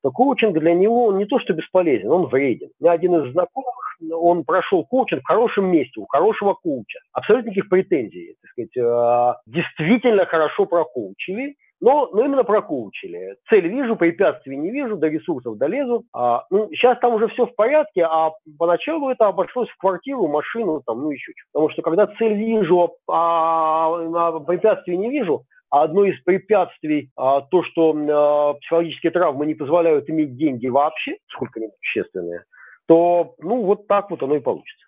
то 0.03 0.11
коучинг 0.11 0.59
для 0.59 0.73
него 0.73 1.05
он 1.05 1.17
не 1.17 1.25
то 1.25 1.39
что 1.39 1.53
бесполезен, 1.53 2.11
он 2.11 2.25
вреден. 2.27 2.69
У 2.79 2.83
меня 2.83 2.93
один 2.93 3.15
из 3.15 3.31
знакомых, 3.31 3.73
он 4.11 4.43
прошел 4.43 4.83
коучинг 4.83 5.21
в 5.21 5.27
хорошем 5.27 5.65
месте, 5.65 6.01
у 6.01 6.05
хорошего 6.05 6.53
коуча. 6.53 6.99
Абсолютно 7.13 7.49
никаких 7.49 7.69
претензий. 7.69 8.35
Так 8.41 8.51
сказать, 8.51 8.77
э, 8.77 9.33
действительно 9.47 10.25
хорошо 10.25 10.65
прокоучили, 10.65 11.55
но, 11.79 12.09
но 12.13 12.25
именно 12.25 12.43
прокоучили. 12.43 13.37
Цель 13.49 13.69
вижу, 13.69 13.95
препятствий 13.95 14.57
не 14.57 14.71
вижу, 14.71 14.97
до 14.97 15.07
ресурсов 15.07 15.57
долезу. 15.57 16.03
А, 16.13 16.45
ну, 16.49 16.67
сейчас 16.71 16.99
там 16.99 17.13
уже 17.13 17.29
все 17.29 17.45
в 17.45 17.55
порядке, 17.55 18.03
а 18.03 18.31
поначалу 18.59 19.09
это 19.09 19.27
обошлось 19.27 19.69
в 19.69 19.77
квартиру, 19.77 20.27
машину, 20.27 20.81
там, 20.85 21.01
ну 21.01 21.11
еще 21.11 21.31
что-то. 21.31 21.49
Потому 21.53 21.69
что 21.69 21.81
когда 21.81 22.07
цель 22.17 22.33
вижу, 22.33 22.93
а, 23.09 23.95
а 24.15 24.39
препятствий 24.41 24.97
не 24.97 25.09
вижу, 25.09 25.43
одно 25.81 26.05
из 26.05 26.21
препятствий 26.21 27.09
а, 27.15 27.41
то, 27.41 27.63
что 27.63 27.95
а, 27.95 28.53
психологические 28.59 29.11
травмы 29.11 29.47
не 29.47 29.55
позволяют 29.55 30.07
иметь 30.09 30.37
деньги 30.37 30.67
вообще, 30.67 31.17
сколько-нибудь 31.29 31.75
существенные, 31.79 32.43
то 32.87 33.33
ну 33.39 33.63
вот 33.63 33.87
так 33.87 34.11
вот 34.11 34.21
оно 34.21 34.35
и 34.35 34.39
получится. 34.39 34.85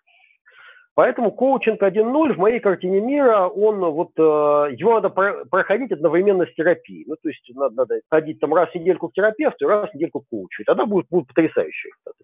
Поэтому 0.94 1.30
коучинг 1.30 1.82
1.0 1.82 2.34
в 2.34 2.38
моей 2.38 2.60
картине 2.60 3.00
мира, 3.00 3.48
он 3.48 3.80
вот, 3.80 4.12
э, 4.16 4.22
его 4.22 4.94
надо 4.94 5.10
про 5.10 5.44
проходить 5.44 5.92
одновременно 5.92 6.46
с 6.46 6.54
терапией. 6.54 7.04
Ну, 7.06 7.16
то 7.20 7.28
есть 7.28 7.42
надо, 7.54 7.74
надо 7.74 8.00
ходить 8.08 8.40
там 8.40 8.54
раз 8.54 8.70
в 8.70 8.74
недельку 8.76 9.08
к 9.08 9.12
терапевту 9.12 9.68
раз 9.68 9.90
в 9.90 9.94
недельку 9.94 10.20
к 10.20 10.28
коучу. 10.30 10.62
И 10.62 10.64
тогда 10.64 10.86
будет 10.86 11.08
потрясающий 11.08 11.88
результат. 11.88 12.14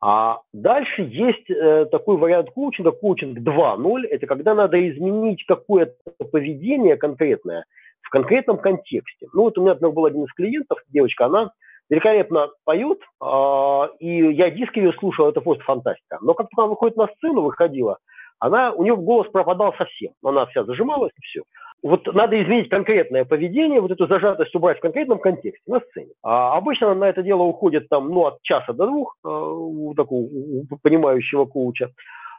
А 0.00 0.38
дальше 0.54 1.02
есть 1.02 1.50
э, 1.50 1.86
такой 1.90 2.16
вариант 2.16 2.50
коучинга, 2.50 2.92
коучинг 2.92 3.38
2.0. 3.38 4.06
Это 4.06 4.26
когда 4.26 4.54
надо 4.54 4.88
изменить 4.88 5.44
какое-то 5.46 5.94
поведение 6.32 6.96
конкретное 6.96 7.64
в 8.06 8.10
конкретном 8.10 8.58
контексте. 8.58 9.26
Ну 9.32 9.42
вот 9.42 9.58
у 9.58 9.62
меня, 9.62 9.74
был 9.74 10.04
один 10.04 10.24
из 10.24 10.32
клиентов, 10.32 10.78
девочка, 10.88 11.26
она 11.26 11.50
великолепно 11.90 12.48
поет, 12.64 12.98
э, 13.22 13.88
и 13.98 14.32
я 14.34 14.50
диски 14.50 14.78
ее 14.78 14.92
слушал, 14.92 15.28
это 15.28 15.40
просто 15.40 15.64
фантастика. 15.64 16.18
Но 16.22 16.34
как 16.34 16.48
только 16.48 16.62
она 16.62 16.70
выходит 16.70 16.96
на 16.96 17.08
сцену, 17.08 17.42
выходила, 17.42 17.98
она, 18.38 18.72
у 18.72 18.82
нее 18.84 18.96
голос 18.96 19.28
пропадал 19.28 19.74
совсем. 19.76 20.12
Она 20.22 20.46
вся 20.46 20.64
зажималась 20.64 21.12
и 21.16 21.22
все. 21.22 21.42
Вот 21.82 22.06
надо 22.14 22.40
изменить 22.42 22.68
конкретное 22.68 23.24
поведение, 23.24 23.80
вот 23.80 23.90
эту 23.90 24.06
зажатость 24.06 24.54
убрать 24.54 24.78
в 24.78 24.82
конкретном 24.82 25.18
контексте 25.18 25.62
на 25.66 25.80
сцене. 25.80 26.12
А 26.22 26.56
обычно 26.56 26.94
на 26.94 27.08
это 27.08 27.22
дело 27.22 27.42
уходит 27.42 27.88
там, 27.88 28.08
ну, 28.08 28.26
от 28.26 28.40
часа 28.42 28.72
до 28.72 28.86
двух 28.86 29.16
э, 29.24 29.28
у 29.28 29.94
такого 29.94 30.20
у 30.20 30.64
понимающего 30.82 31.44
коуча. 31.44 31.90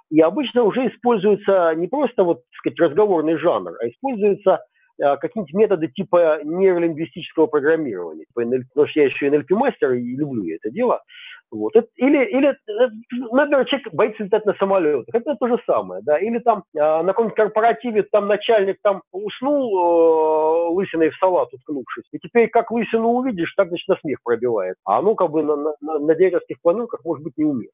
И 0.09 0.21
обычно 0.21 0.63
уже 0.63 0.87
используется 0.87 1.73
не 1.75 1.87
просто 1.87 2.23
вот, 2.23 2.37
так 2.37 2.57
сказать, 2.59 2.79
разговорный 2.79 3.37
жанр, 3.37 3.73
а 3.81 3.87
используется 3.89 4.63
какие-нибудь 4.97 5.53
методы 5.53 5.87
типа 5.87 6.39
нейролингвистического 6.43 7.47
программирования. 7.47 8.25
Типа 8.25 8.41
потому 8.73 8.87
что 8.87 8.99
я 8.99 9.05
еще 9.05 9.27
NLP-мастер 9.27 9.93
и 9.93 10.15
люблю 10.15 10.55
это 10.55 10.69
дело. 10.69 11.01
Вот. 11.49 11.73
Или, 11.95 12.25
или, 12.25 12.49
э, 12.49 12.89
например, 13.31 13.65
человек 13.65 13.93
боится 13.93 14.23
летать 14.23 14.45
на 14.45 14.53
самолетах. 14.55 15.15
Это 15.15 15.35
то 15.35 15.47
же 15.47 15.57
самое. 15.65 16.01
Да? 16.03 16.17
Или 16.17 16.39
там 16.39 16.63
э, 16.75 16.79
на 16.79 17.05
каком-нибудь 17.07 17.37
корпоративе 17.37 18.03
там 18.03 18.27
начальник 18.27 18.77
там 18.81 19.01
уснул 19.13 20.67
э, 20.67 20.69
лысиной 20.73 21.09
в 21.09 21.17
салат 21.17 21.53
уткнувшись. 21.53 22.03
И 22.11 22.19
теперь 22.19 22.49
как 22.49 22.71
лысину 22.71 23.09
увидишь, 23.09 23.53
так 23.55 23.69
значит 23.69 23.87
на 23.87 23.95
смех 23.97 24.19
пробивает. 24.23 24.75
А 24.83 24.99
оно 24.99 25.15
как 25.15 25.31
бы 25.31 25.41
на, 25.41 25.55
на, 25.55 25.99
на 25.99 26.15
директорских 26.15 26.61
планерках 26.61 26.99
может 27.05 27.23
быть 27.23 27.37
не 27.37 27.45
умеет. 27.45 27.71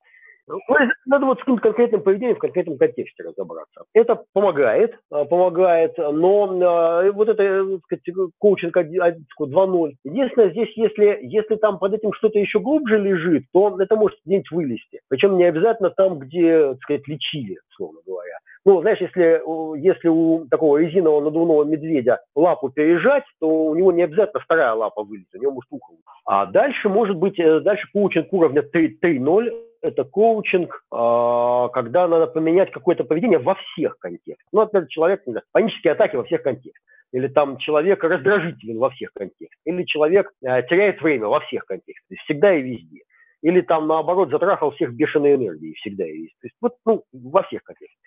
Ну, 0.48 0.60
надо 1.06 1.26
вот 1.26 1.38
с 1.38 1.42
каким-то 1.42 1.62
конкретным 1.62 2.02
поведением 2.02 2.36
в 2.36 2.40
конкретном 2.40 2.78
контексте 2.78 3.24
разобраться. 3.24 3.84
Это 3.94 4.24
помогает, 4.34 4.98
а, 5.10 5.24
помогает, 5.26 5.98
но 5.98 6.60
а, 6.62 7.12
вот 7.12 7.30
это, 7.30 7.44
э, 7.44 7.78
сказать, 7.84 8.32
коучинг 8.40 8.76
2.0. 8.76 9.94
Единственное, 10.04 10.50
здесь, 10.50 10.70
если, 10.76 11.20
если 11.22 11.56
там 11.56 11.80
под 11.80 11.94
этим 11.94 12.12
что-то 12.14 12.40
еще 12.40 12.60
глубже 12.60 12.98
лежит, 12.98 13.46
то 13.54 13.80
это 13.80 13.96
может 13.96 14.20
где-нибудь 14.26 14.52
вылезти. 14.52 15.00
Причем 15.08 15.38
не 15.38 15.46
обязательно 15.46 15.92
там, 15.92 16.20
где, 16.20 16.74
так 16.74 16.82
сказать, 16.82 17.08
лечили, 17.08 17.58
условно 17.70 18.02
говоря. 18.06 18.38
Ну, 18.66 18.82
знаешь, 18.82 19.00
если, 19.02 19.42
если 19.80 20.08
у 20.08 20.46
такого 20.50 20.78
резинового 20.78 21.22
надувного 21.22 21.64
медведя 21.66 22.20
лапу 22.36 22.70
пережать, 22.70 23.24
то 23.40 23.48
у 23.48 23.76
него 23.76 23.92
не 23.92 24.04
обязательно 24.04 24.42
вторая 24.42 24.74
лапа 24.74 25.04
вылезет, 25.04 25.36
у 25.36 25.42
него 25.42 25.52
может 25.54 25.68
ухо. 25.72 25.94
А 26.26 26.46
дальше 26.46 26.88
может 26.88 27.18
быть, 27.18 27.38
э, 27.40 27.60
дальше 27.60 27.88
коучинг 27.94 28.32
уровня 28.32 28.62
3.0, 28.62 29.52
это 29.84 30.06
коучинг, 30.06 30.84
а, 30.92 31.68
когда 31.70 32.08
надо 32.08 32.28
поменять 32.28 32.72
какое-то 32.72 33.04
поведение 33.04 33.38
во 33.38 33.56
всех 33.56 34.00
контекстах. 34.00 34.48
Ну, 34.52 34.62
например, 34.62 34.88
человек, 34.88 35.24
панические 35.52 35.94
атаки 35.94 36.16
во 36.16 36.24
всех 36.24 36.42
контекстах. 36.42 36.82
Или 37.12 37.28
там 37.28 37.58
человек 37.58 38.04
раздражителен 38.04 38.80
во 38.80 38.90
всех 38.90 39.12
контекстах. 39.14 39.60
Или 39.66 39.84
человек 39.84 40.32
э, 40.42 40.64
теряет 40.64 41.02
время 41.02 41.28
во 41.28 41.42
всех 41.42 41.66
контекстах. 41.66 42.18
Всегда 42.24 42.56
и 42.56 42.62
везде. 42.62 43.02
Или 43.44 43.62
там, 43.62 43.88
наоборот, 43.88 44.30
затрахал 44.30 44.72
всех 44.72 44.94
бешеной 44.94 45.36
энергией 45.36 45.76
всегда 45.76 46.08
и 46.08 46.14
везде. 46.14 46.36
То 46.42 46.48
есть 46.48 46.56
вот 46.62 46.76
ну, 46.86 47.04
во 47.12 47.44
всех 47.44 47.64
контекстах. 47.64 48.00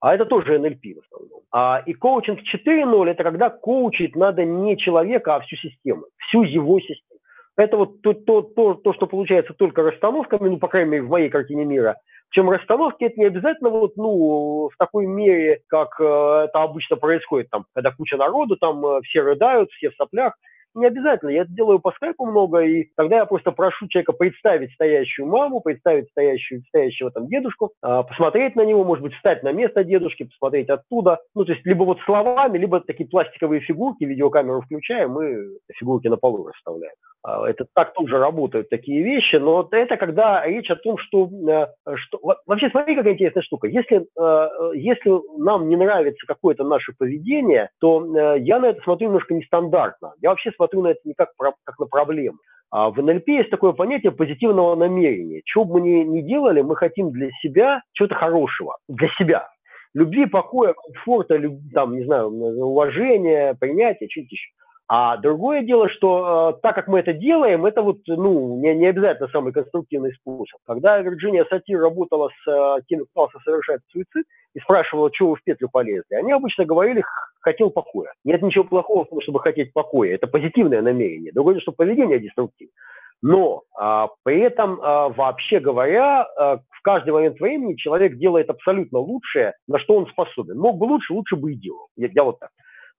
А 0.00 0.14
это 0.14 0.24
тоже 0.24 0.58
NLP 0.58 0.96
в 0.96 1.04
основном. 1.04 1.42
А, 1.52 1.82
и 1.86 1.94
коучинг 1.94 2.40
4.0– 2.40 3.08
это 3.10 3.22
когда 3.22 3.48
коучить 3.48 4.16
надо 4.16 4.44
не 4.44 4.76
человека, 4.76 5.36
а 5.36 5.40
всю 5.40 5.54
систему, 5.56 6.06
всю 6.16 6.42
его 6.42 6.80
систему. 6.80 7.11
Это 7.56 7.76
вот 7.76 8.00
то, 8.00 8.14
то, 8.14 8.42
то, 8.42 8.74
то, 8.74 8.92
что 8.94 9.06
получается 9.06 9.52
только 9.52 9.82
расстановками, 9.82 10.48
ну, 10.48 10.58
по 10.58 10.68
крайней 10.68 10.90
мере, 10.90 11.02
в 11.02 11.10
моей 11.10 11.28
картине 11.28 11.64
мира. 11.64 11.96
Причем 12.30 12.48
расстановки 12.48 13.04
это 13.04 13.20
не 13.20 13.26
обязательно 13.26 13.68
вот, 13.68 13.96
ну, 13.96 14.70
в 14.72 14.76
такой 14.78 15.06
мере, 15.06 15.60
как 15.66 16.00
э, 16.00 16.04
это 16.04 16.62
обычно 16.62 16.96
происходит, 16.96 17.50
там, 17.50 17.66
когда 17.74 17.90
куча 17.90 18.16
народу, 18.16 18.56
там 18.56 18.84
э, 18.86 19.00
все 19.02 19.20
рыдают, 19.20 19.70
все 19.72 19.90
в 19.90 19.96
соплях. 19.96 20.34
Не 20.74 20.86
обязательно, 20.86 21.28
я 21.28 21.42
это 21.42 21.52
делаю 21.52 21.78
по 21.80 21.92
скайпу 21.92 22.24
много, 22.24 22.60
и 22.60 22.88
тогда 22.96 23.16
я 23.16 23.26
просто 23.26 23.52
прошу 23.52 23.86
человека 23.88 24.14
представить 24.14 24.72
стоящую 24.72 25.28
маму, 25.28 25.60
представить 25.60 26.08
стоящую, 26.08 26.62
стоящего 26.68 27.10
там 27.10 27.28
дедушку, 27.28 27.72
э, 27.84 28.02
посмотреть 28.08 28.56
на 28.56 28.64
него, 28.64 28.82
может 28.82 29.02
быть, 29.04 29.12
встать 29.12 29.42
на 29.42 29.52
место 29.52 29.84
дедушки, 29.84 30.22
посмотреть 30.24 30.70
оттуда. 30.70 31.18
Ну, 31.34 31.44
то 31.44 31.52
есть 31.52 31.66
либо 31.66 31.84
вот 31.84 32.00
словами, 32.06 32.56
либо 32.56 32.80
такие 32.80 33.06
пластиковые 33.06 33.60
фигурки, 33.60 34.04
видеокамеру 34.04 34.62
включаем, 34.62 35.10
мы 35.10 35.58
фигурки 35.74 36.08
на 36.08 36.16
полу 36.16 36.46
расставляем. 36.46 36.94
А, 37.24 37.48
это 37.48 37.66
так 37.74 37.94
тоже 37.94 38.18
работают 38.18 38.68
такие 38.68 39.02
вещи, 39.02 39.36
но 39.36 39.68
это 39.70 39.96
когда 39.96 40.44
речь 40.44 40.70
о 40.70 40.76
том, 40.76 40.98
что, 40.98 41.28
э, 41.48 41.66
что 41.94 42.18
вообще 42.46 42.68
смотри, 42.70 42.96
какая 42.96 43.14
интересная 43.14 43.42
штука. 43.42 43.68
Если, 43.68 44.06
э, 44.18 44.48
если 44.74 45.20
нам 45.38 45.68
не 45.68 45.76
нравится 45.76 46.26
какое-то 46.26 46.64
наше 46.64 46.92
поведение, 46.98 47.70
то 47.80 48.04
э, 48.04 48.40
я 48.40 48.58
на 48.58 48.66
это 48.66 48.82
смотрю 48.82 49.08
немножко 49.08 49.34
нестандартно. 49.34 50.14
Я 50.20 50.30
вообще 50.30 50.50
смотрю 50.52 50.82
на 50.82 50.88
это 50.88 51.00
не 51.04 51.14
как, 51.14 51.30
как 51.38 51.78
на 51.78 51.86
проблему. 51.86 52.38
А 52.70 52.90
в 52.90 53.00
НЛП 53.00 53.28
есть 53.28 53.50
такое 53.50 53.72
понятие 53.72 54.12
позитивного 54.12 54.74
намерения. 54.74 55.42
Что 55.44 55.64
бы 55.64 55.74
мы 55.74 55.80
ни, 55.82 56.04
ни 56.04 56.20
делали, 56.22 56.62
мы 56.62 56.74
хотим 56.74 57.10
для 57.10 57.30
себя 57.42 57.82
чего-то 57.92 58.14
хорошего. 58.14 58.78
Для 58.88 59.08
себя. 59.18 59.48
Любви, 59.94 60.24
покоя, 60.24 60.72
комфорта, 60.72 61.36
люб, 61.36 61.60
там, 61.74 61.94
не 61.94 62.04
знаю, 62.04 62.30
уважения, 62.30 63.54
принятия, 63.60 64.08
что-то 64.10 64.28
еще. 64.30 64.50
А 64.94 65.16
другое 65.16 65.62
дело, 65.62 65.88
что 65.88 66.52
э, 66.54 66.60
так 66.60 66.74
как 66.74 66.86
мы 66.86 66.98
это 66.98 67.14
делаем, 67.14 67.64
это 67.64 67.80
вот, 67.80 68.00
ну, 68.06 68.60
не, 68.60 68.74
не 68.74 68.88
обязательно 68.88 69.26
самый 69.28 69.50
конструктивный 69.50 70.12
способ. 70.12 70.60
Когда 70.66 70.98
Вирджиния 70.98 71.46
Сатир 71.48 71.80
работала 71.80 72.28
с 72.28 72.46
э, 72.46 72.82
теми, 72.88 73.04
кто 73.04 73.24
пытался 73.24 73.38
совершать 73.42 73.80
суицид, 73.90 74.26
и 74.54 74.60
спрашивала, 74.60 75.10
что 75.10 75.28
вы 75.28 75.36
в 75.36 75.44
петлю 75.44 75.70
полезли, 75.72 76.14
они 76.14 76.32
обычно 76.32 76.66
говорили, 76.66 77.02
хотел 77.40 77.70
покоя. 77.70 78.12
Нет 78.22 78.42
ничего 78.42 78.64
плохого 78.64 79.06
в 79.06 79.08
том, 79.08 79.22
чтобы 79.22 79.40
хотеть 79.40 79.72
покоя. 79.72 80.14
Это 80.14 80.26
позитивное 80.26 80.82
намерение. 80.82 81.32
Другое 81.32 81.54
дело, 81.54 81.62
что 81.62 81.72
поведение 81.72 82.20
деструктивное. 82.20 82.74
Но 83.22 83.62
а, 83.78 84.08
при 84.24 84.40
этом, 84.40 84.78
а, 84.82 85.08
вообще 85.08 85.58
говоря, 85.60 86.24
а, 86.36 86.58
в 86.58 86.82
каждый 86.82 87.14
момент 87.14 87.40
времени 87.40 87.76
человек 87.76 88.16
делает 88.16 88.50
абсолютно 88.50 88.98
лучшее, 88.98 89.54
на 89.66 89.78
что 89.78 89.96
он 89.96 90.06
способен. 90.08 90.58
Мог 90.58 90.76
бы 90.76 90.84
лучше, 90.84 91.14
лучше 91.14 91.36
бы 91.36 91.52
и 91.52 91.56
делал. 91.56 91.86
Я, 91.96 92.10
я 92.12 92.24
вот 92.24 92.40
так. 92.40 92.50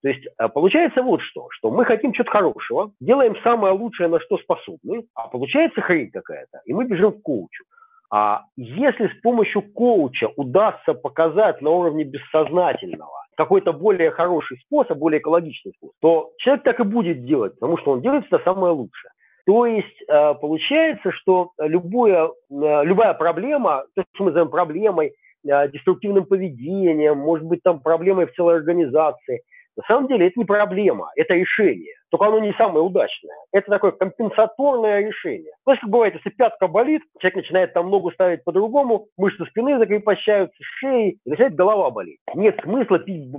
То 0.03 0.09
есть 0.09 0.27
а, 0.37 0.49
получается 0.49 1.01
вот 1.01 1.21
что, 1.21 1.47
что 1.51 1.71
мы 1.71 1.85
хотим 1.85 2.11
чего-то 2.11 2.31
хорошего, 2.31 2.91
делаем 2.99 3.37
самое 3.41 3.73
лучшее, 3.73 4.09
на 4.09 4.19
что 4.19 4.37
способны, 4.37 5.05
а 5.15 5.29
получается 5.29 5.81
хрень 5.81 6.11
какая-то, 6.11 6.61
и 6.65 6.73
мы 6.73 6.85
бежим 6.85 7.11
в 7.11 7.21
коучу. 7.21 7.63
А 8.11 8.43
если 8.57 9.07
с 9.07 9.21
помощью 9.21 9.61
коуча 9.61 10.29
удастся 10.35 10.93
показать 10.93 11.61
на 11.61 11.69
уровне 11.69 12.03
бессознательного 12.03 13.23
какой-то 13.35 13.71
более 13.71 14.11
хороший 14.11 14.57
способ, 14.65 14.97
более 14.97 15.19
экологичный 15.19 15.71
способ, 15.77 15.95
то 16.01 16.31
человек 16.37 16.63
так 16.63 16.79
и 16.81 16.83
будет 16.83 17.25
делать, 17.25 17.53
потому 17.57 17.77
что 17.77 17.91
он 17.91 18.01
делает 18.01 18.25
это 18.29 18.43
самое 18.43 18.73
лучшее. 18.73 19.11
То 19.45 19.65
есть 19.65 20.03
а, 20.09 20.33
получается, 20.33 21.13
что 21.13 21.51
любое, 21.57 22.29
а, 22.51 22.83
любая 22.83 23.13
проблема, 23.13 23.85
то, 23.95 24.03
что 24.13 24.25
мы 24.25 24.31
называем 24.31 24.51
проблемой, 24.51 25.13
деструктивным 25.45 26.25
поведением, 26.25 27.17
может 27.17 27.45
быть, 27.45 27.61
там 27.63 27.81
проблемой 27.81 28.27
в 28.27 28.33
целой 28.33 28.55
организации– 28.55 29.43
на 29.75 29.83
самом 29.87 30.07
деле 30.07 30.27
это 30.27 30.39
не 30.39 30.45
проблема, 30.45 31.09
это 31.15 31.33
решение. 31.33 31.95
Только 32.11 32.27
оно 32.27 32.39
не 32.39 32.53
самое 32.53 32.85
удачное. 32.85 33.35
Это 33.51 33.71
такое 33.71 33.91
компенсаторное 33.91 35.07
решение. 35.07 35.51
Есть, 35.67 35.81
как 35.81 35.89
бывает, 35.89 36.13
если 36.13 36.29
пятка 36.29 36.67
болит, 36.67 37.01
человек 37.19 37.37
начинает 37.37 37.73
там 37.73 37.89
ногу 37.89 38.11
ставить 38.11 38.43
по-другому, 38.43 39.07
мышцы 39.17 39.45
спины 39.47 39.79
закрепощаются, 39.79 40.55
шеи, 40.59 41.17
и 41.25 41.29
начинает 41.29 41.55
голова 41.55 41.89
болеть. 41.89 42.19
Нет 42.35 42.59
смысла 42.61 42.99
пить 42.99 43.31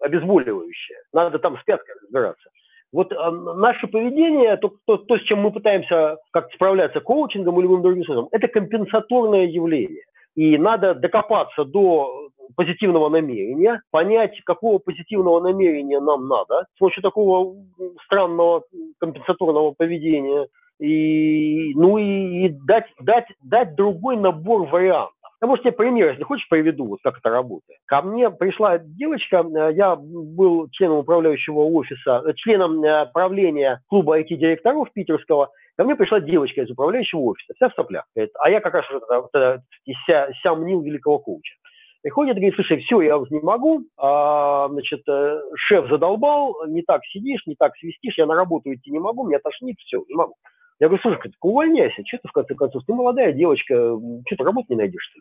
обезболивающее. 0.00 0.98
Надо 1.12 1.38
там 1.38 1.56
с 1.58 1.62
пяткой 1.62 1.94
разбираться. 2.02 2.50
Вот 2.92 3.12
э, 3.12 3.30
наше 3.30 3.86
поведение, 3.86 4.56
то, 4.56 4.72
то, 4.86 4.96
то, 4.96 5.16
с 5.16 5.22
чем 5.22 5.40
мы 5.40 5.52
пытаемся 5.52 6.18
как 6.32 6.52
справляться 6.52 7.00
коучингом 7.00 7.56
или 7.56 7.62
любым 7.62 7.82
другим 7.82 8.02
способом, 8.02 8.28
это 8.32 8.48
компенсаторное 8.48 9.46
явление. 9.46 10.02
И 10.34 10.58
надо 10.58 10.94
докопаться 10.94 11.64
до 11.64 12.28
позитивного 12.56 13.08
намерения, 13.08 13.82
понять, 13.90 14.40
какого 14.44 14.78
позитивного 14.78 15.40
намерения 15.40 16.00
нам 16.00 16.28
надо 16.28 16.66
с 16.74 16.78
помощью 16.78 17.02
такого 17.02 17.56
странного 18.04 18.64
компенсаторного 18.98 19.72
поведения, 19.72 20.48
и, 20.78 21.74
ну 21.74 21.98
и, 21.98 22.48
дать, 22.48 22.86
дать, 23.00 23.26
дать 23.42 23.74
другой 23.74 24.16
набор 24.16 24.66
вариантов. 24.66 25.14
Я, 25.42 25.48
может, 25.48 25.62
тебе 25.62 25.72
пример, 25.72 26.10
если 26.10 26.22
хочешь, 26.22 26.48
приведу, 26.50 26.86
вот 26.86 26.98
как 27.02 27.16
это 27.18 27.30
работает. 27.30 27.80
Ко 27.86 28.02
мне 28.02 28.30
пришла 28.30 28.78
девочка, 28.78 29.42
э, 29.42 29.72
я 29.72 29.96
был 29.96 30.68
членом 30.70 30.98
управляющего 30.98 31.60
офиса, 31.60 32.22
э, 32.26 32.34
членом 32.34 32.84
э, 32.84 33.06
правления 33.06 33.80
клуба 33.88 34.20
IT-директоров 34.20 34.92
питерского, 34.92 35.50
Ко 35.80 35.84
мне 35.84 35.96
пришла 35.96 36.20
девочка 36.20 36.60
из 36.60 36.70
управляющего 36.70 37.20
офиса, 37.20 37.54
вся 37.56 37.70
в 37.70 37.74
соплях. 37.74 38.04
А 38.38 38.50
я 38.50 38.60
как 38.60 38.74
раз 38.74 38.84
вот, 38.92 39.02
вот, 39.08 39.30
вот, 39.32 39.60
ся, 40.06 40.28
ся 40.42 40.54
мнил 40.54 40.82
великого 40.82 41.20
коуча. 41.20 41.54
Приходит 42.02 42.36
говорит, 42.36 42.54
слушай, 42.54 42.78
все, 42.80 43.02
я 43.02 43.18
уже 43.18 43.34
не 43.34 43.40
могу, 43.40 43.84
а, 43.98 44.68
значит, 44.68 45.02
э, 45.06 45.40
шеф 45.54 45.86
задолбал, 45.90 46.56
не 46.66 46.82
так 46.82 47.04
сидишь, 47.04 47.42
не 47.46 47.54
так 47.56 47.76
свистишь, 47.76 48.16
я 48.16 48.24
на 48.24 48.34
работу 48.34 48.72
идти 48.72 48.90
не 48.90 48.98
могу, 48.98 49.26
меня 49.26 49.38
тошнит, 49.38 49.76
все, 49.80 50.02
не 50.08 50.14
могу. 50.14 50.34
Я 50.78 50.88
говорю, 50.88 51.02
слушай, 51.02 51.20
так 51.20 51.44
увольняйся, 51.44 52.02
что 52.06 52.16
ты 52.22 52.28
в 52.28 52.32
конце 52.32 52.54
концов, 52.54 52.82
ты 52.86 52.94
молодая 52.94 53.32
девочка, 53.32 53.74
что 53.74 54.36
ты 54.36 54.44
работу 54.44 54.66
не 54.70 54.76
найдешь? 54.76 55.12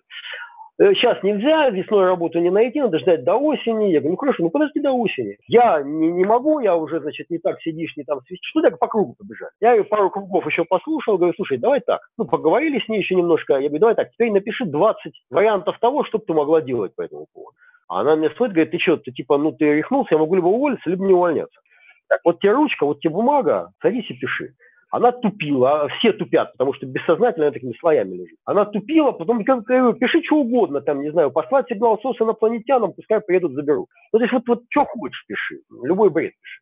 Сейчас 0.79 1.17
э, 1.17 1.27
нельзя, 1.27 1.69
весной 1.69 2.05
работу 2.05 2.39
не 2.39 2.49
найти, 2.49 2.79
надо 2.79 2.99
ждать 2.99 3.23
до 3.23 3.35
осени. 3.35 3.91
Я 3.91 3.99
говорю, 3.99 4.11
ну 4.11 4.17
хорошо, 4.17 4.43
ну 4.43 4.49
подожди 4.49 4.79
до 4.79 4.91
осени. 4.93 5.37
Я 5.47 5.81
не, 5.83 6.11
не 6.11 6.25
могу, 6.25 6.59
я 6.59 6.75
уже, 6.75 7.01
значит, 7.01 7.29
не 7.29 7.37
так 7.37 7.61
сидишь, 7.61 7.95
не 7.97 8.03
там 8.03 8.21
свистишь. 8.21 8.51
Ну 8.55 8.61
так 8.61 8.79
по 8.79 8.87
кругу 8.87 9.15
побежать. 9.17 9.51
Я 9.59 9.73
ее 9.73 9.83
пару 9.83 10.09
кругов 10.09 10.45
еще 10.45 10.63
послушал, 10.63 11.17
говорю, 11.17 11.33
слушай, 11.35 11.57
давай 11.57 11.81
так. 11.81 12.01
Ну, 12.17 12.25
поговорили 12.25 12.79
с 12.79 12.87
ней 12.87 12.99
еще 12.99 13.15
немножко. 13.15 13.53
Я 13.53 13.67
говорю, 13.67 13.79
давай 13.79 13.95
так, 13.95 14.11
теперь 14.11 14.31
напиши 14.31 14.65
20 14.65 15.13
вариантов 15.29 15.77
того, 15.79 16.05
что 16.05 16.17
бы 16.17 16.25
ты 16.25 16.33
могла 16.33 16.61
делать 16.61 16.95
по 16.95 17.01
этому 17.01 17.27
поводу. 17.33 17.55
А 17.89 18.01
она 18.01 18.15
мне 18.15 18.29
смотрит, 18.29 18.53
говорит, 18.53 18.71
ты 18.71 18.79
что, 18.79 18.97
ты 18.97 19.11
типа, 19.11 19.37
ну 19.37 19.51
ты 19.51 19.65
рехнулся, 19.65 20.13
я 20.13 20.19
могу 20.19 20.35
либо 20.35 20.47
уволиться, 20.47 20.89
либо 20.89 21.03
не 21.05 21.13
увольняться. 21.13 21.59
Так, 22.07 22.21
вот 22.23 22.39
тебе 22.39 22.53
ручка, 22.53 22.85
вот 22.85 22.99
тебе 23.01 23.13
бумага, 23.13 23.71
садись 23.81 24.09
и 24.09 24.13
пиши. 24.13 24.53
Она 24.91 25.11
тупила, 25.11 25.87
все 25.99 26.13
тупят, 26.13 26.51
потому 26.53 26.73
что 26.73 26.87
бессознательно 26.87 27.51
такими 27.51 27.73
слоями 27.79 28.15
лежит. 28.15 28.37
Она 28.45 28.65
тупила, 28.65 29.11
потом 29.11 29.43
говорю, 29.43 29.93
пиши 29.93 30.23
что 30.23 30.37
угодно, 30.37 30.81
там, 30.81 31.01
не 31.01 31.11
знаю, 31.11 31.31
послать 31.31 31.67
сигнал 31.67 31.99
СОС 32.01 32.19
инопланетянам, 32.19 32.93
пускай 32.93 33.21
приедут, 33.21 33.53
заберут. 33.53 33.87
Ну, 34.11 34.19
то 34.19 34.23
есть 34.23 34.33
вот, 34.33 34.43
вот 34.47 34.63
что 34.69 34.85
хочешь 34.85 35.23
пиши, 35.27 35.61
любой 35.83 36.09
бред 36.09 36.33
пиши. 36.41 36.61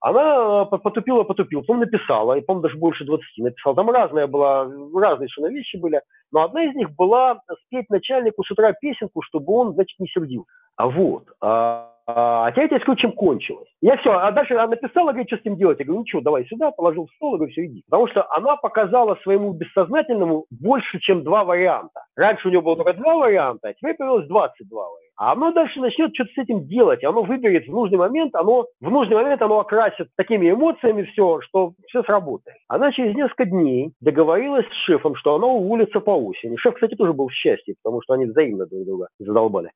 Она 0.00 0.66
э, 0.70 0.78
потупила, 0.78 1.24
потупила, 1.24 1.60
потом 1.62 1.80
написала, 1.80 2.38
и, 2.38 2.40
по-моему, 2.40 2.68
даже 2.68 2.78
больше 2.78 3.04
20 3.04 3.26
написала. 3.38 3.74
Там 3.74 3.90
разная 3.90 4.28
была, 4.28 4.64
разные 4.64 5.28
совершенно 5.28 5.48
вещи 5.48 5.76
были. 5.76 6.00
Но 6.30 6.44
одна 6.44 6.64
из 6.64 6.74
них 6.76 6.94
была 6.94 7.40
спеть 7.66 7.90
начальнику 7.90 8.44
с 8.44 8.50
утра 8.50 8.72
песенку, 8.72 9.22
чтобы 9.22 9.52
он, 9.52 9.74
значит, 9.74 9.98
не 9.98 10.06
сердил. 10.06 10.46
А 10.76 10.88
вот. 10.88 11.24
А, 11.40 11.90
а 12.10 12.50
теперь 12.52 12.64
я 12.72 12.78
тебе 12.78 12.80
скажу, 12.80 13.12
кончилось. 13.12 13.68
Я 13.82 13.98
все, 13.98 14.12
а 14.12 14.32
дальше 14.32 14.54
она 14.54 14.68
написала, 14.68 15.10
говорит, 15.10 15.28
что 15.28 15.36
с 15.36 15.44
ним 15.44 15.56
делать. 15.56 15.78
Я 15.78 15.84
говорю, 15.84 16.00
ничего, 16.00 16.22
давай 16.22 16.46
сюда, 16.46 16.70
положил 16.70 17.06
в 17.06 17.14
стол, 17.16 17.34
и 17.34 17.36
говорю, 17.36 17.52
все, 17.52 17.66
иди. 17.66 17.84
Потому 17.86 18.08
что 18.08 18.26
она 18.30 18.56
показала 18.56 19.16
своему 19.22 19.52
бессознательному 19.52 20.46
больше, 20.50 21.00
чем 21.00 21.22
два 21.22 21.44
варианта. 21.44 22.00
Раньше 22.16 22.48
у 22.48 22.50
него 22.50 22.62
было 22.62 22.76
только 22.76 22.94
два 22.94 23.14
варианта, 23.16 23.68
а 23.68 23.74
теперь 23.74 23.94
появилось 23.94 24.26
22 24.26 24.78
варианта. 24.78 25.08
А 25.18 25.32
оно 25.32 25.52
дальше 25.52 25.80
начнет 25.80 26.14
что-то 26.14 26.30
с 26.32 26.38
этим 26.38 26.66
делать. 26.66 27.04
Оно 27.04 27.24
выберет 27.24 27.66
в 27.66 27.72
нужный 27.72 27.98
момент, 27.98 28.34
оно 28.36 28.66
в 28.80 28.90
нужный 28.90 29.16
момент 29.16 29.42
оно 29.42 29.58
окрасит 29.58 30.08
такими 30.16 30.50
эмоциями 30.50 31.02
все, 31.02 31.40
что 31.42 31.72
все 31.88 32.04
сработает. 32.04 32.56
Она 32.68 32.92
через 32.92 33.16
несколько 33.16 33.44
дней 33.44 33.92
договорилась 34.00 34.66
с 34.66 34.84
шефом, 34.86 35.16
что 35.16 35.34
она 35.34 35.48
уволится 35.48 36.00
по 36.00 36.12
осени. 36.12 36.56
Шеф, 36.56 36.74
кстати, 36.74 36.94
тоже 36.94 37.12
был 37.12 37.28
в 37.28 37.32
счастье, 37.32 37.74
потому 37.82 38.00
что 38.00 38.14
они 38.14 38.26
взаимно 38.26 38.66
друг 38.66 38.86
друга 38.86 39.08
задолбали. 39.18 39.72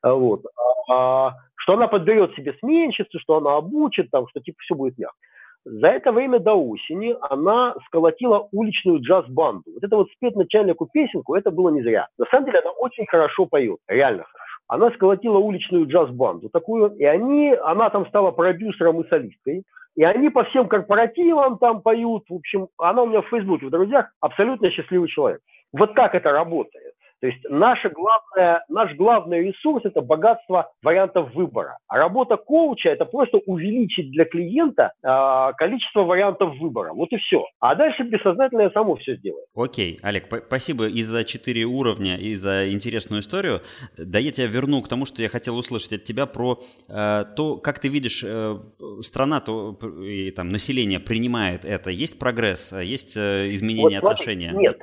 А, 0.00 0.14
вот. 0.14 0.42
А, 0.90 1.34
что 1.66 1.72
она 1.72 1.88
подберет 1.88 2.32
себе 2.36 2.54
сменщицу, 2.60 3.18
что 3.18 3.38
она 3.38 3.56
обучит, 3.56 4.08
там, 4.12 4.28
что 4.28 4.40
типа 4.40 4.56
все 4.60 4.76
будет 4.76 4.96
мягко. 4.98 5.16
За 5.64 5.88
это 5.88 6.12
время 6.12 6.38
до 6.38 6.54
осени 6.54 7.16
она 7.28 7.74
сколотила 7.86 8.48
уличную 8.52 9.00
джаз-банду. 9.00 9.64
Вот 9.74 9.82
это 9.82 9.96
вот 9.96 10.08
спеть 10.12 10.36
начальнику 10.36 10.86
песенку, 10.86 11.34
это 11.34 11.50
было 11.50 11.70
не 11.70 11.82
зря. 11.82 12.06
На 12.18 12.26
самом 12.26 12.46
деле 12.46 12.60
она 12.60 12.70
очень 12.70 13.04
хорошо 13.06 13.46
поет, 13.46 13.78
реально 13.88 14.22
хорошо. 14.22 14.54
Она 14.68 14.90
сколотила 14.92 15.38
уличную 15.38 15.88
джаз-банду 15.88 16.50
такую, 16.50 16.94
и 16.94 17.04
они, 17.04 17.52
она 17.52 17.90
там 17.90 18.06
стала 18.06 18.30
продюсером 18.30 19.00
и 19.00 19.08
солисткой. 19.08 19.64
И 19.96 20.04
они 20.04 20.28
по 20.28 20.44
всем 20.44 20.68
корпоративам 20.68 21.58
там 21.58 21.82
поют. 21.82 22.26
В 22.28 22.34
общем, 22.34 22.68
она 22.78 23.02
у 23.02 23.06
меня 23.06 23.22
в 23.22 23.28
Фейсбуке 23.28 23.66
в 23.66 23.70
друзьях 23.70 24.12
абсолютно 24.20 24.70
счастливый 24.70 25.08
человек. 25.08 25.40
Вот 25.72 25.94
так 25.94 26.14
это 26.14 26.30
работает. 26.30 26.85
То 27.20 27.28
есть 27.28 27.40
наша 27.48 27.88
главная, 27.88 28.64
наш 28.68 28.94
главный 28.94 29.48
ресурс– 29.48 29.82
это 29.84 30.00
богатство 30.00 30.70
вариантов 30.82 31.34
выбора. 31.34 31.78
А 31.88 31.96
работа 31.96 32.36
коуча– 32.36 32.88
это 32.90 33.04
просто 33.04 33.38
увеличить 33.46 34.10
для 34.10 34.24
клиента 34.24 34.92
э, 35.02 35.52
количество 35.56 36.02
вариантов 36.02 36.56
выбора. 36.58 36.92
Вот 36.92 37.08
и 37.12 37.16
все. 37.16 37.46
А 37.60 37.74
дальше 37.74 38.02
бессознательное 38.02 38.70
само 38.70 38.96
все 38.96 39.16
сделает. 39.16 39.46
Окей, 39.54 39.98
Олег, 40.02 40.26
спасибо 40.46 40.86
и 40.86 41.02
за 41.02 41.24
четыре 41.24 41.64
уровня, 41.64 42.16
и 42.16 42.34
за 42.34 42.70
интересную 42.70 43.20
историю. 43.20 43.62
Да 43.96 44.18
я 44.18 44.30
тебя 44.30 44.46
верну 44.46 44.82
к 44.82 44.88
тому, 44.88 45.06
что 45.06 45.22
я 45.22 45.28
хотел 45.28 45.56
услышать 45.56 45.92
от 45.94 46.04
тебя 46.04 46.26
про 46.26 46.60
э, 46.88 47.24
то, 47.36 47.56
как 47.56 47.78
ты 47.78 47.88
видишь, 47.88 48.22
э, 48.24 48.56
страна 49.00 49.40
то, 49.40 49.76
и 50.02 50.30
там, 50.32 50.50
население 50.50 51.00
принимает 51.00 51.64
это. 51.64 51.90
Есть 51.90 52.18
прогресс, 52.18 52.72
есть 52.72 53.16
э, 53.16 53.52
изменение 53.52 54.00
вот, 54.00 54.12
отношения? 54.12 54.52
Нет. 54.52 54.78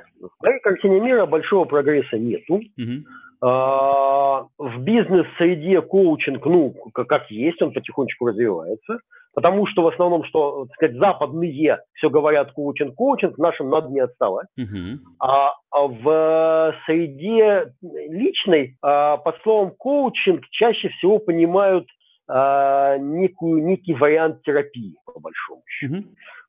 Картине 0.64 1.00
мира 1.00 1.26
большого 1.26 1.66
прогресса 1.66 2.18
нету. 2.18 2.54
Угу. 2.54 3.46
А, 3.46 4.46
в 4.58 4.78
бизнес-среде 4.80 5.82
коучинг, 5.82 6.44
ну, 6.46 6.74
как 6.92 7.30
есть, 7.30 7.60
он 7.60 7.72
потихонечку 7.72 8.26
развивается. 8.26 8.98
Потому 9.34 9.66
что 9.66 9.82
в 9.82 9.88
основном, 9.88 10.24
что, 10.24 10.66
так 10.66 10.74
сказать, 10.74 10.96
западные 10.96 11.78
все 11.94 12.08
говорят 12.08 12.52
коучинг, 12.52 12.94
коучинг, 12.94 13.36
нашим 13.36 13.68
надо 13.68 13.90
не 13.90 14.00
отставать. 14.00 14.46
Uh-huh. 14.58 14.96
А, 15.18 15.50
а 15.72 15.86
в 15.88 16.74
среде 16.86 17.72
личной 17.82 18.76
а, 18.80 19.16
под 19.16 19.36
словом 19.42 19.72
коучинг 19.76 20.44
чаще 20.50 20.88
всего 20.88 21.18
понимают 21.18 21.88
а, 22.28 22.96
некую, 22.96 23.64
некий 23.64 23.94
вариант 23.94 24.42
терапии, 24.42 24.94
по 25.04 25.18
большому 25.18 25.62
счету. 25.66 25.94
Uh-huh. 25.96 26.04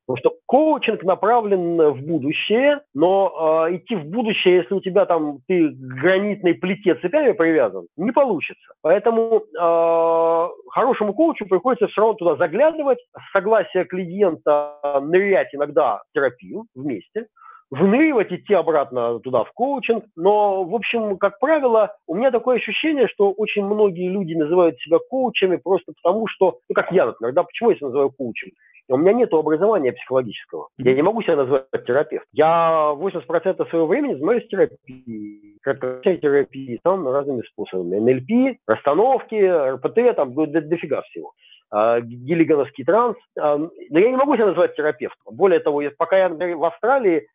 Потому 0.06 0.18
что 0.18 0.38
коучинг 0.46 1.02
направлен 1.02 1.92
в 1.92 2.00
будущее, 2.00 2.80
но 2.94 3.66
э, 3.68 3.76
идти 3.76 3.96
в 3.96 4.04
будущее, 4.04 4.58
если 4.58 4.74
у 4.74 4.80
тебя 4.80 5.04
там 5.04 5.40
ты 5.48 5.68
к 5.68 5.72
гранитной 5.72 6.54
плите 6.54 6.94
цепями 6.94 7.32
привязан, 7.32 7.86
не 7.96 8.12
получится. 8.12 8.72
Поэтому 8.82 9.38
э, 9.40 10.48
хорошему 10.70 11.12
коучу 11.12 11.46
приходится 11.46 11.88
все 11.88 12.00
равно 12.00 12.14
туда 12.14 12.36
заглядывать, 12.36 12.98
согласие 13.32 13.84
клиента 13.84 14.78
нырять 15.02 15.52
иногда 15.52 16.02
в 16.08 16.14
терапию 16.14 16.66
вместе, 16.76 17.26
выныривать, 17.70 18.32
идти 18.32 18.54
обратно 18.54 19.18
туда 19.20 19.44
в 19.44 19.52
коучинг. 19.52 20.04
Но, 20.16 20.64
в 20.64 20.74
общем, 20.74 21.16
как 21.18 21.38
правило, 21.38 21.94
у 22.06 22.14
меня 22.14 22.30
такое 22.30 22.56
ощущение, 22.56 23.08
что 23.08 23.32
очень 23.32 23.64
многие 23.64 24.08
люди 24.08 24.34
называют 24.34 24.78
себя 24.78 24.98
коучами 24.98 25.56
просто 25.56 25.92
потому, 26.02 26.26
что, 26.28 26.58
ну, 26.68 26.74
как 26.74 26.92
я, 26.92 27.06
например, 27.06 27.34
да, 27.34 27.42
почему 27.42 27.70
я 27.70 27.76
себя 27.76 27.86
называю 27.88 28.10
коучем? 28.10 28.50
У 28.88 28.96
меня 28.96 29.12
нет 29.14 29.32
образования 29.34 29.92
психологического. 29.92 30.68
Я 30.78 30.94
не 30.94 31.02
могу 31.02 31.20
себя 31.22 31.36
назвать 31.36 31.66
терапевтом. 31.86 32.28
Я 32.32 32.94
80% 32.96 33.68
своего 33.68 33.86
времени 33.86 34.14
занимаюсь 34.14 34.46
терапией, 34.46 35.58
краткосрочной 35.60 36.18
терапией, 36.18 36.78
там 36.84 37.08
разными 37.08 37.42
способами. 37.42 37.98
НЛП, 37.98 38.58
расстановки, 38.68 39.34
РПТ, 39.74 40.14
там 40.14 40.34
дофига 40.34 41.02
всего. 41.02 41.32
А, 41.70 42.00
гиллигановский 42.00 42.84
транс. 42.84 43.16
А, 43.38 43.58
но 43.58 43.98
я 43.98 44.10
не 44.10 44.16
могу 44.16 44.36
себя 44.36 44.46
назвать 44.46 44.76
терапевтом. 44.76 45.34
Более 45.34 45.60
того, 45.60 45.82
пока 45.98 46.16
я 46.16 46.28
в 46.28 46.64
Австралии, 46.64 47.26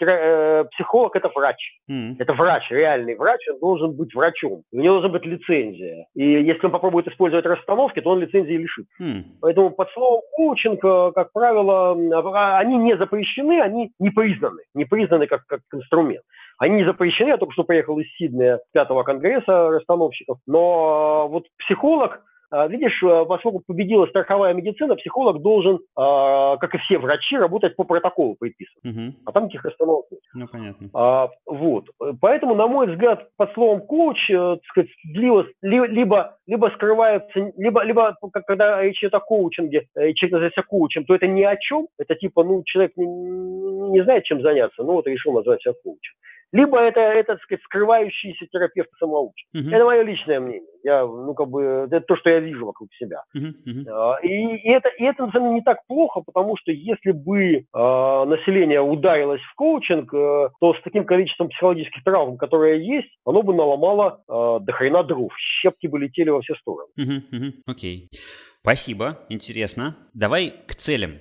э, 0.00 0.64
психолог– 0.72 1.16
это 1.16 1.30
врач. 1.34 1.56
Mm. 1.90 2.16
Это 2.18 2.34
врач, 2.34 2.70
реальный 2.70 3.16
врач, 3.16 3.40
он 3.48 3.60
должен 3.60 3.96
быть 3.96 4.14
врачом. 4.14 4.62
У 4.72 4.76
него 4.76 5.00
должна 5.00 5.10
быть 5.10 5.24
лицензия. 5.24 6.06
И 6.14 6.22
если 6.22 6.66
он 6.66 6.72
попробует 6.72 7.08
использовать 7.08 7.46
расстановки, 7.46 8.00
то 8.00 8.10
он 8.10 8.20
лицензии 8.20 8.58
лишит. 8.58 8.86
Mm. 9.00 9.22
Поэтому 9.40 9.70
под 9.70 9.88
словом 9.90 10.20
коучинг, 10.32 10.84
э, 10.84 11.12
как 11.14 11.32
правило, 11.32 11.96
а, 12.34 12.58
они 12.58 12.76
не 12.76 12.96
запрещены, 12.96 13.60
они 13.62 13.92
не 13.98 14.10
признаны. 14.10 14.62
Не 14.74 14.84
признаны 14.84 15.26
как, 15.26 15.46
как 15.46 15.60
инструмент. 15.72 16.22
Они 16.58 16.76
не 16.76 16.84
запрещены, 16.84 17.28
я 17.28 17.36
только 17.38 17.52
что 17.52 17.64
приехал 17.64 17.98
из 18.00 18.06
Сиднея, 18.16 18.60
пятого 18.72 19.04
конгресса 19.04 19.70
расстановщиков. 19.70 20.38
Но 20.46 21.28
вот 21.28 21.44
психолог 21.58 22.16
а, 22.16 22.27
видишь, 22.68 23.02
э, 23.02 23.24
поскольку 23.26 23.62
победила 23.66 24.06
страховая 24.06 24.54
медицина, 24.54 24.96
психолог 24.96 25.42
должен, 25.42 25.80
а, 25.96 26.56
как 26.56 26.74
и 26.74 26.78
все 26.78 26.98
врачи, 26.98 27.36
работать 27.36 27.76
по 27.76 27.84
протоколу 27.84 28.36
приписывать. 28.36 28.84
Угу. 28.84 29.14
А 29.26 29.32
там 29.32 29.44
таких 29.44 29.64
остановок 29.66 30.06
нет. 30.10 30.20
Ну, 30.34 30.46
понятно. 30.48 30.90
А, 30.94 31.28
вот. 31.46 31.86
Поэтому, 32.20 32.54
на 32.54 32.66
мой 32.66 32.86
взгляд, 32.90 33.28
под 33.36 33.52
словом 33.52 33.82
коуч, 33.82 34.30
э, 34.30 34.34
так 34.34 34.64
сказать, 34.64 34.90
либо, 35.04 35.46
либо, 35.62 36.38
либо 36.46 36.70
скрывается, 36.74 37.52
либо, 37.56 37.82
либо 37.82 38.16
когда 38.46 38.82
речь 38.82 39.02
идет 39.02 39.14
о 39.14 39.20
коучинге, 39.20 39.86
э, 39.94 40.12
человек 40.14 40.32
называется 40.32 40.62
коучем, 40.62 41.04
то 41.04 41.14
это 41.14 41.26
ни 41.26 41.42
о 41.42 41.56
чем. 41.56 41.88
Это 41.98 42.14
типа, 42.14 42.44
ну, 42.44 42.62
человек 42.64 42.92
не, 42.96 43.06
не 43.06 44.02
знает, 44.02 44.24
чем 44.24 44.40
заняться, 44.40 44.82
ну 44.82 44.92
вот 44.92 45.06
решил 45.06 45.32
назвать 45.32 45.62
себя 45.62 45.74
коучем 45.82 46.14
либо 46.52 46.80
это, 46.80 47.00
это 47.00 47.34
так 47.34 47.42
сказать, 47.42 47.62
скрывающийся 47.64 48.46
терапевт 48.46 48.90
самоучка. 48.98 49.48
Uh-huh. 49.56 49.70
Это 49.70 49.84
мое 49.84 50.02
личное 50.02 50.40
мнение. 50.40 50.68
Я, 50.82 51.06
ну, 51.06 51.34
как 51.34 51.48
бы, 51.48 51.88
это 51.90 52.00
то, 52.00 52.16
что 52.16 52.30
я 52.30 52.40
вижу 52.40 52.64
вокруг 52.64 52.88
себя. 52.94 53.22
Uh-huh. 53.36 53.52
Uh-huh. 53.66 54.14
И, 54.22 54.56
и, 54.56 54.70
это, 54.70 54.88
и 54.98 55.04
это, 55.04 55.26
на 55.26 55.32
самом 55.32 55.48
деле, 55.48 55.54
не 55.56 55.62
так 55.62 55.86
плохо, 55.86 56.22
потому 56.24 56.56
что 56.56 56.72
если 56.72 57.12
бы 57.12 57.38
э, 57.44 57.64
население 57.72 58.80
ударилось 58.80 59.42
в 59.42 59.54
коучинг, 59.54 60.12
э, 60.14 60.48
то 60.60 60.74
с 60.74 60.82
таким 60.82 61.04
количеством 61.04 61.48
психологических 61.48 62.02
травм, 62.04 62.38
которые 62.38 62.86
есть, 62.86 63.10
оно 63.24 63.42
бы 63.42 63.54
наломало 63.54 64.22
э, 64.28 64.64
до 64.64 64.72
хрена 64.72 65.02
дров. 65.02 65.32
Щепки 65.60 65.86
бы 65.86 65.98
летели 65.98 66.30
во 66.30 66.40
все 66.40 66.54
стороны. 66.54 66.88
Окей. 66.96 67.08
Uh-huh. 67.08 67.38
Uh-huh. 67.38 67.52
Okay. 67.68 68.18
Спасибо, 68.60 69.20
интересно. 69.28 69.96
Давай 70.14 70.52
к 70.66 70.74
целям. 70.74 71.12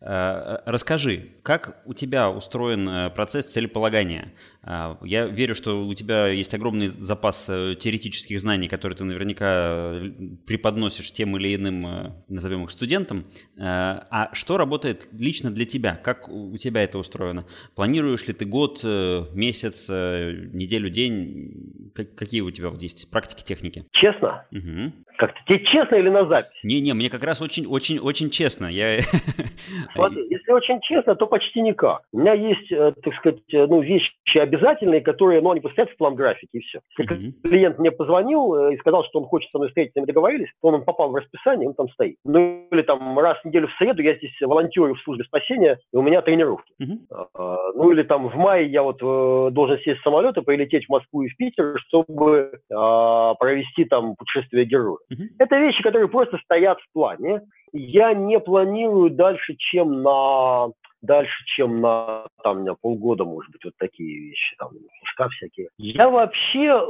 Э, 0.00 0.58
расскажи, 0.66 1.30
как 1.42 1.82
у 1.86 1.94
тебя 1.94 2.30
устроен 2.30 2.88
э, 2.88 3.10
процесс 3.10 3.46
целеполагания? 3.46 4.32
Э, 4.62 4.96
я 5.02 5.26
верю, 5.26 5.54
что 5.54 5.86
у 5.86 5.94
тебя 5.94 6.28
есть 6.28 6.52
огромный 6.54 6.88
запас 6.88 7.46
теоретических 7.46 8.38
знаний, 8.40 8.68
которые 8.68 8.96
ты 8.96 9.04
наверняка 9.04 10.00
преподносишь 10.46 11.12
тем 11.12 11.36
или 11.36 11.54
иным, 11.54 12.14
назовем 12.28 12.64
их, 12.64 12.70
студентам. 12.70 13.26
А 13.58 14.28
что 14.32 14.56
работает 14.56 15.08
лично 15.12 15.50
для 15.50 15.64
тебя? 15.64 15.96
Как 15.96 16.28
у 16.28 16.56
тебя 16.56 16.82
это 16.82 16.98
устроено? 16.98 17.46
Планируешь 17.74 18.26
ли 18.26 18.34
ты 18.34 18.44
год, 18.44 18.82
месяц, 18.82 19.88
неделю, 19.88 20.90
день? 20.90 21.92
Какие 21.94 22.42
у 22.42 22.50
тебя 22.50 22.68
вот 22.68 22.82
есть 22.82 23.10
практики, 23.10 23.42
техники? 23.42 23.84
Честно? 23.92 24.46
Угу. 24.52 24.92
Как-то 25.16 25.38
тебе 25.46 25.64
честно 25.64 25.96
или 25.96 26.08
на 26.08 26.26
запись? 26.26 26.58
Не-не, 26.62 26.92
мне 26.94 27.08
как 27.08 27.24
раз 27.24 27.40
очень-очень-очень 27.40 28.30
честно. 28.30 28.66
Я... 28.66 29.00
Смотри, 29.94 30.26
если 30.28 30.52
очень 30.52 30.80
честно, 30.82 31.14
то 31.14 31.26
почти 31.26 31.62
никак. 31.62 32.02
У 32.12 32.18
меня 32.18 32.34
есть, 32.34 32.70
э, 32.70 32.92
так 33.02 33.14
сказать, 33.14 33.40
э, 33.52 33.66
ну, 33.66 33.80
вещи 33.80 34.12
обязательные, 34.34 35.00
которые, 35.00 35.40
ну, 35.40 35.50
они 35.50 35.60
поставят 35.60 35.90
в 35.90 35.96
план 35.96 36.14
графики, 36.14 36.50
и 36.52 36.60
все. 36.60 36.80
Если 36.98 37.16
uh-huh. 37.16 37.32
клиент 37.48 37.78
мне 37.78 37.90
позвонил 37.90 38.54
э, 38.54 38.74
и 38.74 38.78
сказал, 38.78 39.04
что 39.04 39.20
он 39.20 39.26
хочет 39.26 39.50
со 39.50 39.58
мной 39.58 39.68
встретиться, 39.68 40.00
мы 40.00 40.06
договорились, 40.06 40.50
то 40.60 40.68
он 40.68 40.84
попал 40.84 41.10
в 41.10 41.14
расписание, 41.14 41.68
он 41.68 41.74
там 41.74 41.88
стоит. 41.90 42.16
Ну, 42.24 42.68
или 42.70 42.82
там 42.82 43.18
раз 43.18 43.38
в 43.42 43.46
неделю 43.46 43.68
в 43.68 43.76
среду 43.78 44.02
я 44.02 44.14
здесь 44.16 44.34
волонтерю 44.40 44.94
в 44.94 45.00
службе 45.00 45.24
спасения, 45.24 45.78
и 45.92 45.96
у 45.96 46.02
меня 46.02 46.20
тренировки. 46.22 46.72
Uh-huh. 46.82 47.56
Ну, 47.74 47.90
или 47.90 48.02
там 48.02 48.28
в 48.28 48.34
мае 48.36 48.66
я 48.70 48.82
вот 48.82 48.98
должен 48.98 49.78
сесть 49.80 50.00
в 50.00 50.02
самолет 50.02 50.36
и 50.36 50.42
полететь 50.42 50.86
в 50.86 50.90
Москву 50.90 51.22
и 51.22 51.28
в 51.28 51.36
Питер, 51.36 51.78
чтобы 51.86 52.60
а, 52.72 53.34
провести 53.34 53.84
там 53.84 54.14
путешествие 54.16 54.64
героя. 54.64 54.98
Uh-huh. 55.12 55.26
Это 55.38 55.58
вещи, 55.58 55.82
которые 55.82 56.08
просто 56.08 56.38
стоят 56.38 56.78
в 56.80 56.92
плане. 56.92 57.42
Я 57.72 58.14
не 58.14 58.40
планирую 58.40 59.10
дальше, 59.10 59.54
чем 59.56 60.02
на 60.02 60.68
дальше, 61.02 61.44
чем 61.56 61.80
на 61.80 62.26
там, 62.42 62.64
на 62.64 62.74
полгода, 62.74 63.24
может 63.24 63.50
быть, 63.52 63.64
вот 63.64 63.74
такие 63.78 64.28
вещи, 64.28 64.56
там, 64.58 64.70
пуска 65.00 65.28
всякие. 65.28 65.68
Я 65.78 66.08
вообще, 66.08 66.80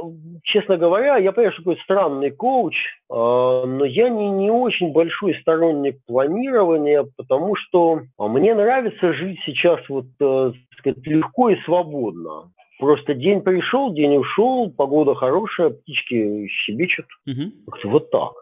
честно 0.43 0.77
говоря, 0.77 1.17
я 1.17 1.31
понимаю, 1.31 1.53
что 1.53 1.63
такой 1.63 1.79
странный 1.83 2.31
коуч, 2.31 2.75
э, 2.75 3.13
но 3.13 3.85
я 3.85 4.09
не, 4.09 4.29
не 4.29 4.51
очень 4.51 4.91
большой 4.91 5.35
сторонник 5.41 5.99
планирования, 6.05 7.05
потому 7.15 7.55
что 7.55 8.01
мне 8.17 8.55
нравится 8.55 9.13
жить 9.13 9.39
сейчас 9.45 9.79
вот, 9.89 10.05
э, 10.19 10.51
сказать, 10.79 11.05
легко 11.05 11.49
и 11.49 11.61
свободно. 11.63 12.51
Просто 12.79 13.13
день 13.13 13.41
пришел, 13.41 13.93
день 13.93 14.17
ушел, 14.17 14.71
погода 14.71 15.15
хорошая, 15.15 15.71
птички 15.71 16.47
щебечут. 16.47 17.07
Угу. 17.25 17.89
Вот 17.91 18.11
так. 18.11 18.33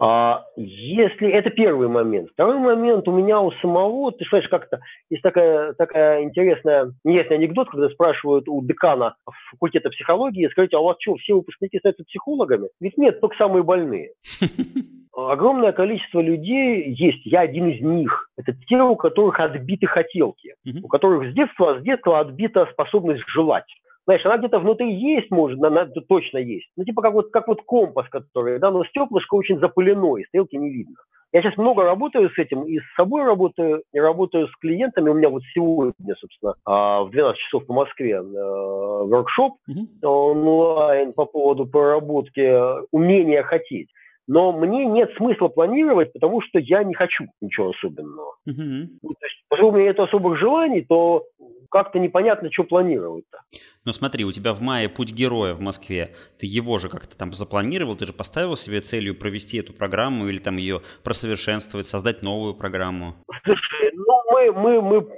А 0.00 0.46
если 0.56 1.30
это 1.30 1.50
первый 1.50 1.86
момент. 1.86 2.30
Второй 2.32 2.58
момент 2.58 3.06
у 3.06 3.12
меня 3.12 3.40
у 3.40 3.52
самого, 3.52 4.10
ты 4.10 4.24
знаешь, 4.28 4.48
как-то 4.48 4.80
есть 5.10 5.22
такая, 5.22 5.74
такая 5.74 6.24
интересная, 6.24 6.92
интересный 7.04 7.36
анекдот, 7.36 7.70
когда 7.70 7.88
спрашивают 7.88 8.48
у 8.48 8.64
декана 8.64 9.14
факультета 9.52 9.90
психологии, 9.90 10.48
скажите, 10.48 10.76
а 10.76 10.80
у 10.80 10.84
вас 10.84 10.96
что, 10.98 11.14
все 11.16 11.34
выпускники 11.34 11.78
становятся 11.78 12.04
психологами? 12.04 12.68
Ведь 12.80 12.98
нет, 12.98 13.20
только 13.20 13.36
самые 13.36 13.62
больные. 13.62 14.14
Огромное 15.14 15.72
количество 15.72 16.20
людей 16.20 16.90
есть, 16.94 17.26
я 17.26 17.40
один 17.40 17.68
из 17.68 17.82
них. 17.82 18.30
Это 18.36 18.54
те, 18.66 18.80
у 18.80 18.96
которых 18.96 19.38
отбиты 19.40 19.86
хотелки, 19.86 20.54
у 20.82 20.88
которых 20.88 21.30
с 21.30 21.34
детства, 21.34 21.78
с 21.78 21.82
детства 21.82 22.20
отбита 22.20 22.66
способность 22.72 23.22
желать. 23.28 23.66
Знаешь, 24.04 24.24
она 24.26 24.38
где-то 24.38 24.58
внутри 24.58 24.92
есть, 24.94 25.30
может, 25.30 25.62
она, 25.62 25.82
она 25.82 25.90
точно 26.08 26.38
есть. 26.38 26.68
Ну, 26.76 26.84
типа 26.84 27.02
как 27.02 27.12
вот, 27.12 27.30
как 27.30 27.46
вот 27.46 27.62
компас, 27.62 28.08
который, 28.08 28.58
да, 28.58 28.70
но 28.70 28.84
стеклышко 28.84 29.34
очень 29.34 29.60
запылено, 29.60 30.16
и 30.16 30.24
стрелки 30.24 30.56
не 30.56 30.70
видно. 30.70 30.96
Я 31.32 31.40
сейчас 31.40 31.56
много 31.56 31.84
работаю 31.84 32.28
с 32.28 32.38
этим, 32.38 32.64
и 32.64 32.78
с 32.78 32.94
собой 32.94 33.24
работаю, 33.24 33.84
и 33.92 33.98
работаю 33.98 34.48
с 34.48 34.56
клиентами. 34.56 35.08
У 35.08 35.14
меня 35.14 35.30
вот 35.30 35.42
сегодня, 35.54 36.14
собственно, 36.18 36.54
а, 36.66 37.04
в 37.04 37.10
12 37.10 37.38
часов 37.38 37.66
по 37.66 37.72
Москве 37.72 38.16
э, 38.16 38.22
воркшоп 38.22 39.54
онлайн 40.02 41.12
по 41.14 41.24
поводу 41.24 41.64
проработки 41.64 42.84
умения 42.94 43.42
хотеть. 43.44 43.88
Но 44.28 44.52
мне 44.52 44.86
нет 44.86 45.10
смысла 45.16 45.48
планировать, 45.48 46.12
потому 46.12 46.40
что 46.42 46.58
я 46.58 46.84
не 46.84 46.94
хочу 46.94 47.24
ничего 47.40 47.70
особенного. 47.70 48.36
Ну, 48.46 48.88
то 49.02 49.26
есть, 49.26 49.44
поскольку 49.48 49.74
у 49.74 49.78
меня 49.78 49.88
нет 49.88 50.00
особых 50.00 50.38
желаний, 50.38 50.82
то 50.82 51.24
как-то 51.72 51.98
непонятно, 51.98 52.52
что 52.52 52.64
планировать-то. 52.64 53.38
Ну 53.84 53.92
смотри, 53.92 54.24
у 54.24 54.32
тебя 54.32 54.52
в 54.52 54.60
мае 54.60 54.88
путь 54.88 55.12
героя 55.12 55.54
в 55.54 55.60
Москве. 55.60 56.14
Ты 56.38 56.46
его 56.46 56.78
же 56.78 56.88
как-то 56.88 57.16
там 57.16 57.32
запланировал, 57.32 57.96
ты 57.96 58.06
же 58.06 58.12
поставил 58.12 58.56
себе 58.56 58.80
целью 58.80 59.18
провести 59.18 59.58
эту 59.58 59.72
программу 59.72 60.28
или 60.28 60.38
там 60.38 60.58
ее 60.58 60.82
просовершенствовать, 61.02 61.86
создать 61.86 62.22
новую 62.22 62.54
программу. 62.54 63.14
Слушай, 63.44 63.90
ну 63.94 64.22
мы, 64.30 64.52
мы, 64.52 64.82
мы 64.82 65.08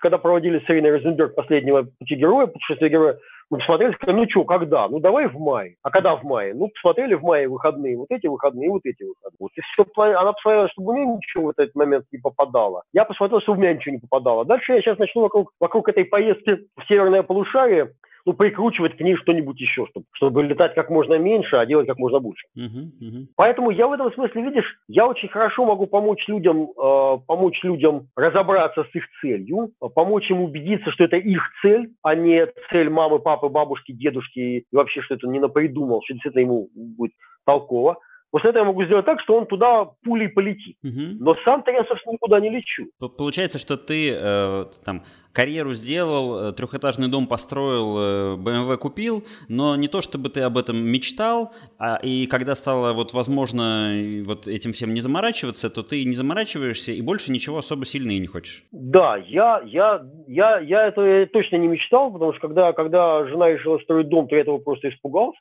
когда 0.00 0.18
проводили 0.18 0.60
с 0.60 0.70
Ириной 0.70 0.92
Розенберг 0.92 1.34
последнего 1.34 1.82
пути 1.82 2.14
героя, 2.14 2.46
путешествие 2.46 2.90
героя, 2.90 3.18
мы 3.50 3.58
посмотрели, 3.58 3.92
сказали, 3.92 4.16
ну 4.16 4.30
что, 4.30 4.44
когда? 4.44 4.88
Ну 4.88 5.00
давай 5.00 5.28
в 5.28 5.38
мае. 5.38 5.76
А 5.82 5.90
когда 5.90 6.16
в 6.16 6.24
мае? 6.24 6.54
Ну, 6.54 6.68
посмотрели 6.68 7.14
в 7.14 7.22
мае 7.22 7.48
выходные, 7.48 7.96
вот 7.96 8.10
эти 8.10 8.26
выходные, 8.26 8.70
вот 8.70 8.82
эти 8.84 9.02
выходные. 9.02 9.36
Вот 9.38 9.50
и 9.54 9.60
все, 9.60 9.84
она 9.96 10.32
посмотрела, 10.32 10.68
чтобы 10.70 10.92
у 10.92 10.96
нее 10.96 11.06
ничего 11.06 11.46
в 11.46 11.50
этот 11.50 11.74
момент 11.74 12.06
не 12.12 12.18
попадало. 12.18 12.82
Я 12.92 13.04
посмотрел, 13.04 13.40
чтобы 13.40 13.58
у 13.58 13.60
меня 13.62 13.74
ничего 13.74 13.94
не 13.94 14.00
попадало. 14.00 14.44
Дальше 14.44 14.72
я 14.72 14.80
сейчас 14.80 14.98
начну 14.98 15.22
вокруг, 15.22 15.52
вокруг 15.60 15.88
этой 15.88 16.04
поездки 16.04 16.66
в 16.76 16.86
северное 16.88 17.22
полушарие 17.22 17.92
ну, 18.26 18.32
прикручивать 18.32 18.96
к 18.96 19.00
ней 19.00 19.16
что-нибудь 19.16 19.60
еще, 19.60 19.86
чтобы, 19.86 20.06
чтобы 20.12 20.42
летать 20.42 20.74
как 20.74 20.90
можно 20.90 21.14
меньше, 21.18 21.56
а 21.56 21.66
делать 21.66 21.86
как 21.86 21.98
можно 21.98 22.20
больше. 22.20 22.46
Uh-huh, 22.56 22.90
uh-huh. 23.00 23.26
Поэтому 23.36 23.70
я 23.70 23.86
в 23.86 23.92
этом 23.92 24.12
смысле, 24.12 24.42
видишь, 24.42 24.78
я 24.88 25.06
очень 25.06 25.28
хорошо 25.28 25.64
могу 25.64 25.86
помочь 25.86 26.26
людям, 26.26 26.70
э, 26.70 27.18
помочь 27.26 27.62
людям 27.62 28.08
разобраться 28.16 28.84
с 28.84 28.94
их 28.94 29.04
целью, 29.20 29.70
помочь 29.94 30.30
им 30.30 30.42
убедиться, 30.42 30.90
что 30.92 31.04
это 31.04 31.16
их 31.16 31.42
цель, 31.62 31.90
а 32.02 32.14
не 32.14 32.46
цель 32.70 32.88
мамы, 32.88 33.18
папы, 33.18 33.48
бабушки, 33.48 33.92
дедушки 33.92 34.38
и 34.38 34.66
вообще, 34.72 35.02
что 35.02 35.14
это 35.14 35.28
не 35.28 35.38
напридумал, 35.38 36.02
что 36.04 36.14
действительно 36.14 36.42
ему 36.42 36.68
будет 36.74 37.12
толково. 37.44 37.98
После 38.34 38.50
этого 38.50 38.64
я 38.64 38.66
могу 38.66 38.84
сделать 38.84 39.06
так, 39.06 39.20
что 39.20 39.36
он 39.36 39.46
туда 39.46 39.84
пулей 40.02 40.28
полетит. 40.28 40.76
Угу. 40.82 41.20
Но 41.20 41.36
сам-то 41.44 41.70
я, 41.70 41.84
собственно, 41.84 42.14
никуда 42.14 42.40
не 42.40 42.50
лечу. 42.50 42.86
Получается, 43.16 43.60
что 43.60 43.76
ты 43.76 44.10
э, 44.12 44.64
там 44.84 45.04
карьеру 45.34 45.72
сделал, 45.72 46.48
э, 46.48 46.52
трехэтажный 46.52 47.08
дом 47.08 47.26
построил, 47.26 48.36
BMW 48.38 48.74
э, 48.74 48.76
купил, 48.76 49.24
но 49.48 49.76
не 49.76 49.88
то, 49.88 50.00
чтобы 50.00 50.30
ты 50.30 50.40
об 50.40 50.56
этом 50.56 50.76
мечтал, 50.78 51.52
а 51.78 51.96
и 52.02 52.26
когда 52.26 52.54
стало 52.54 52.92
вот 52.92 53.12
возможно 53.12 53.92
вот 54.24 54.48
этим 54.48 54.72
всем 54.72 54.94
не 54.94 55.00
заморачиваться, 55.00 55.70
то 55.70 55.82
ты 55.82 56.04
не 56.04 56.14
заморачиваешься 56.14 56.90
и 56.90 57.02
больше 57.02 57.30
ничего 57.30 57.58
особо 57.58 57.84
сильно 57.84 58.10
и 58.12 58.18
не 58.18 58.26
хочешь. 58.26 58.64
Да, 58.72 59.16
я, 59.16 59.62
я, 59.64 60.04
я, 60.26 60.58
я 60.58 60.86
это 60.88 61.28
точно 61.32 61.56
не 61.56 61.68
мечтал, 61.68 62.12
потому 62.12 62.32
что 62.32 62.40
когда, 62.48 62.72
когда 62.72 63.26
жена 63.26 63.50
решила 63.50 63.78
строить 63.78 64.08
дом, 64.08 64.26
то 64.26 64.34
я 64.34 64.42
этого 64.42 64.58
просто 64.58 64.88
испугался. 64.88 65.38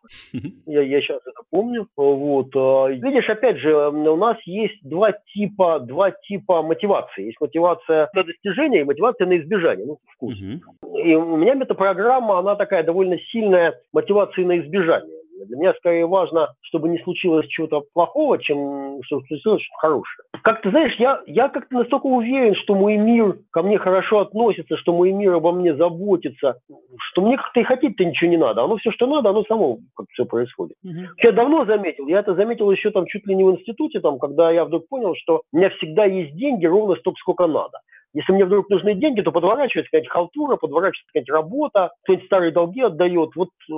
Я, 0.66 0.82
я 0.82 1.02
сейчас 1.02 1.22
это 1.26 1.42
помню. 1.50 1.88
Вот. 1.96 2.54
Видишь, 2.88 3.30
опять 3.30 3.58
же, 3.58 3.76
у 3.76 4.16
нас 4.16 4.38
есть 4.46 4.80
два 4.84 5.12
типа, 5.34 5.80
два 5.80 6.12
типа 6.12 6.62
мотивации. 6.62 7.26
Есть 7.26 7.42
мотивация 7.42 8.10
на 8.14 8.24
достижение 8.24 8.82
и 8.82 8.86
мотивация 8.86 9.28
на 9.28 9.38
избежание 9.38 9.86
ну, 9.86 9.98
вкус. 10.16 10.36
Угу. 10.40 10.98
И 11.00 11.16
у 11.16 11.38
меня 11.38 11.56
метапрограмма, 11.56 12.40
она 12.40 12.56
такая 12.56 12.84
довольно 12.84 13.18
сильная 13.32 13.80
мотивация 13.92 14.46
на 14.46 14.60
избежание. 14.60 15.23
Для 15.48 15.58
меня 15.58 15.74
скорее 15.78 16.06
важно, 16.06 16.54
чтобы 16.62 16.90
не 16.90 17.00
случилось 17.00 17.48
чего-то 17.48 17.84
плохого, 17.94 18.38
чем 18.40 19.02
чтобы 19.04 19.26
случилось 19.28 19.62
что-то 19.62 19.80
хорошее. 19.80 20.26
Как 20.44 20.62
ты 20.62 20.70
знаешь, 20.70 20.96
я, 21.00 21.22
я 21.26 21.50
как-то 21.50 21.76
настолько 21.76 22.06
уверен, 22.06 22.56
что 22.56 22.76
мой 22.76 22.98
мир 22.98 23.38
ко 23.52 23.64
мне 23.64 23.78
хорошо 23.78 24.20
относится, 24.20 24.78
что 24.78 24.94
мой 24.94 25.12
мир 25.12 25.34
обо 25.34 25.52
мне 25.52 25.76
заботится, 25.76 26.60
что 27.12 27.22
мне 27.22 27.38
как-то 27.38 27.60
и 27.60 27.64
хотеть-то 27.64 28.06
ничего 28.06 28.30
не 28.30 28.38
надо. 28.38 28.64
Оно 28.64 28.78
все, 28.78 28.92
что 28.92 29.08
надо, 29.08 29.30
оно 29.30 29.44
само 29.44 29.80
как 29.96 30.08
все 30.12 30.26
происходит. 30.26 30.76
Угу. 30.84 31.02
Я 31.24 31.32
давно 31.32 31.66
заметил, 31.66 32.08
я 32.08 32.20
это 32.20 32.36
заметил 32.36 32.72
еще 32.72 32.92
там 32.92 33.06
чуть 33.08 33.26
ли 33.28 33.36
не 33.36 33.44
в 33.44 33.52
институте, 33.52 34.00
там, 34.00 34.20
когда 34.20 34.52
я 34.52 34.66
вдруг 34.66 34.88
понял, 34.88 35.16
что 35.16 35.42
у 35.52 35.58
меня 35.58 35.70
всегда 35.72 36.06
есть 36.06 36.36
деньги 36.36 36.66
ровно 36.66 36.96
столько, 36.96 37.20
сколько 37.20 37.48
надо. 37.48 37.80
Если 38.14 38.32
мне 38.32 38.46
вдруг 38.46 38.70
нужны 38.70 38.94
деньги, 38.96 39.22
то 39.22 39.32
подворачивается 39.32 39.90
какая-нибудь 39.90 40.12
халтура, 40.12 40.56
подворачивается 40.56 41.08
какая-нибудь 41.08 41.34
работа, 41.34 41.92
кто-нибудь 42.04 42.26
старые 42.26 42.52
долги 42.52 42.82
отдает. 42.82 43.32
Вот 43.36 43.50
э, 43.70 43.74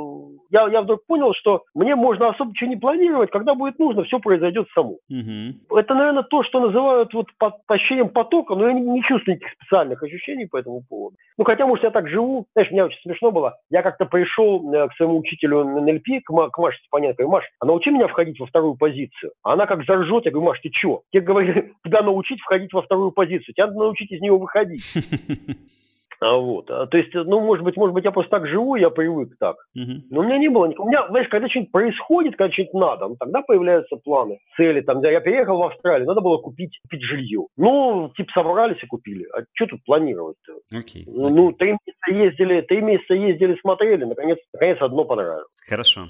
я, 0.52 0.68
я 0.68 0.82
вдруг 0.82 1.06
понял, 1.06 1.34
что 1.34 1.64
мне 1.74 1.96
можно 1.96 2.30
особо 2.30 2.52
ничего 2.52 2.70
не 2.70 2.76
планировать, 2.76 3.32
когда 3.32 3.56
будет 3.56 3.80
нужно, 3.80 4.04
все 4.04 4.20
произойдет 4.20 4.68
само. 4.74 4.98
Угу. 5.10 5.78
Это, 5.78 5.94
наверное, 5.94 6.24
то, 6.24 6.44
что 6.44 6.60
называют 6.60 7.14
вот 7.14 7.28
по, 7.38 7.58
ощущением 7.68 8.10
потока, 8.10 8.56
но 8.56 8.68
я 8.68 8.74
не, 8.74 8.82
не 8.82 9.02
чувствую 9.04 9.38
никаких 9.38 9.56
специальных 9.60 10.04
ощущений 10.04 10.46
по 10.46 10.58
этому 10.58 10.84
поводу. 10.88 11.16
Ну, 11.38 11.44
хотя, 11.44 11.66
может, 11.66 11.84
я 11.84 11.92
так 11.92 12.10
живу. 12.10 12.46
Знаешь, 12.54 12.72
мне 12.72 12.84
очень 12.84 13.00
смешно 13.02 13.32
было. 13.32 13.58
Я 13.70 13.82
как-то 13.82 14.06
пришел 14.06 14.74
э, 14.74 14.88
к 14.90 14.94
своему 14.96 15.20
учителю 15.20 15.64
НЛП, 15.64 16.24
к, 16.24 16.50
к 16.52 16.58
Маше 16.58 16.80
Степаненко, 16.80 17.28
Маш, 17.28 17.46
а 17.60 17.66
научи 17.66 17.90
меня 17.90 18.08
входить 18.08 18.40
во 18.40 18.46
вторую 18.46 18.76
позицию. 18.76 19.32
А 19.44 19.54
она 19.54 19.66
как 19.66 19.86
заржет, 19.86 20.26
я 20.26 20.32
говорю, 20.32 20.48
Маш, 20.48 20.60
ты 20.62 20.70
что? 20.74 21.02
Я 21.12 21.22
говорю, 21.22 21.54
тебя 21.86 22.02
научить 22.02 22.42
входить 22.42 22.74
во 22.74 22.82
вторую 22.82 23.12
позицию. 23.12 23.54
Тебя 23.54 23.68
надо 23.68 23.80
научить 23.80 24.12
из 24.12 24.22
него 24.26 24.40
выходить. 24.40 24.84
А 26.22 26.38
вот. 26.38 26.70
А, 26.72 26.88
то 26.88 26.98
есть, 26.98 27.14
ну, 27.14 27.40
может 27.42 27.64
быть, 27.64 27.78
может 27.78 27.94
быть, 27.94 28.06
я 28.06 28.12
просто 28.12 28.32
так 28.32 28.48
живу, 28.48 28.76
я 28.76 28.90
привык 28.90 29.38
так. 29.40 29.58
Но 29.74 30.22
у 30.22 30.24
меня 30.24 30.38
не 30.38 30.50
было 30.50 30.66
никакого. 30.66 30.88
У 30.88 30.90
меня, 30.90 31.08
знаешь, 31.10 31.28
когда 31.30 31.48
что-нибудь 31.50 31.72
происходит, 31.72 32.36
когда 32.36 32.52
что-нибудь 32.52 32.74
надо, 32.74 33.08
ну, 33.08 33.16
тогда 33.20 33.42
появляются 33.42 33.96
планы, 33.98 34.40
цели. 34.56 34.82
Там, 34.82 35.02
я 35.04 35.20
переехал 35.20 35.58
в 35.58 35.64
Австралию, 35.64 36.08
надо 36.08 36.22
было 36.22 36.38
купить, 36.38 36.80
купить 36.84 37.04
жилье. 37.04 37.46
Ну, 37.58 38.12
типа, 38.16 38.32
собрались 38.34 38.82
и 38.82 38.88
купили. 38.88 39.26
А 39.34 39.44
что 39.54 39.68
тут 39.68 39.84
планировать-то? 39.86 40.54
Okay, 40.74 41.04
okay. 41.04 41.04
Ну, 41.08 41.52
три 41.52 41.74
месяца 41.86 42.12
ездили, 42.12 42.62
три 42.62 42.82
месяца 42.82 43.14
ездили, 43.14 43.58
смотрели, 43.62 44.06
наконец, 44.06 44.40
наконец 44.54 44.78
одно 44.82 45.06
понравилось. 45.06 45.48
Хорошо. 45.68 46.08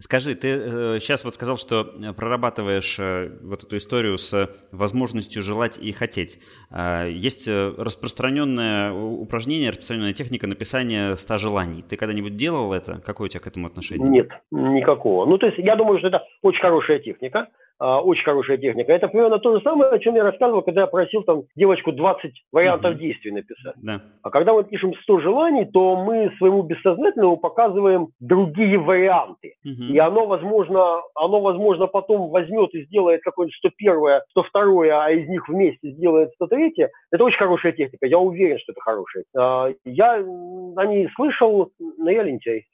Скажи, 0.00 0.34
ты 0.34 0.48
э, 0.48 0.98
сейчас 0.98 1.24
вот 1.26 1.34
сказал, 1.34 1.58
что 1.58 1.82
э, 1.82 2.14
прорабатываешь 2.14 2.98
э, 2.98 3.32
вот 3.42 3.64
эту 3.64 3.76
историю 3.76 4.16
с 4.16 4.50
возможностью 4.72 5.42
желать 5.42 5.78
и 5.78 5.92
хотеть. 5.92 6.38
Э, 6.70 7.06
есть 7.10 7.46
э, 7.46 7.74
распространенное 7.76 8.92
упражнение, 8.92 9.68
распространенная 9.68 10.14
техника 10.14 10.46
написания 10.46 11.16
100 11.16 11.36
желаний. 11.36 11.84
Ты 11.86 11.96
когда-нибудь 11.96 12.34
делал 12.34 12.72
это? 12.72 13.02
Какое 13.04 13.26
у 13.26 13.28
тебя 13.28 13.40
к 13.40 13.46
этому 13.46 13.66
отношение? 13.66 14.08
Нет, 14.08 14.30
никакого. 14.50 15.26
Ну, 15.26 15.36
то 15.36 15.46
есть 15.46 15.58
я 15.58 15.76
думаю, 15.76 15.98
что 15.98 16.08
это 16.08 16.24
очень 16.40 16.60
хорошая 16.60 16.98
техника. 17.00 17.48
А, 17.80 18.02
очень 18.02 18.24
хорошая 18.24 18.58
техника. 18.58 18.92
Это 18.92 19.08
примерно 19.08 19.38
то 19.38 19.56
же 19.56 19.62
самое, 19.62 19.90
о 19.90 19.98
чем 19.98 20.14
я 20.14 20.22
рассказывал, 20.22 20.60
когда 20.60 20.82
я 20.82 20.86
просил 20.86 21.22
там 21.22 21.44
девочку 21.56 21.92
20 21.92 22.30
вариантов 22.52 22.94
uh-huh. 22.94 22.98
действий 22.98 23.30
написать. 23.32 23.74
Да. 23.82 24.02
А 24.22 24.28
когда 24.28 24.52
мы 24.52 24.64
пишем 24.64 24.94
100 24.94 25.20
желаний, 25.20 25.64
то 25.64 25.96
мы 25.96 26.30
своему 26.36 26.62
бессознательному 26.62 27.38
показываем 27.38 28.08
другие 28.20 28.78
варианты. 28.78 29.54
Uh-huh. 29.66 29.86
И 29.92 29.98
оно, 29.98 30.26
возможно, 30.26 31.00
оно, 31.14 31.40
возможно, 31.40 31.86
потом 31.86 32.28
возьмет 32.28 32.74
и 32.74 32.84
сделает 32.84 33.22
какое-нибудь 33.22 33.56
101, 33.56 34.20
102, 34.28 35.04
а 35.04 35.10
из 35.10 35.26
них 35.30 35.48
вместе 35.48 35.92
сделает 35.92 36.32
103. 36.34 36.74
Это 37.10 37.24
очень 37.24 37.38
хорошая 37.38 37.72
техника. 37.72 38.06
Я 38.06 38.18
уверен, 38.18 38.58
что 38.58 38.72
это 38.72 38.80
хорошая. 38.82 39.24
А, 39.34 39.72
я 39.86 40.16
о 40.16 40.86
ней 40.86 41.08
слышал, 41.16 41.70
но 41.78 42.10
я 42.10 42.24
лентяй. 42.24 42.66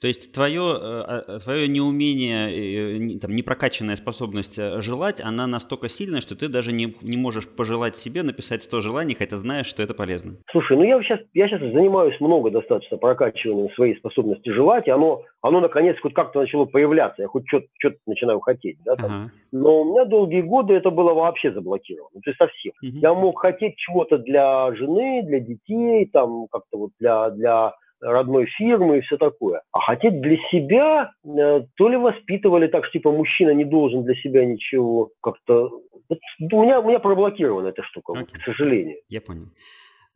То 0.00 0.06
есть 0.06 0.32
твое, 0.32 0.62
э, 0.80 1.38
твое 1.44 1.68
неумение, 1.68 3.18
там, 3.18 3.36
непрокачанная 3.36 3.96
способность 3.96 4.58
э, 4.58 4.80
желать, 4.80 5.20
она 5.20 5.46
настолько 5.46 5.88
сильная, 5.88 6.22
что 6.22 6.34
ты 6.34 6.48
даже 6.48 6.72
не, 6.72 6.96
не 7.02 7.18
можешь 7.18 7.46
пожелать 7.46 7.98
себе 7.98 8.22
написать 8.22 8.62
100 8.62 8.80
желаний, 8.80 9.14
хотя 9.14 9.36
знаешь, 9.36 9.66
что 9.66 9.82
это 9.82 9.92
полезно. 9.92 10.38
Слушай, 10.50 10.78
ну 10.78 10.84
я 10.84 11.02
сейчас, 11.02 11.20
я 11.34 11.48
сейчас 11.48 11.60
занимаюсь 11.60 12.18
много 12.18 12.50
достаточно 12.50 12.96
прокачиванием 12.96 13.70
своей 13.74 13.94
способности 13.96 14.48
желать, 14.48 14.88
и 14.88 14.90
оно, 14.90 15.22
оно 15.42 15.60
наконец 15.60 15.98
хоть 16.00 16.14
как-то 16.14 16.40
начало 16.40 16.64
появляться, 16.64 17.20
я 17.20 17.28
хоть 17.28 17.44
что-то 17.46 17.98
начинаю 18.06 18.40
хотеть. 18.40 18.78
Да, 18.86 18.96
там. 18.96 19.04
Ага. 19.04 19.32
Но 19.52 19.82
у 19.82 19.84
меня 19.84 20.06
долгие 20.06 20.40
годы 20.40 20.72
это 20.72 20.90
было 20.90 21.12
вообще 21.12 21.52
заблокировано, 21.52 22.22
то 22.24 22.30
есть 22.30 22.38
совсем. 22.38 22.72
Угу. 22.82 23.00
Я 23.02 23.12
мог 23.12 23.38
хотеть 23.38 23.76
чего-то 23.76 24.16
для 24.16 24.74
жены, 24.76 25.22
для 25.26 25.40
детей, 25.40 26.06
там 26.10 26.46
как-то 26.50 26.78
вот 26.78 26.90
для, 26.98 27.28
для 27.30 27.74
родной 28.00 28.46
фирмы 28.46 28.98
и 28.98 29.00
все 29.02 29.16
такое. 29.16 29.62
А 29.72 29.80
хотеть 29.80 30.20
для 30.20 30.36
себя, 30.50 31.12
э, 31.24 31.62
то 31.76 31.88
ли 31.88 31.96
воспитывали 31.96 32.66
так, 32.66 32.84
что 32.84 32.92
типа 32.92 33.12
мужчина 33.12 33.50
не 33.50 33.64
должен 33.64 34.04
для 34.04 34.14
себя 34.16 34.44
ничего 34.44 35.10
как-то... 35.22 35.70
У 36.08 36.62
меня, 36.62 36.80
у 36.80 36.88
меня 36.88 36.98
проблокирована 36.98 37.68
эта 37.68 37.82
штука, 37.82 38.12
okay. 38.12 38.20
вот, 38.20 38.32
к 38.32 38.44
сожалению. 38.44 38.96
Я 39.08 39.20
понял. 39.20 39.46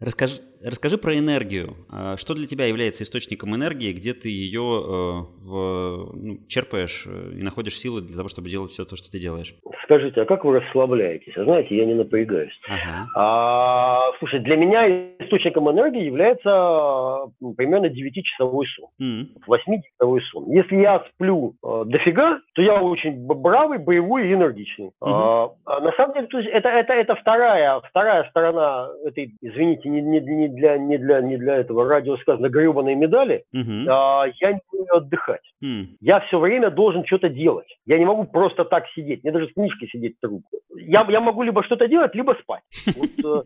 Расскажи, 0.01 0.41
расскажи 0.63 0.99
про 0.99 1.17
энергию. 1.17 1.75
А, 1.91 2.17
что 2.17 2.35
для 2.35 2.47
тебя 2.47 2.67
является 2.67 3.05
источником 3.05 3.55
энергии, 3.55 3.93
где 3.93 4.13
ты 4.13 4.29
ее 4.29 4.61
э, 4.61 5.13
в, 5.47 6.13
ну, 6.15 6.39
черпаешь 6.49 7.07
э, 7.07 7.33
и 7.39 7.43
находишь 7.43 7.79
силы 7.79 8.03
для 8.03 8.17
того, 8.17 8.29
чтобы 8.29 8.49
делать 8.49 8.73
все 8.73 8.85
то, 8.85 8.97
что 8.97 9.11
ты 9.11 9.21
делаешь? 9.21 9.55
Скажите, 9.85 10.23
а 10.23 10.25
как 10.25 10.45
вы 10.45 10.59
расслабляетесь? 10.61 11.37
А 11.37 11.45
знаете, 11.45 11.77
я 11.77 11.85
не 11.85 11.95
напрягаюсь. 11.95 12.59
Ага. 12.67 13.09
А, 13.15 14.01
слушай, 14.19 14.41
для 14.41 14.57
меня 14.57 14.89
источником 15.21 15.71
энергии 15.71 16.05
является 16.05 17.31
примерно 17.57 17.87
9-часовой 17.87 18.67
сон. 18.67 18.89
Mm. 19.01 19.27
8-часовой 19.47 20.23
сон. 20.33 20.51
Если 20.51 20.77
я 20.77 21.05
сплю 21.15 21.55
э, 21.63 21.83
дофига, 21.87 22.41
то 22.55 22.63
я 22.63 22.81
очень 22.83 23.27
бравый, 23.27 23.79
боевой 23.79 24.29
и 24.29 24.35
энергичный. 24.35 24.91
Mm-hmm. 25.03 25.51
А, 25.67 25.81
на 25.81 25.93
самом 25.93 26.15
деле, 26.15 26.51
это, 26.51 26.69
это, 26.69 26.93
это 26.95 27.15
вторая, 27.15 27.81
вторая 27.81 28.29
сторона 28.31 28.89
этой, 29.05 29.35
извините, 29.41 29.84
не, 29.89 30.01
не, 30.01 30.21
не, 30.21 30.49
для, 30.49 30.79
не, 30.79 30.99
для, 30.99 31.21
не 31.21 31.37
для 31.37 31.57
этого 31.57 31.89
радио 31.89 32.17
сказано 32.19 32.49
гребаные 32.49 32.97
медали, 32.97 33.45
угу. 33.53 33.89
а, 33.89 34.27
я 34.41 34.53
не 34.53 34.61
умею 34.73 34.97
отдыхать. 34.97 35.43
Mm. 35.63 35.87
Я 36.01 36.21
все 36.21 36.39
время 36.39 36.71
должен 36.71 37.05
что-то 37.07 37.29
делать. 37.29 37.67
Я 37.87 37.99
не 37.99 38.05
могу 38.05 38.25
просто 38.25 38.65
так 38.65 38.85
сидеть. 38.95 39.25
Мне 39.25 39.33
даже 39.33 39.49
с 39.49 39.53
книжкой 39.53 39.89
сидеть 39.89 40.21
трудно. 40.21 40.43
Я, 40.77 41.07
я 41.09 41.21
могу 41.21 41.43
либо 41.43 41.63
что-то 41.65 41.89
делать, 41.89 42.15
либо 42.15 42.37
спать. 42.43 42.63
Вот, 42.97 43.11
э, 43.25 43.43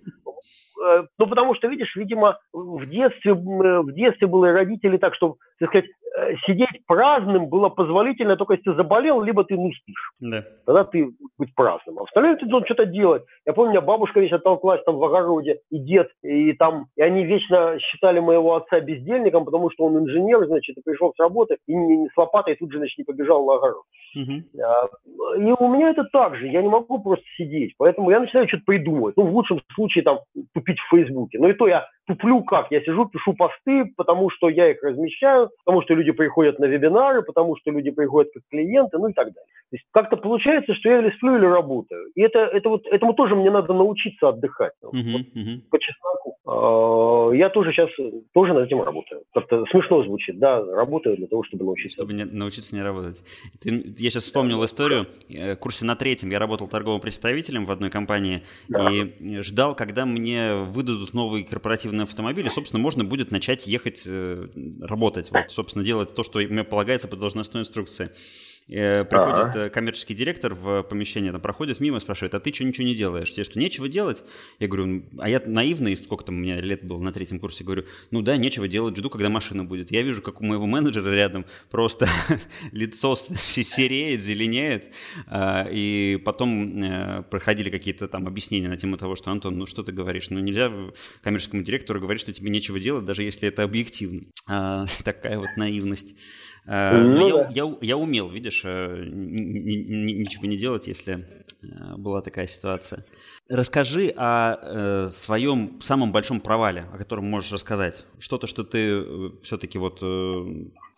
ну, 1.19 1.27
потому 1.27 1.55
что, 1.55 1.69
видишь, 1.69 1.95
видимо, 1.97 2.39
в 2.53 2.87
детстве, 2.87 3.35
в 3.35 3.93
детстве 3.93 4.27
были 4.27 4.53
родители 4.53 4.97
так, 4.97 5.15
что, 5.15 5.37
так 5.59 5.71
сказать, 5.71 5.87
э, 6.17 6.35
сидеть 6.47 6.87
праздным 6.87 7.49
было 7.49 7.69
позволительно 7.69 8.37
только 8.37 8.55
если 8.55 8.71
ты 8.71 8.75
заболел, 8.75 9.23
либо 9.23 9.45
ты 9.45 9.57
не 9.57 9.73
спишь. 9.73 10.13
Да. 10.21 10.45
Тогда 10.67 10.85
ты 10.85 11.11
быть 11.39 11.55
праздным. 11.55 11.99
А 11.99 12.03
остальное 12.05 12.37
ты 12.37 12.47
должен 12.47 12.67
что-то 12.67 12.87
делать. 12.87 13.25
Я 13.47 13.53
помню, 13.53 13.71
у 13.71 13.73
меня 13.73 13.81
бабушка 13.81 14.21
вечно 14.21 14.39
толклась 14.39 14.83
там 14.85 14.97
в 14.97 15.05
огороде, 15.05 15.61
и 15.71 15.79
дед, 15.79 16.11
и 16.23 16.53
там, 16.53 16.87
и 16.97 17.03
они 17.03 17.25
вечно 17.25 17.79
считали 17.81 18.21
моего 18.21 18.55
отца 18.55 18.81
бездельником, 18.81 19.45
потому 19.45 19.71
что 19.71 19.85
он 19.85 19.99
инженер, 19.99 20.47
значит, 20.47 20.77
и 20.77 20.83
пришел 20.83 21.13
с 21.13 21.19
работы, 21.19 21.59
и 21.67 21.75
не, 21.75 22.09
с 22.09 22.17
лопатой 22.17 22.55
тут 22.57 22.71
же, 22.73 22.79
значит, 22.79 22.99
не 22.99 23.05
побежал 23.05 23.45
на 23.47 23.55
огород. 23.55 23.85
Угу. 24.15 25.43
И 25.43 25.53
у 25.59 25.69
меня 25.69 25.91
это 25.91 26.05
так 26.13 26.37
же, 26.37 26.47
я 26.47 26.63
не 26.63 26.69
могу 26.69 27.01
просто 27.01 27.25
сидеть, 27.37 27.75
поэтому 27.79 28.11
я 28.11 28.21
начинаю 28.21 28.49
что-то 28.49 28.65
придумывать. 28.65 29.17
Ну, 29.17 29.25
в 29.25 29.35
лучшем 29.35 29.61
случае, 29.75 30.05
там, 30.05 30.21
тупить 30.55 30.68
в 30.77 30.91
Фейсбуке. 30.91 31.39
Но 31.39 31.49
и 31.49 31.55
то 31.55 31.67
я 31.67 31.87
туплю 32.09 32.43
как? 32.43 32.71
Я 32.71 32.81
сижу, 32.81 33.07
пишу 33.07 33.35
посты, 33.35 33.93
потому 33.97 34.31
что 34.31 34.49
я 34.49 34.71
их 34.71 34.83
размещаю, 34.83 35.51
потому 35.65 35.83
что 35.83 35.95
люди 35.95 36.11
приходят 36.11 36.59
на 36.59 36.65
вебинары, 36.65 37.23
потому 37.23 37.57
что 37.57 37.71
люди 37.71 37.91
приходят 37.91 38.33
как 38.33 38.43
клиенты, 38.51 38.99
ну 38.99 39.09
и 39.09 39.13
так 39.13 39.27
далее. 39.27 39.47
То 39.71 39.77
есть 39.77 39.85
как-то 39.93 40.17
получается, 40.17 40.75
что 40.75 40.89
я 40.89 41.01
или 41.01 41.11
сплю, 41.17 41.37
или 41.37 41.45
работаю. 41.45 42.07
И 42.15 42.23
это, 42.23 42.39
это 42.39 42.71
вот, 42.71 42.87
этому 42.87 43.13
тоже 43.13 43.35
мне 43.35 43.51
надо 43.51 43.75
научиться 43.75 44.29
отдыхать. 44.29 44.73
Uh-huh, 44.83 44.91
вот, 44.93 45.21
uh-huh. 45.21 45.61
По 45.71 45.79
чесноку. 45.79 46.39
А, 46.47 47.31
я 47.35 47.51
тоже 47.51 47.73
сейчас 47.73 47.91
тоже 48.33 48.55
над 48.55 48.67
этим 48.67 48.83
работаю. 48.83 49.25
Как-то 49.35 49.67
смешно 49.71 50.03
звучит, 50.05 50.39
да, 50.39 50.65
работаю 50.65 51.19
для 51.19 51.27
того, 51.27 51.45
чтобы 51.45 51.67
научиться. 51.67 51.99
Чтобы 51.99 52.15
не, 52.15 52.25
научиться 52.25 52.75
не 52.75 52.83
работать. 52.83 53.23
Ты, 53.61 53.95
я 53.99 54.11
сейчас 54.11 54.25
вспомнил 54.25 54.65
историю. 54.65 55.07
Э, 55.29 55.57
курсе 55.57 55.85
на 55.85 55.95
третьем 55.95 56.31
я 56.31 56.39
работал 56.39 56.67
торговым 56.69 57.03
представителем 57.03 57.67
в 57.67 57.71
одной 57.71 57.91
компании 57.91 58.43
да. 58.69 58.91
и 58.91 59.41
ждал, 59.41 59.75
когда 59.75 60.07
мне 60.07 60.58
выдадут 60.65 61.15
новый 61.15 61.45
корпоративный 61.45 62.05
автомобиль, 62.05 62.47
и, 62.47 62.51
собственно, 62.51 62.83
можно 62.83 63.05
будет 63.05 63.31
начать 63.31 63.67
ехать 63.67 64.03
э, 64.07 64.49
работать. 64.81 65.31
Вот, 65.31 65.51
собственно, 65.51 65.85
делать 65.85 66.15
то, 66.15 66.23
что 66.23 66.41
мне 66.41 66.65
полагается 66.65 67.09
по 67.09 67.17
должностной 67.17 67.63
инструкции. 67.63 68.11
Э, 68.71 69.05
приходит 69.05 69.57
ага. 69.57 69.71
коммерческий 69.71 70.15
директор 70.15 70.55
в 70.55 70.83
помещение, 70.83 71.33
там 71.33 71.41
проходит 71.41 71.81
мимо, 71.81 72.01
спрашивает, 72.01 72.35
а 72.35 72.41
ты 72.41 72.53
что 72.53 72.65
ничего 72.65 72.87
не 72.87 72.95
делаешь? 72.95 73.33
Тебе 73.33 73.45
что, 73.45 73.59
нечего 73.59 73.89
делать? 73.89 74.25
Я 74.59 74.69
говорю, 74.69 75.05
а 75.19 75.29
я 75.31 75.43
наивный, 75.45 75.97
сколько 75.97 76.25
там 76.25 76.37
у 76.37 76.39
меня 76.39 76.61
лет 76.61 76.85
было 76.85 77.01
на 77.01 77.11
третьем 77.13 77.39
курсе, 77.39 77.65
говорю, 77.65 77.85
ну 78.11 78.21
да, 78.21 78.37
нечего 78.37 78.69
делать, 78.69 78.97
жду, 78.97 79.09
когда 79.09 79.31
машина 79.31 79.65
будет. 79.65 79.91
Я 79.91 80.03
вижу, 80.03 80.21
как 80.21 80.43
у 80.43 80.45
моего 80.45 80.67
менеджера 80.67 81.11
рядом 81.15 81.47
просто 81.71 82.09
лицо 82.73 83.15
сереет, 83.15 84.21
зеленеет, 84.21 84.93
а, 85.27 85.67
и 85.71 86.21
потом 86.23 86.83
э, 86.83 87.23
проходили 87.23 87.71
какие-то 87.71 88.07
там 88.07 88.27
объяснения 88.27 88.69
на 88.69 88.77
тему 88.77 88.99
того, 88.99 89.17
что, 89.17 89.31
Антон, 89.31 89.57
ну 89.57 89.65
что 89.65 89.83
ты 89.83 89.93
говоришь? 89.93 90.29
Ну 90.29 90.41
нельзя 90.41 90.71
коммерческому 91.23 91.63
директору 91.63 92.01
говорить, 92.01 92.21
что 92.21 92.35
тебе 92.35 92.51
нечего 92.51 92.79
делать, 92.79 93.07
даже 93.07 93.23
если 93.23 93.49
это 93.49 93.63
объективно. 93.63 94.23
А, 94.47 94.85
такая 95.05 95.39
вот 95.39 95.57
наивность. 95.57 96.15
Э, 96.69 97.01
ну, 97.01 97.29
я, 97.29 97.35
да. 97.45 97.51
я, 97.51 97.77
я 97.81 97.97
умел, 97.97 98.29
видишь, 98.29 98.63
э, 98.65 99.05
ничего 99.11 100.47
не 100.47 100.59
делать, 100.59 100.87
если 100.87 101.27
э, 101.63 101.97
была 101.97 102.21
такая 102.21 102.47
ситуация. 102.47 103.07
Расскажи 103.49 104.13
о 104.15 105.09
своем 105.11 105.81
самом 105.81 106.13
большом 106.13 106.41
провале, 106.41 106.85
о 106.93 106.99
котором 106.99 107.31
можешь 107.31 107.53
рассказать. 107.53 108.05
Что-то, 108.19 108.47
что 108.47 108.63
ты 108.63 109.03
все-таки 109.43 109.79
вот 109.79 110.03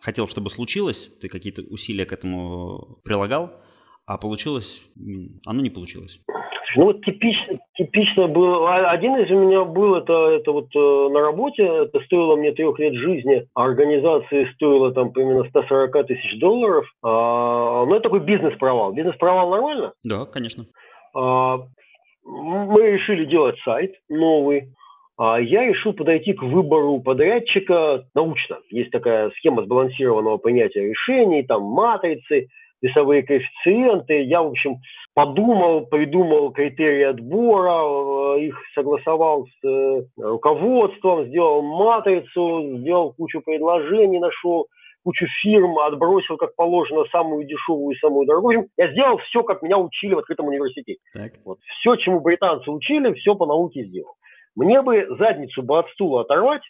хотел, 0.01 0.27
чтобы 0.27 0.49
случилось, 0.49 1.09
ты 1.21 1.29
какие-то 1.29 1.61
усилия 1.61 2.05
к 2.05 2.11
этому 2.11 2.99
прилагал, 3.03 3.53
а 4.05 4.17
получилось, 4.17 4.81
оно 5.45 5.61
не 5.61 5.69
получилось. 5.69 6.21
Ну 6.75 6.85
вот 6.85 7.03
типично, 7.03 7.59
типично 7.75 8.27
был, 8.27 8.65
а, 8.65 8.91
один 8.91 9.17
из 9.17 9.29
у 9.29 9.39
меня 9.39 9.65
был, 9.65 9.95
это, 9.95 10.13
это 10.29 10.51
вот 10.51 10.67
э, 10.73 11.09
на 11.11 11.19
работе, 11.19 11.63
это 11.63 11.99
стоило 12.05 12.37
мне 12.37 12.53
трех 12.53 12.79
лет 12.79 12.93
жизни, 12.93 13.45
а 13.53 13.65
организации 13.65 14.49
стоило 14.53 14.93
там 14.93 15.11
примерно 15.11 15.49
140 15.49 16.07
тысяч 16.07 16.39
долларов. 16.39 16.85
А, 17.03 17.85
ну 17.85 17.93
это 17.93 18.03
такой 18.03 18.21
бизнес-провал. 18.21 18.93
Бизнес-провал 18.93 19.49
нормально? 19.49 19.93
Да, 20.05 20.25
конечно. 20.25 20.65
А, 21.13 21.59
мы 22.23 22.91
решили 22.91 23.25
делать 23.25 23.59
сайт 23.65 23.95
новый. 24.07 24.73
А 25.17 25.39
я 25.39 25.67
решил 25.67 25.93
подойти 25.93 26.33
к 26.33 26.41
выбору 26.41 26.99
подрядчика 26.99 28.05
научно. 28.15 28.59
Есть 28.69 28.91
такая 28.91 29.29
схема 29.37 29.63
сбалансированного 29.63 30.37
понятия 30.37 30.87
решений, 30.89 31.43
там 31.43 31.63
матрицы, 31.63 32.47
весовые 32.81 33.23
коэффициенты. 33.23 34.23
Я, 34.23 34.41
в 34.41 34.47
общем, 34.47 34.77
подумал, 35.13 35.85
придумал 35.85 36.51
критерии 36.51 37.03
отбора, 37.03 38.37
э, 38.37 38.41
их 38.45 38.55
согласовал 38.73 39.45
с 39.45 39.67
э, 39.67 40.01
руководством, 40.17 41.25
сделал 41.25 41.61
матрицу, 41.61 42.77
сделал 42.79 43.13
кучу 43.13 43.41
предложений, 43.41 44.19
нашел 44.19 44.67
кучу 45.03 45.25
фирм, 45.41 45.79
отбросил 45.79 46.37
как 46.37 46.55
положено 46.55 47.05
самую 47.11 47.45
дешевую 47.45 47.95
и 47.95 47.99
самую 47.99 48.27
дорогую. 48.27 48.67
Я 48.77 48.91
сделал 48.91 49.17
все, 49.17 49.43
как 49.43 49.61
меня 49.61 49.77
учили 49.77 50.13
в 50.13 50.19
открытом 50.19 50.47
университете. 50.47 50.99
Так. 51.13 51.33
Вот. 51.43 51.59
Все, 51.79 51.95
чему 51.95 52.19
британцы 52.19 52.69
учили, 52.69 53.13
все 53.13 53.35
по 53.35 53.45
науке 53.45 53.83
сделал. 53.83 54.13
Мне 54.55 54.81
бы 54.81 55.07
задницу 55.17 55.63
бы 55.63 55.79
от 55.79 55.89
стула 55.89 56.21
оторвать 56.21 56.63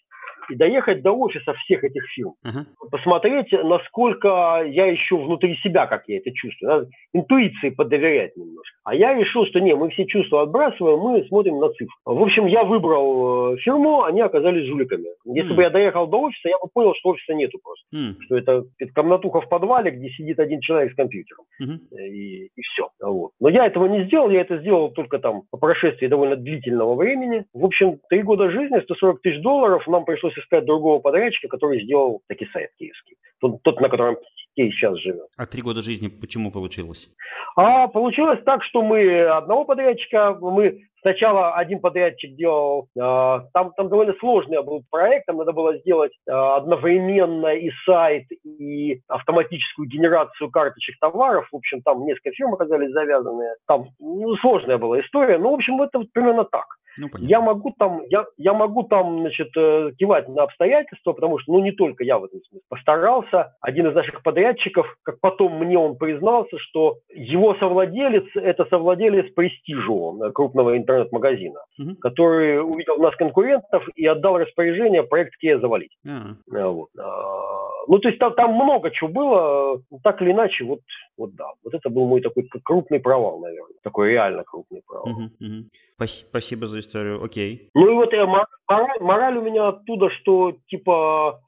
и 0.51 0.55
доехать 0.55 1.01
до 1.01 1.11
офиса 1.11 1.53
всех 1.53 1.83
этих 1.83 2.03
фирм. 2.09 2.35
Uh-huh. 2.45 2.65
Посмотреть, 2.91 3.51
насколько 3.51 4.63
я 4.67 4.85
еще 4.85 5.17
внутри 5.17 5.55
себя, 5.57 5.87
как 5.87 6.03
я 6.07 6.17
это 6.17 6.31
чувствую. 6.31 6.69
Да? 6.69 6.87
Интуиции 7.13 7.69
подоверять 7.69 8.35
немножко. 8.35 8.77
А 8.83 8.95
я 8.95 9.13
решил, 9.13 9.45
что 9.45 9.59
не, 9.59 9.75
мы 9.75 9.89
все 9.89 10.05
чувства 10.05 10.43
отбрасываем, 10.43 10.99
мы 10.99 11.23
смотрим 11.25 11.59
на 11.59 11.69
цифры. 11.69 11.95
В 12.05 12.21
общем, 12.21 12.47
я 12.47 12.63
выбрал 12.63 13.53
э, 13.53 13.57
фирму, 13.57 14.03
они 14.03 14.21
оказались 14.21 14.67
жуликами. 14.67 15.07
Если 15.25 15.51
mm. 15.51 15.55
бы 15.55 15.61
я 15.61 15.69
доехал 15.69 16.07
до 16.07 16.21
офиса, 16.21 16.49
я 16.49 16.57
бы 16.57 16.67
понял, 16.73 16.93
что 16.95 17.09
офиса 17.09 17.33
нету 17.33 17.59
просто. 17.63 17.85
Mm. 17.95 18.15
Что 18.21 18.37
это, 18.37 18.63
это 18.79 18.93
комнатуха 18.93 19.41
в 19.41 19.49
подвале, 19.49 19.91
где 19.91 20.09
сидит 20.09 20.39
один 20.39 20.61
человек 20.61 20.93
с 20.93 20.95
компьютером. 20.95 21.45
Mm-hmm. 21.61 22.07
И, 22.07 22.45
и 22.45 22.61
все. 22.61 22.89
Вот. 23.01 23.31
Но 23.39 23.49
я 23.49 23.67
этого 23.67 23.85
не 23.85 24.05
сделал, 24.05 24.29
я 24.29 24.41
это 24.41 24.57
сделал 24.57 24.91
только 24.91 25.19
там 25.19 25.43
по 25.51 25.57
прошествии 25.57 26.07
довольно 26.07 26.35
длительного 26.35 26.95
времени. 26.95 27.45
В 27.53 27.65
общем, 27.65 27.99
три 28.09 28.23
года 28.23 28.49
жизни, 28.49 28.79
140 28.79 29.21
тысяч 29.21 29.41
долларов, 29.41 29.87
нам 29.87 30.05
пришлось 30.05 30.37
искать 30.41 30.65
другого 30.65 30.99
подрядчика, 30.99 31.47
который 31.47 31.83
сделал 31.83 32.21
таки 32.27 32.47
сайт 32.51 32.71
киевский. 32.77 33.17
Тот, 33.39 33.61
тот 33.63 33.79
на 33.81 33.89
котором 33.89 34.17
Кей 34.55 34.71
сейчас 34.71 34.97
живет. 34.99 35.27
А 35.37 35.45
три 35.45 35.61
года 35.61 35.81
жизни 35.81 36.09
почему 36.09 36.51
получилось? 36.51 37.09
А 37.55 37.87
получилось 37.87 38.39
так, 38.45 38.63
что 38.63 38.81
мы 38.81 39.21
одного 39.23 39.63
подрядчика, 39.63 40.37
мы 40.39 40.81
Сначала 41.01 41.55
один 41.55 41.79
подрядчик 41.79 42.35
делал, 42.35 42.87
э, 42.95 43.39
там, 43.53 43.73
там 43.75 43.89
довольно 43.89 44.13
сложный 44.19 44.61
был 44.61 44.83
проект, 44.89 45.25
там 45.25 45.37
надо 45.37 45.51
было 45.51 45.75
сделать 45.77 46.11
э, 46.27 46.31
одновременно 46.31 47.55
и 47.55 47.71
сайт, 47.85 48.25
и 48.43 49.01
автоматическую 49.07 49.87
генерацию 49.87 50.51
карточек 50.51 50.99
товаров. 50.99 51.47
В 51.51 51.55
общем, 51.55 51.81
там 51.81 52.05
несколько 52.05 52.31
фирм 52.31 52.53
оказались 52.53 52.91
завязаны. 52.91 53.45
Там 53.67 53.87
ну, 53.99 54.35
сложная 54.37 54.77
была 54.77 55.01
история. 55.01 55.39
Ну, 55.39 55.49
в 55.49 55.55
общем, 55.55 55.81
это 55.81 55.97
вот 55.97 56.11
примерно 56.13 56.43
так. 56.43 56.67
Ну, 56.97 57.07
я 57.19 57.41
могу 57.41 57.73
там, 57.77 58.01
я, 58.09 58.25
я 58.37 58.53
могу 58.53 58.83
там, 58.83 59.21
значит, 59.21 59.49
э, 59.55 59.91
кивать 59.97 60.27
на 60.27 60.43
обстоятельства, 60.43 61.13
потому 61.13 61.39
что, 61.39 61.53
ну, 61.53 61.59
не 61.59 61.71
только 61.71 62.03
я 62.03 62.19
в 62.19 62.25
этом 62.25 62.41
смысле 62.43 62.65
постарался. 62.69 63.55
Один 63.61 63.87
из 63.87 63.95
наших 63.95 64.23
подрядчиков, 64.23 64.87
как 65.03 65.19
потом 65.19 65.57
мне 65.57 65.77
он 65.77 65.97
признался, 65.97 66.57
что 66.57 66.97
его 67.13 67.55
совладелец– 67.55 68.25
это 68.35 68.65
совладелец 68.65 69.33
Престижу, 69.33 70.19
крупного 70.33 70.77
интернет-магазина, 70.77 71.59
угу. 71.79 71.95
который 72.01 72.61
увидел 72.61 72.97
в 72.97 73.01
нас 73.01 73.15
конкурентов 73.15 73.87
и 73.95 74.05
отдал 74.05 74.37
распоряжение 74.37 75.03
проект 75.03 75.33
Kia 75.43 75.59
завалить. 75.59 75.95
Uh-huh. 76.05 76.35
Вот. 76.47 76.89
А, 76.99 77.51
ну, 77.87 77.99
то 77.99 78.09
есть 78.09 78.19
там, 78.19 78.33
там 78.33 78.53
много 78.53 78.91
чего 78.91 79.09
было, 79.09 79.81
так 80.03 80.21
или 80.21 80.31
иначе, 80.31 80.63
вот, 80.63 80.79
вот 81.21 81.35
да. 81.35 81.45
Вот 81.63 81.73
это 81.73 81.89
был 81.89 82.05
мой 82.05 82.21
такой 82.21 82.47
крупный 82.63 82.99
провал, 82.99 83.39
наверное. 83.39 83.77
Такой 83.83 84.09
реально 84.09 84.43
крупный 84.43 84.81
провал. 84.85 85.09
Угу, 85.09 85.23
угу. 85.39 86.07
Спасибо 86.07 86.65
за 86.67 86.79
историю, 86.79 87.23
окей. 87.23 87.69
Ну 87.75 87.91
и 87.91 87.93
вот 87.93 88.11
я, 88.13 88.25
мораль, 88.25 88.99
мораль 88.99 89.37
у 89.37 89.41
меня 89.41 89.67
оттуда, 89.67 90.09
что 90.09 90.57
типа 90.67 91.39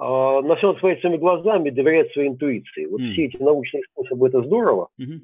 э, 0.00 0.04
на 0.04 0.56
все 0.56 0.74
своими 0.74 1.00
своими 1.00 1.16
глазами 1.16 1.70
доверять 1.70 2.12
своей 2.12 2.28
интуиции. 2.28 2.86
Вот 2.86 3.00
mm. 3.00 3.12
все 3.12 3.24
эти 3.24 3.36
научные 3.42 3.82
способы 3.90 4.28
это 4.28 4.42
здорово, 4.42 4.88
mm-hmm. 5.00 5.20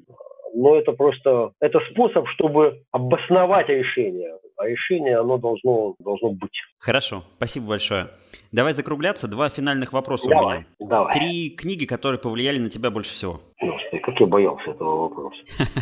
но 0.55 0.75
это 0.75 0.91
просто 0.91 1.51
это 1.61 1.79
способ, 1.91 2.27
чтобы 2.29 2.81
обосновать 2.91 3.69
решение. 3.69 4.37
А 4.57 4.67
решение 4.67 5.17
оно 5.17 5.37
должно 5.37 5.95
должно 5.99 6.31
быть. 6.31 6.61
Хорошо, 6.77 7.23
спасибо 7.37 7.69
большое. 7.69 8.09
Давай 8.51 8.73
закругляться. 8.73 9.27
Два 9.27 9.49
финальных 9.49 9.93
вопроса 9.93 10.29
давай, 10.29 10.43
у 10.43 10.59
меня. 10.59 10.67
Давай. 10.79 11.13
Три 11.13 11.49
книги, 11.49 11.85
которые 11.85 12.19
повлияли 12.19 12.59
на 12.59 12.69
тебя 12.69 12.91
больше 12.91 13.13
всего. 13.13 13.39
Господи, 13.59 13.82
как 14.13 14.21
я 14.21 14.27
боялся 14.27 14.71
этого 14.71 15.09
вопроса. 15.09 15.43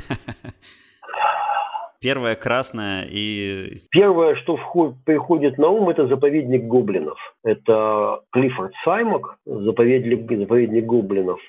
Первое 2.01 2.35
красное 2.35 3.07
и... 3.11 3.81
Первое, 3.91 4.35
что 4.35 4.57
входит, 4.57 4.95
приходит 5.05 5.57
на 5.59 5.67
ум, 5.69 5.89
это 5.89 6.07
заповедник 6.07 6.63
гоблинов. 6.63 7.19
Это 7.43 8.21
Клиффорд 8.31 8.73
Саймак, 8.83 9.37
заповедник, 9.45 10.27
заповедник 10.39 10.85
гоблинов. 10.85 11.39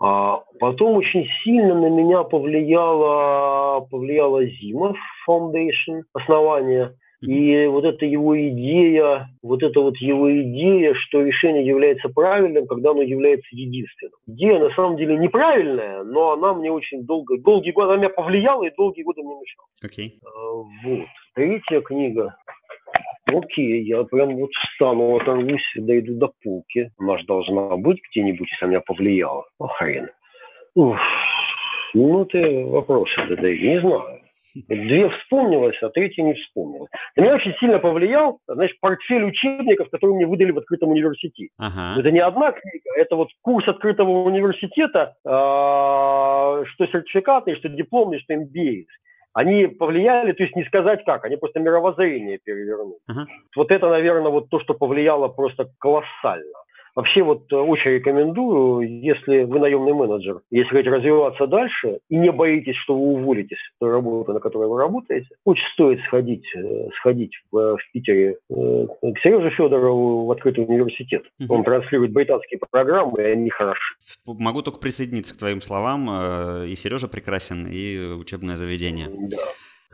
А 0.00 0.42
потом 0.60 0.96
очень 0.96 1.26
сильно 1.42 1.74
на 1.74 1.88
меня 1.88 2.22
повлияло, 2.24 3.80
повлияло 3.90 4.44
Зимов 4.44 4.96
Foundation, 5.26 6.02
основание 6.12 6.94
И 7.26 7.66
вот 7.66 7.84
эта 7.84 8.04
его 8.04 8.38
идея, 8.48 9.28
вот 9.42 9.62
эта 9.62 9.80
вот 9.80 9.96
его 9.98 10.30
идея, 10.42 10.94
что 10.94 11.22
решение 11.22 11.66
является 11.66 12.08
правильным, 12.08 12.66
когда 12.66 12.90
оно 12.90 13.02
является 13.02 13.48
единственным. 13.52 14.14
Идея 14.26 14.58
на 14.58 14.70
самом 14.74 14.96
деле 14.96 15.16
неправильная, 15.16 16.02
но 16.04 16.32
она 16.32 16.54
мне 16.54 16.70
очень 16.70 17.04
долго, 17.04 17.38
долгие 17.38 17.72
годы, 17.72 17.92
она 17.92 17.96
меня 17.96 18.10
повлияла 18.10 18.64
и 18.64 18.74
долгие 18.74 19.02
годы 19.02 19.22
мне 19.22 19.34
мешала. 19.34 19.68
Окей. 19.82 20.18
Okay. 20.22 20.64
Вот. 20.84 21.06
Третья 21.34 21.80
книга. 21.80 22.36
Окей, 23.26 23.82
я 23.84 24.04
прям 24.04 24.36
вот 24.36 24.50
встану, 24.52 25.16
оторвусь, 25.16 25.62
дойду 25.76 26.14
до 26.14 26.30
полки. 26.42 26.90
Она 26.98 27.18
же 27.18 27.24
должна 27.24 27.76
быть 27.76 27.98
где-нибудь, 28.10 28.48
если 28.50 28.66
она 28.66 28.80
повлияла. 28.80 29.46
А 29.58 29.66
хрен. 29.68 30.10
Уф. 30.74 30.98
Ну, 31.94 32.24
ты 32.26 32.64
вопросы 32.66 33.14
задай, 33.28 33.58
не 33.58 33.80
знаю. 33.80 34.20
Две 34.54 35.08
вспомнилось, 35.10 35.76
а 35.82 35.88
третья 35.90 36.22
не 36.22 36.34
вспомнилась. 36.34 36.90
На 37.16 37.22
меня 37.22 37.34
очень 37.34 37.54
сильно 37.58 37.78
повлиял, 37.78 38.38
знаешь, 38.46 38.74
портфель 38.80 39.24
учебников, 39.24 39.90
которые 39.90 40.16
мне 40.16 40.26
выдали 40.26 40.52
в 40.52 40.58
открытом 40.58 40.90
университете. 40.90 41.50
Ага. 41.58 42.00
Это 42.00 42.10
не 42.10 42.20
одна 42.20 42.52
книга, 42.52 42.90
это 42.96 43.16
вот 43.16 43.28
курс 43.42 43.66
открытого 43.66 44.10
университета, 44.24 45.14
э, 45.24 45.28
что 45.28 46.86
сертификаты, 46.86 47.56
что 47.56 47.68
дипломный, 47.68 48.20
что 48.20 48.34
MBA 48.34 48.84
они 49.34 49.66
повлияли, 49.66 50.32
то 50.32 50.44
есть 50.44 50.54
не 50.54 50.64
сказать 50.64 51.04
как, 51.04 51.24
они 51.24 51.36
просто 51.36 51.58
мировоззрение 51.58 52.38
перевернули. 52.38 52.98
Uh-huh. 53.10 53.26
Вот 53.56 53.72
это, 53.72 53.88
наверное, 53.90 54.30
вот 54.30 54.48
то, 54.48 54.60
что 54.60 54.74
повлияло 54.74 55.26
просто 55.26 55.68
колоссально. 55.80 56.54
Вообще 56.94 57.22
вот 57.22 57.52
э, 57.52 57.56
очень 57.56 57.92
рекомендую, 57.92 59.02
если 59.02 59.42
вы 59.42 59.58
наемный 59.58 59.92
менеджер, 59.92 60.42
если 60.50 60.70
хотите 60.70 60.90
развиваться 60.90 61.46
дальше 61.46 61.98
и 62.08 62.16
не 62.16 62.30
боитесь, 62.30 62.76
что 62.76 62.94
вы 62.94 63.14
уволитесь 63.14 63.58
с 63.58 63.78
той 63.80 63.90
работы, 63.90 64.32
на 64.32 64.38
которой 64.38 64.68
вы 64.68 64.78
работаете, 64.78 65.26
очень 65.44 65.64
стоит 65.72 66.00
сходить, 66.06 66.44
э, 66.54 66.88
сходить 67.00 67.32
в, 67.50 67.76
в 67.76 67.92
Питере 67.92 68.38
э, 68.48 68.86
к 69.00 69.18
Сереже 69.22 69.50
Федорову 69.50 70.26
в 70.26 70.30
открытый 70.30 70.64
университет. 70.64 71.24
Угу. 71.40 71.52
Он 71.52 71.64
транслирует 71.64 72.12
британские 72.12 72.60
программы, 72.70 73.20
и 73.20 73.24
они 73.24 73.50
хороши. 73.50 73.94
Могу 74.24 74.62
только 74.62 74.78
присоединиться 74.78 75.34
к 75.34 75.38
твоим 75.38 75.60
словам. 75.60 76.04
И 76.66 76.74
Сережа 76.76 77.08
прекрасен, 77.08 77.66
и 77.66 78.14
учебное 78.14 78.56
заведение. 78.56 79.08
Да. 79.10 79.38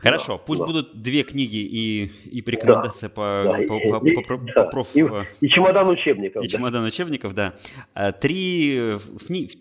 Хорошо, 0.01 0.37
да, 0.37 0.43
пусть 0.45 0.61
да. 0.61 0.65
будут 0.65 1.01
две 1.01 1.23
книги 1.23 1.57
и, 1.57 2.11
и 2.25 2.43
рекомендация 2.45 3.09
да, 3.09 3.15
по, 3.15 3.43
да, 3.45 3.67
по, 3.67 3.79
по, 3.79 3.99
по, 3.99 4.21
по, 4.21 4.37
да. 4.37 4.63
по 4.63 4.71
проф... 4.71 4.87
И, 4.95 5.05
и 5.41 5.49
чемодан 5.49 5.89
учебников. 5.89 6.43
И 6.43 6.47
да. 6.47 6.57
чемодан 6.57 6.83
учебников, 6.85 7.35
да. 7.35 7.53
А, 7.93 8.11
три, 8.11 8.97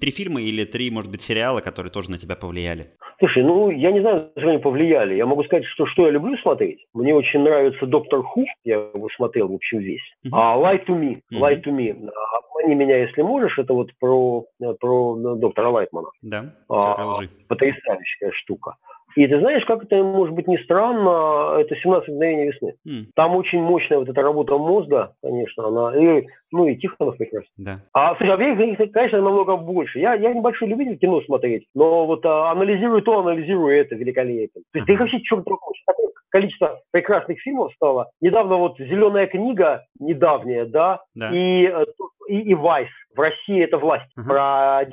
три 0.01 0.11
фильма 0.11 0.41
или 0.41 0.64
три, 0.64 0.91
может 0.91 1.11
быть, 1.11 1.20
сериала, 1.20 1.61
которые 1.61 1.93
тоже 1.93 2.11
на 2.11 2.18
тебя 2.18 2.36
повлияли? 2.36 2.91
Слушай, 3.18 3.43
ну, 3.43 3.70
я 3.70 3.93
не 3.93 4.01
знаю, 4.01 4.30
что 4.34 4.49
они 4.49 4.59
повлияли. 4.59 5.14
Я 5.14 5.26
могу 5.26 5.45
сказать, 5.45 5.66
что 5.66 5.84
что 5.86 6.07
я 6.07 6.11
люблю 6.11 6.38
смотреть. 6.38 6.86
Мне 6.95 7.14
очень 7.14 7.41
нравится 7.41 7.84
«Доктор 7.84 8.22
Ху», 8.22 8.47
я 8.64 8.76
его 8.76 9.09
смотрел, 9.14 9.49
в 9.49 9.55
общем, 9.55 9.78
весь. 9.78 10.01
Uh-huh. 10.24 10.30
А 10.32 10.57
«Lie 10.57 10.86
to 10.86 10.99
me», 10.99 11.20
uh-huh. 11.30 11.38
«Lie 11.38 11.62
to 11.62 11.70
me», 11.70 11.91
«Обмани 11.91 12.74
меня, 12.74 12.97
если 12.97 13.20
можешь», 13.20 13.59
это 13.59 13.74
вот 13.74 13.91
про, 14.01 14.47
про 14.80 15.16
доктора 15.36 15.68
Лайтмана. 15.68 16.09
Да, 16.22 16.55
а, 16.70 17.18
потрясающая 17.47 18.32
штука. 18.32 18.76
И 19.17 19.27
ты 19.27 19.39
знаешь, 19.41 19.65
как 19.65 19.85
это 19.85 20.03
может 20.03 20.35
быть 20.35 20.47
не 20.47 20.59
странно, 20.59 21.59
это 21.59 21.75
17 21.77 22.09
мгновений 22.09 22.47
весны. 22.49 22.75
Mm. 22.87 23.05
Там 23.15 23.37
очень 23.37 23.61
мощная 23.61 23.99
вот 23.99 24.09
эта 24.09 24.23
работа 24.23 24.57
мозга, 24.57 25.15
конечно, 25.23 25.67
она, 25.67 25.97
и, 25.97 26.27
ну 26.53 26.67
и 26.67 26.77
Тихонов 26.77 27.17
прекрасно. 27.17 27.51
Да. 27.57 27.81
А 27.93 28.15
слушай, 28.17 28.33
а 28.33 28.43
их, 28.43 28.93
конечно, 28.93 29.21
намного 29.21 29.57
больше. 29.57 29.99
Я, 29.99 30.15
я 30.15 30.33
небольшой 30.33 30.69
любитель 30.69 30.99
кино 30.99 31.21
смотреть, 31.23 31.67
но 31.75 32.07
вот 32.07 32.25
а, 32.25 32.51
анализирую 32.51 33.03
то, 33.03 33.21
анализирую 33.21 33.79
это 33.79 33.95
великолепно. 33.95 34.63
То 34.73 34.79
есть 34.79 34.89
uh-huh. 34.89 34.95
ты 34.95 34.99
вообще 34.99 35.19
что 35.25 35.37
такое? 35.37 35.59
Такое 35.87 36.11
количество 36.31 36.81
прекрасных 36.91 37.41
фильмов 37.41 37.73
стало. 37.75 38.11
Недавно 38.21 38.57
вот 38.57 38.79
«Зеленая 38.79 39.27
книга», 39.27 39.85
недавняя, 39.99 40.65
да, 40.65 41.01
да. 41.15 41.31
И, 41.35 41.67
э, 41.67 41.85
и, 42.29 42.41
и 42.41 42.55
«Вайс». 42.55 42.89
В 43.15 43.21
России 43.21 43.63
это 43.63 43.77
«Власть» 43.79 44.11
uh-huh. 44.17 44.25
про 44.25 44.85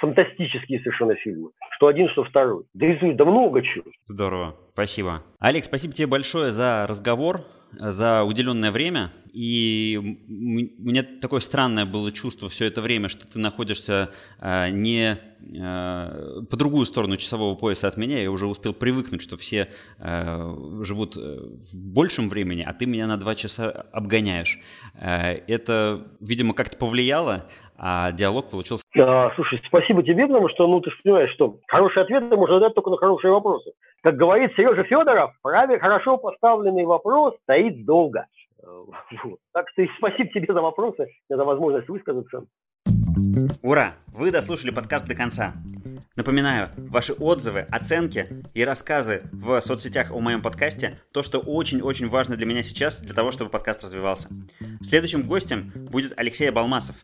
Фантастические 0.00 0.80
совершенно 0.80 1.14
фильмы. 1.16 1.50
Что 1.76 1.86
один, 1.88 2.08
что 2.10 2.24
второй. 2.24 2.64
Да, 2.74 2.86
да 3.02 3.24
много 3.24 3.62
чего. 3.62 3.84
Здорово. 4.04 4.56
Спасибо. 4.72 5.22
Олег, 5.38 5.64
спасибо 5.64 5.94
тебе 5.94 6.06
большое 6.06 6.52
за 6.52 6.86
разговор, 6.86 7.44
за 7.72 8.22
уделенное 8.22 8.70
время. 8.70 9.12
И 9.32 9.98
у 9.98 10.82
меня 10.82 11.02
такое 11.02 11.40
странное 11.40 11.84
было 11.84 12.10
чувство 12.10 12.48
все 12.48 12.66
это 12.66 12.80
время, 12.80 13.08
что 13.08 13.30
ты 13.30 13.38
находишься 13.38 14.10
э, 14.40 14.70
не 14.70 15.18
э, 15.18 16.42
по 16.48 16.56
другую 16.56 16.86
сторону 16.86 17.18
часового 17.18 17.54
пояса 17.54 17.88
от 17.88 17.98
меня. 17.98 18.22
Я 18.22 18.30
уже 18.30 18.46
успел 18.46 18.72
привыкнуть, 18.72 19.20
что 19.20 19.36
все 19.36 19.68
э, 19.98 20.54
живут 20.82 21.16
в 21.16 21.76
большем 21.76 22.30
времени, 22.30 22.62
а 22.66 22.72
ты 22.72 22.86
меня 22.86 23.06
на 23.06 23.18
два 23.18 23.34
часа 23.34 23.70
обгоняешь. 23.92 24.58
Это, 24.98 26.06
видимо, 26.20 26.54
как-то 26.54 26.78
повлияло, 26.78 27.46
а 27.78 28.12
диалог 28.12 28.50
получился... 28.50 28.82
А, 28.98 29.30
слушай, 29.34 29.60
спасибо 29.66 30.02
тебе, 30.02 30.26
потому 30.26 30.48
что, 30.48 30.66
ну, 30.66 30.80
ты 30.80 30.90
же 30.90 30.96
понимаешь, 31.02 31.32
что 31.32 31.58
хорошие 31.68 32.02
ответы 32.02 32.36
можно 32.36 32.60
дать 32.60 32.74
только 32.74 32.90
на 32.90 32.96
хорошие 32.96 33.32
вопросы. 33.32 33.72
Как 34.02 34.16
говорит 34.16 34.52
Сережа 34.56 34.84
Федоров, 34.84 35.32
праве 35.42 35.78
хорошо 35.78 36.16
поставленный 36.16 36.84
вопрос 36.84 37.34
стоит 37.42 37.84
долго. 37.84 38.26
Вот. 38.62 39.38
Так 39.52 39.68
что 39.70 39.82
спасибо 39.98 40.30
тебе 40.30 40.52
за 40.52 40.60
вопросы, 40.60 41.08
за 41.28 41.44
возможность 41.44 41.88
высказаться. 41.88 42.44
Ура! 43.62 43.94
Вы 44.08 44.30
дослушали 44.30 44.70
подкаст 44.70 45.08
до 45.08 45.14
конца. 45.14 45.52
Напоминаю, 46.16 46.70
ваши 46.78 47.12
отзывы, 47.12 47.60
оценки 47.70 48.42
и 48.54 48.64
рассказы 48.64 49.24
в 49.32 49.60
соцсетях 49.60 50.10
о 50.10 50.18
моем 50.20 50.40
подкасте– 50.40 50.98
то, 51.12 51.22
что 51.22 51.40
очень-очень 51.40 52.08
важно 52.08 52.36
для 52.36 52.46
меня 52.46 52.62
сейчас, 52.62 53.00
для 53.00 53.14
того, 53.14 53.32
чтобы 53.32 53.50
подкаст 53.50 53.84
развивался. 53.84 54.30
Следующим 54.80 55.24
гостем 55.24 55.72
будет 55.74 56.14
Алексей 56.16 56.48
Балмасов, 56.48 56.96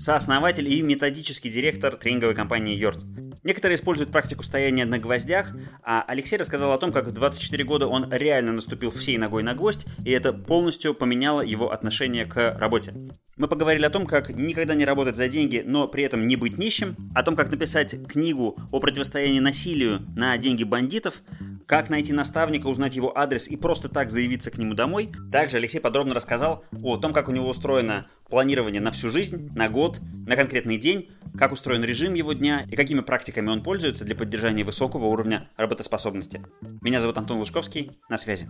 сооснователь 0.00 0.68
и 0.68 0.82
методический 0.82 1.48
директор 1.48 1.94
тренинговой 1.94 2.34
компании 2.34 2.74
Йорт. 2.74 3.04
Некоторые 3.46 3.76
используют 3.76 4.10
практику 4.10 4.42
стояния 4.42 4.84
на 4.86 4.98
гвоздях, 4.98 5.52
а 5.84 6.04
Алексей 6.08 6.36
рассказал 6.36 6.72
о 6.72 6.78
том, 6.78 6.90
как 6.90 7.06
в 7.06 7.12
24 7.12 7.62
года 7.62 7.86
он 7.86 8.12
реально 8.12 8.50
наступил 8.50 8.90
всей 8.90 9.18
ногой 9.18 9.44
на 9.44 9.54
гвоздь, 9.54 9.86
и 10.04 10.10
это 10.10 10.32
полностью 10.32 10.94
поменяло 10.94 11.42
его 11.42 11.70
отношение 11.70 12.26
к 12.26 12.58
работе. 12.58 12.92
Мы 13.36 13.46
поговорили 13.46 13.84
о 13.84 13.90
том, 13.90 14.04
как 14.06 14.30
никогда 14.30 14.74
не 14.74 14.84
работать 14.84 15.14
за 15.14 15.28
деньги, 15.28 15.62
но 15.64 15.86
при 15.86 16.02
этом 16.02 16.26
не 16.26 16.34
быть 16.34 16.58
нищим, 16.58 16.96
о 17.14 17.22
том, 17.22 17.36
как 17.36 17.52
написать 17.52 17.94
книгу 18.08 18.56
о 18.72 18.80
противостоянии 18.80 19.38
насилию 19.38 20.00
на 20.16 20.36
деньги 20.38 20.64
бандитов, 20.64 21.22
как 21.66 21.90
найти 21.90 22.12
наставника, 22.12 22.66
узнать 22.66 22.96
его 22.96 23.16
адрес 23.16 23.48
и 23.48 23.56
просто 23.56 23.88
так 23.88 24.10
заявиться 24.10 24.50
к 24.50 24.58
нему 24.58 24.74
домой. 24.74 25.10
Также 25.30 25.58
Алексей 25.58 25.80
подробно 25.80 26.14
рассказал 26.14 26.64
о 26.82 26.96
том, 26.96 27.12
как 27.12 27.28
у 27.28 27.32
него 27.32 27.48
устроено 27.48 28.06
планирование 28.28 28.80
на 28.80 28.90
всю 28.90 29.10
жизнь, 29.10 29.50
на 29.54 29.68
год, 29.68 30.00
на 30.26 30.36
конкретный 30.36 30.78
день, 30.78 31.10
как 31.36 31.52
устроен 31.52 31.84
режим 31.84 32.14
его 32.14 32.32
дня 32.32 32.66
и 32.70 32.76
какими 32.76 33.00
практиками 33.00 33.48
он 33.48 33.62
пользуется 33.62 34.04
для 34.04 34.16
поддержания 34.16 34.64
высокого 34.64 35.06
уровня 35.06 35.48
работоспособности. 35.56 36.42
Меня 36.80 37.00
зовут 37.00 37.18
Антон 37.18 37.38
Лужковский, 37.38 37.92
на 38.08 38.18
связи. 38.18 38.48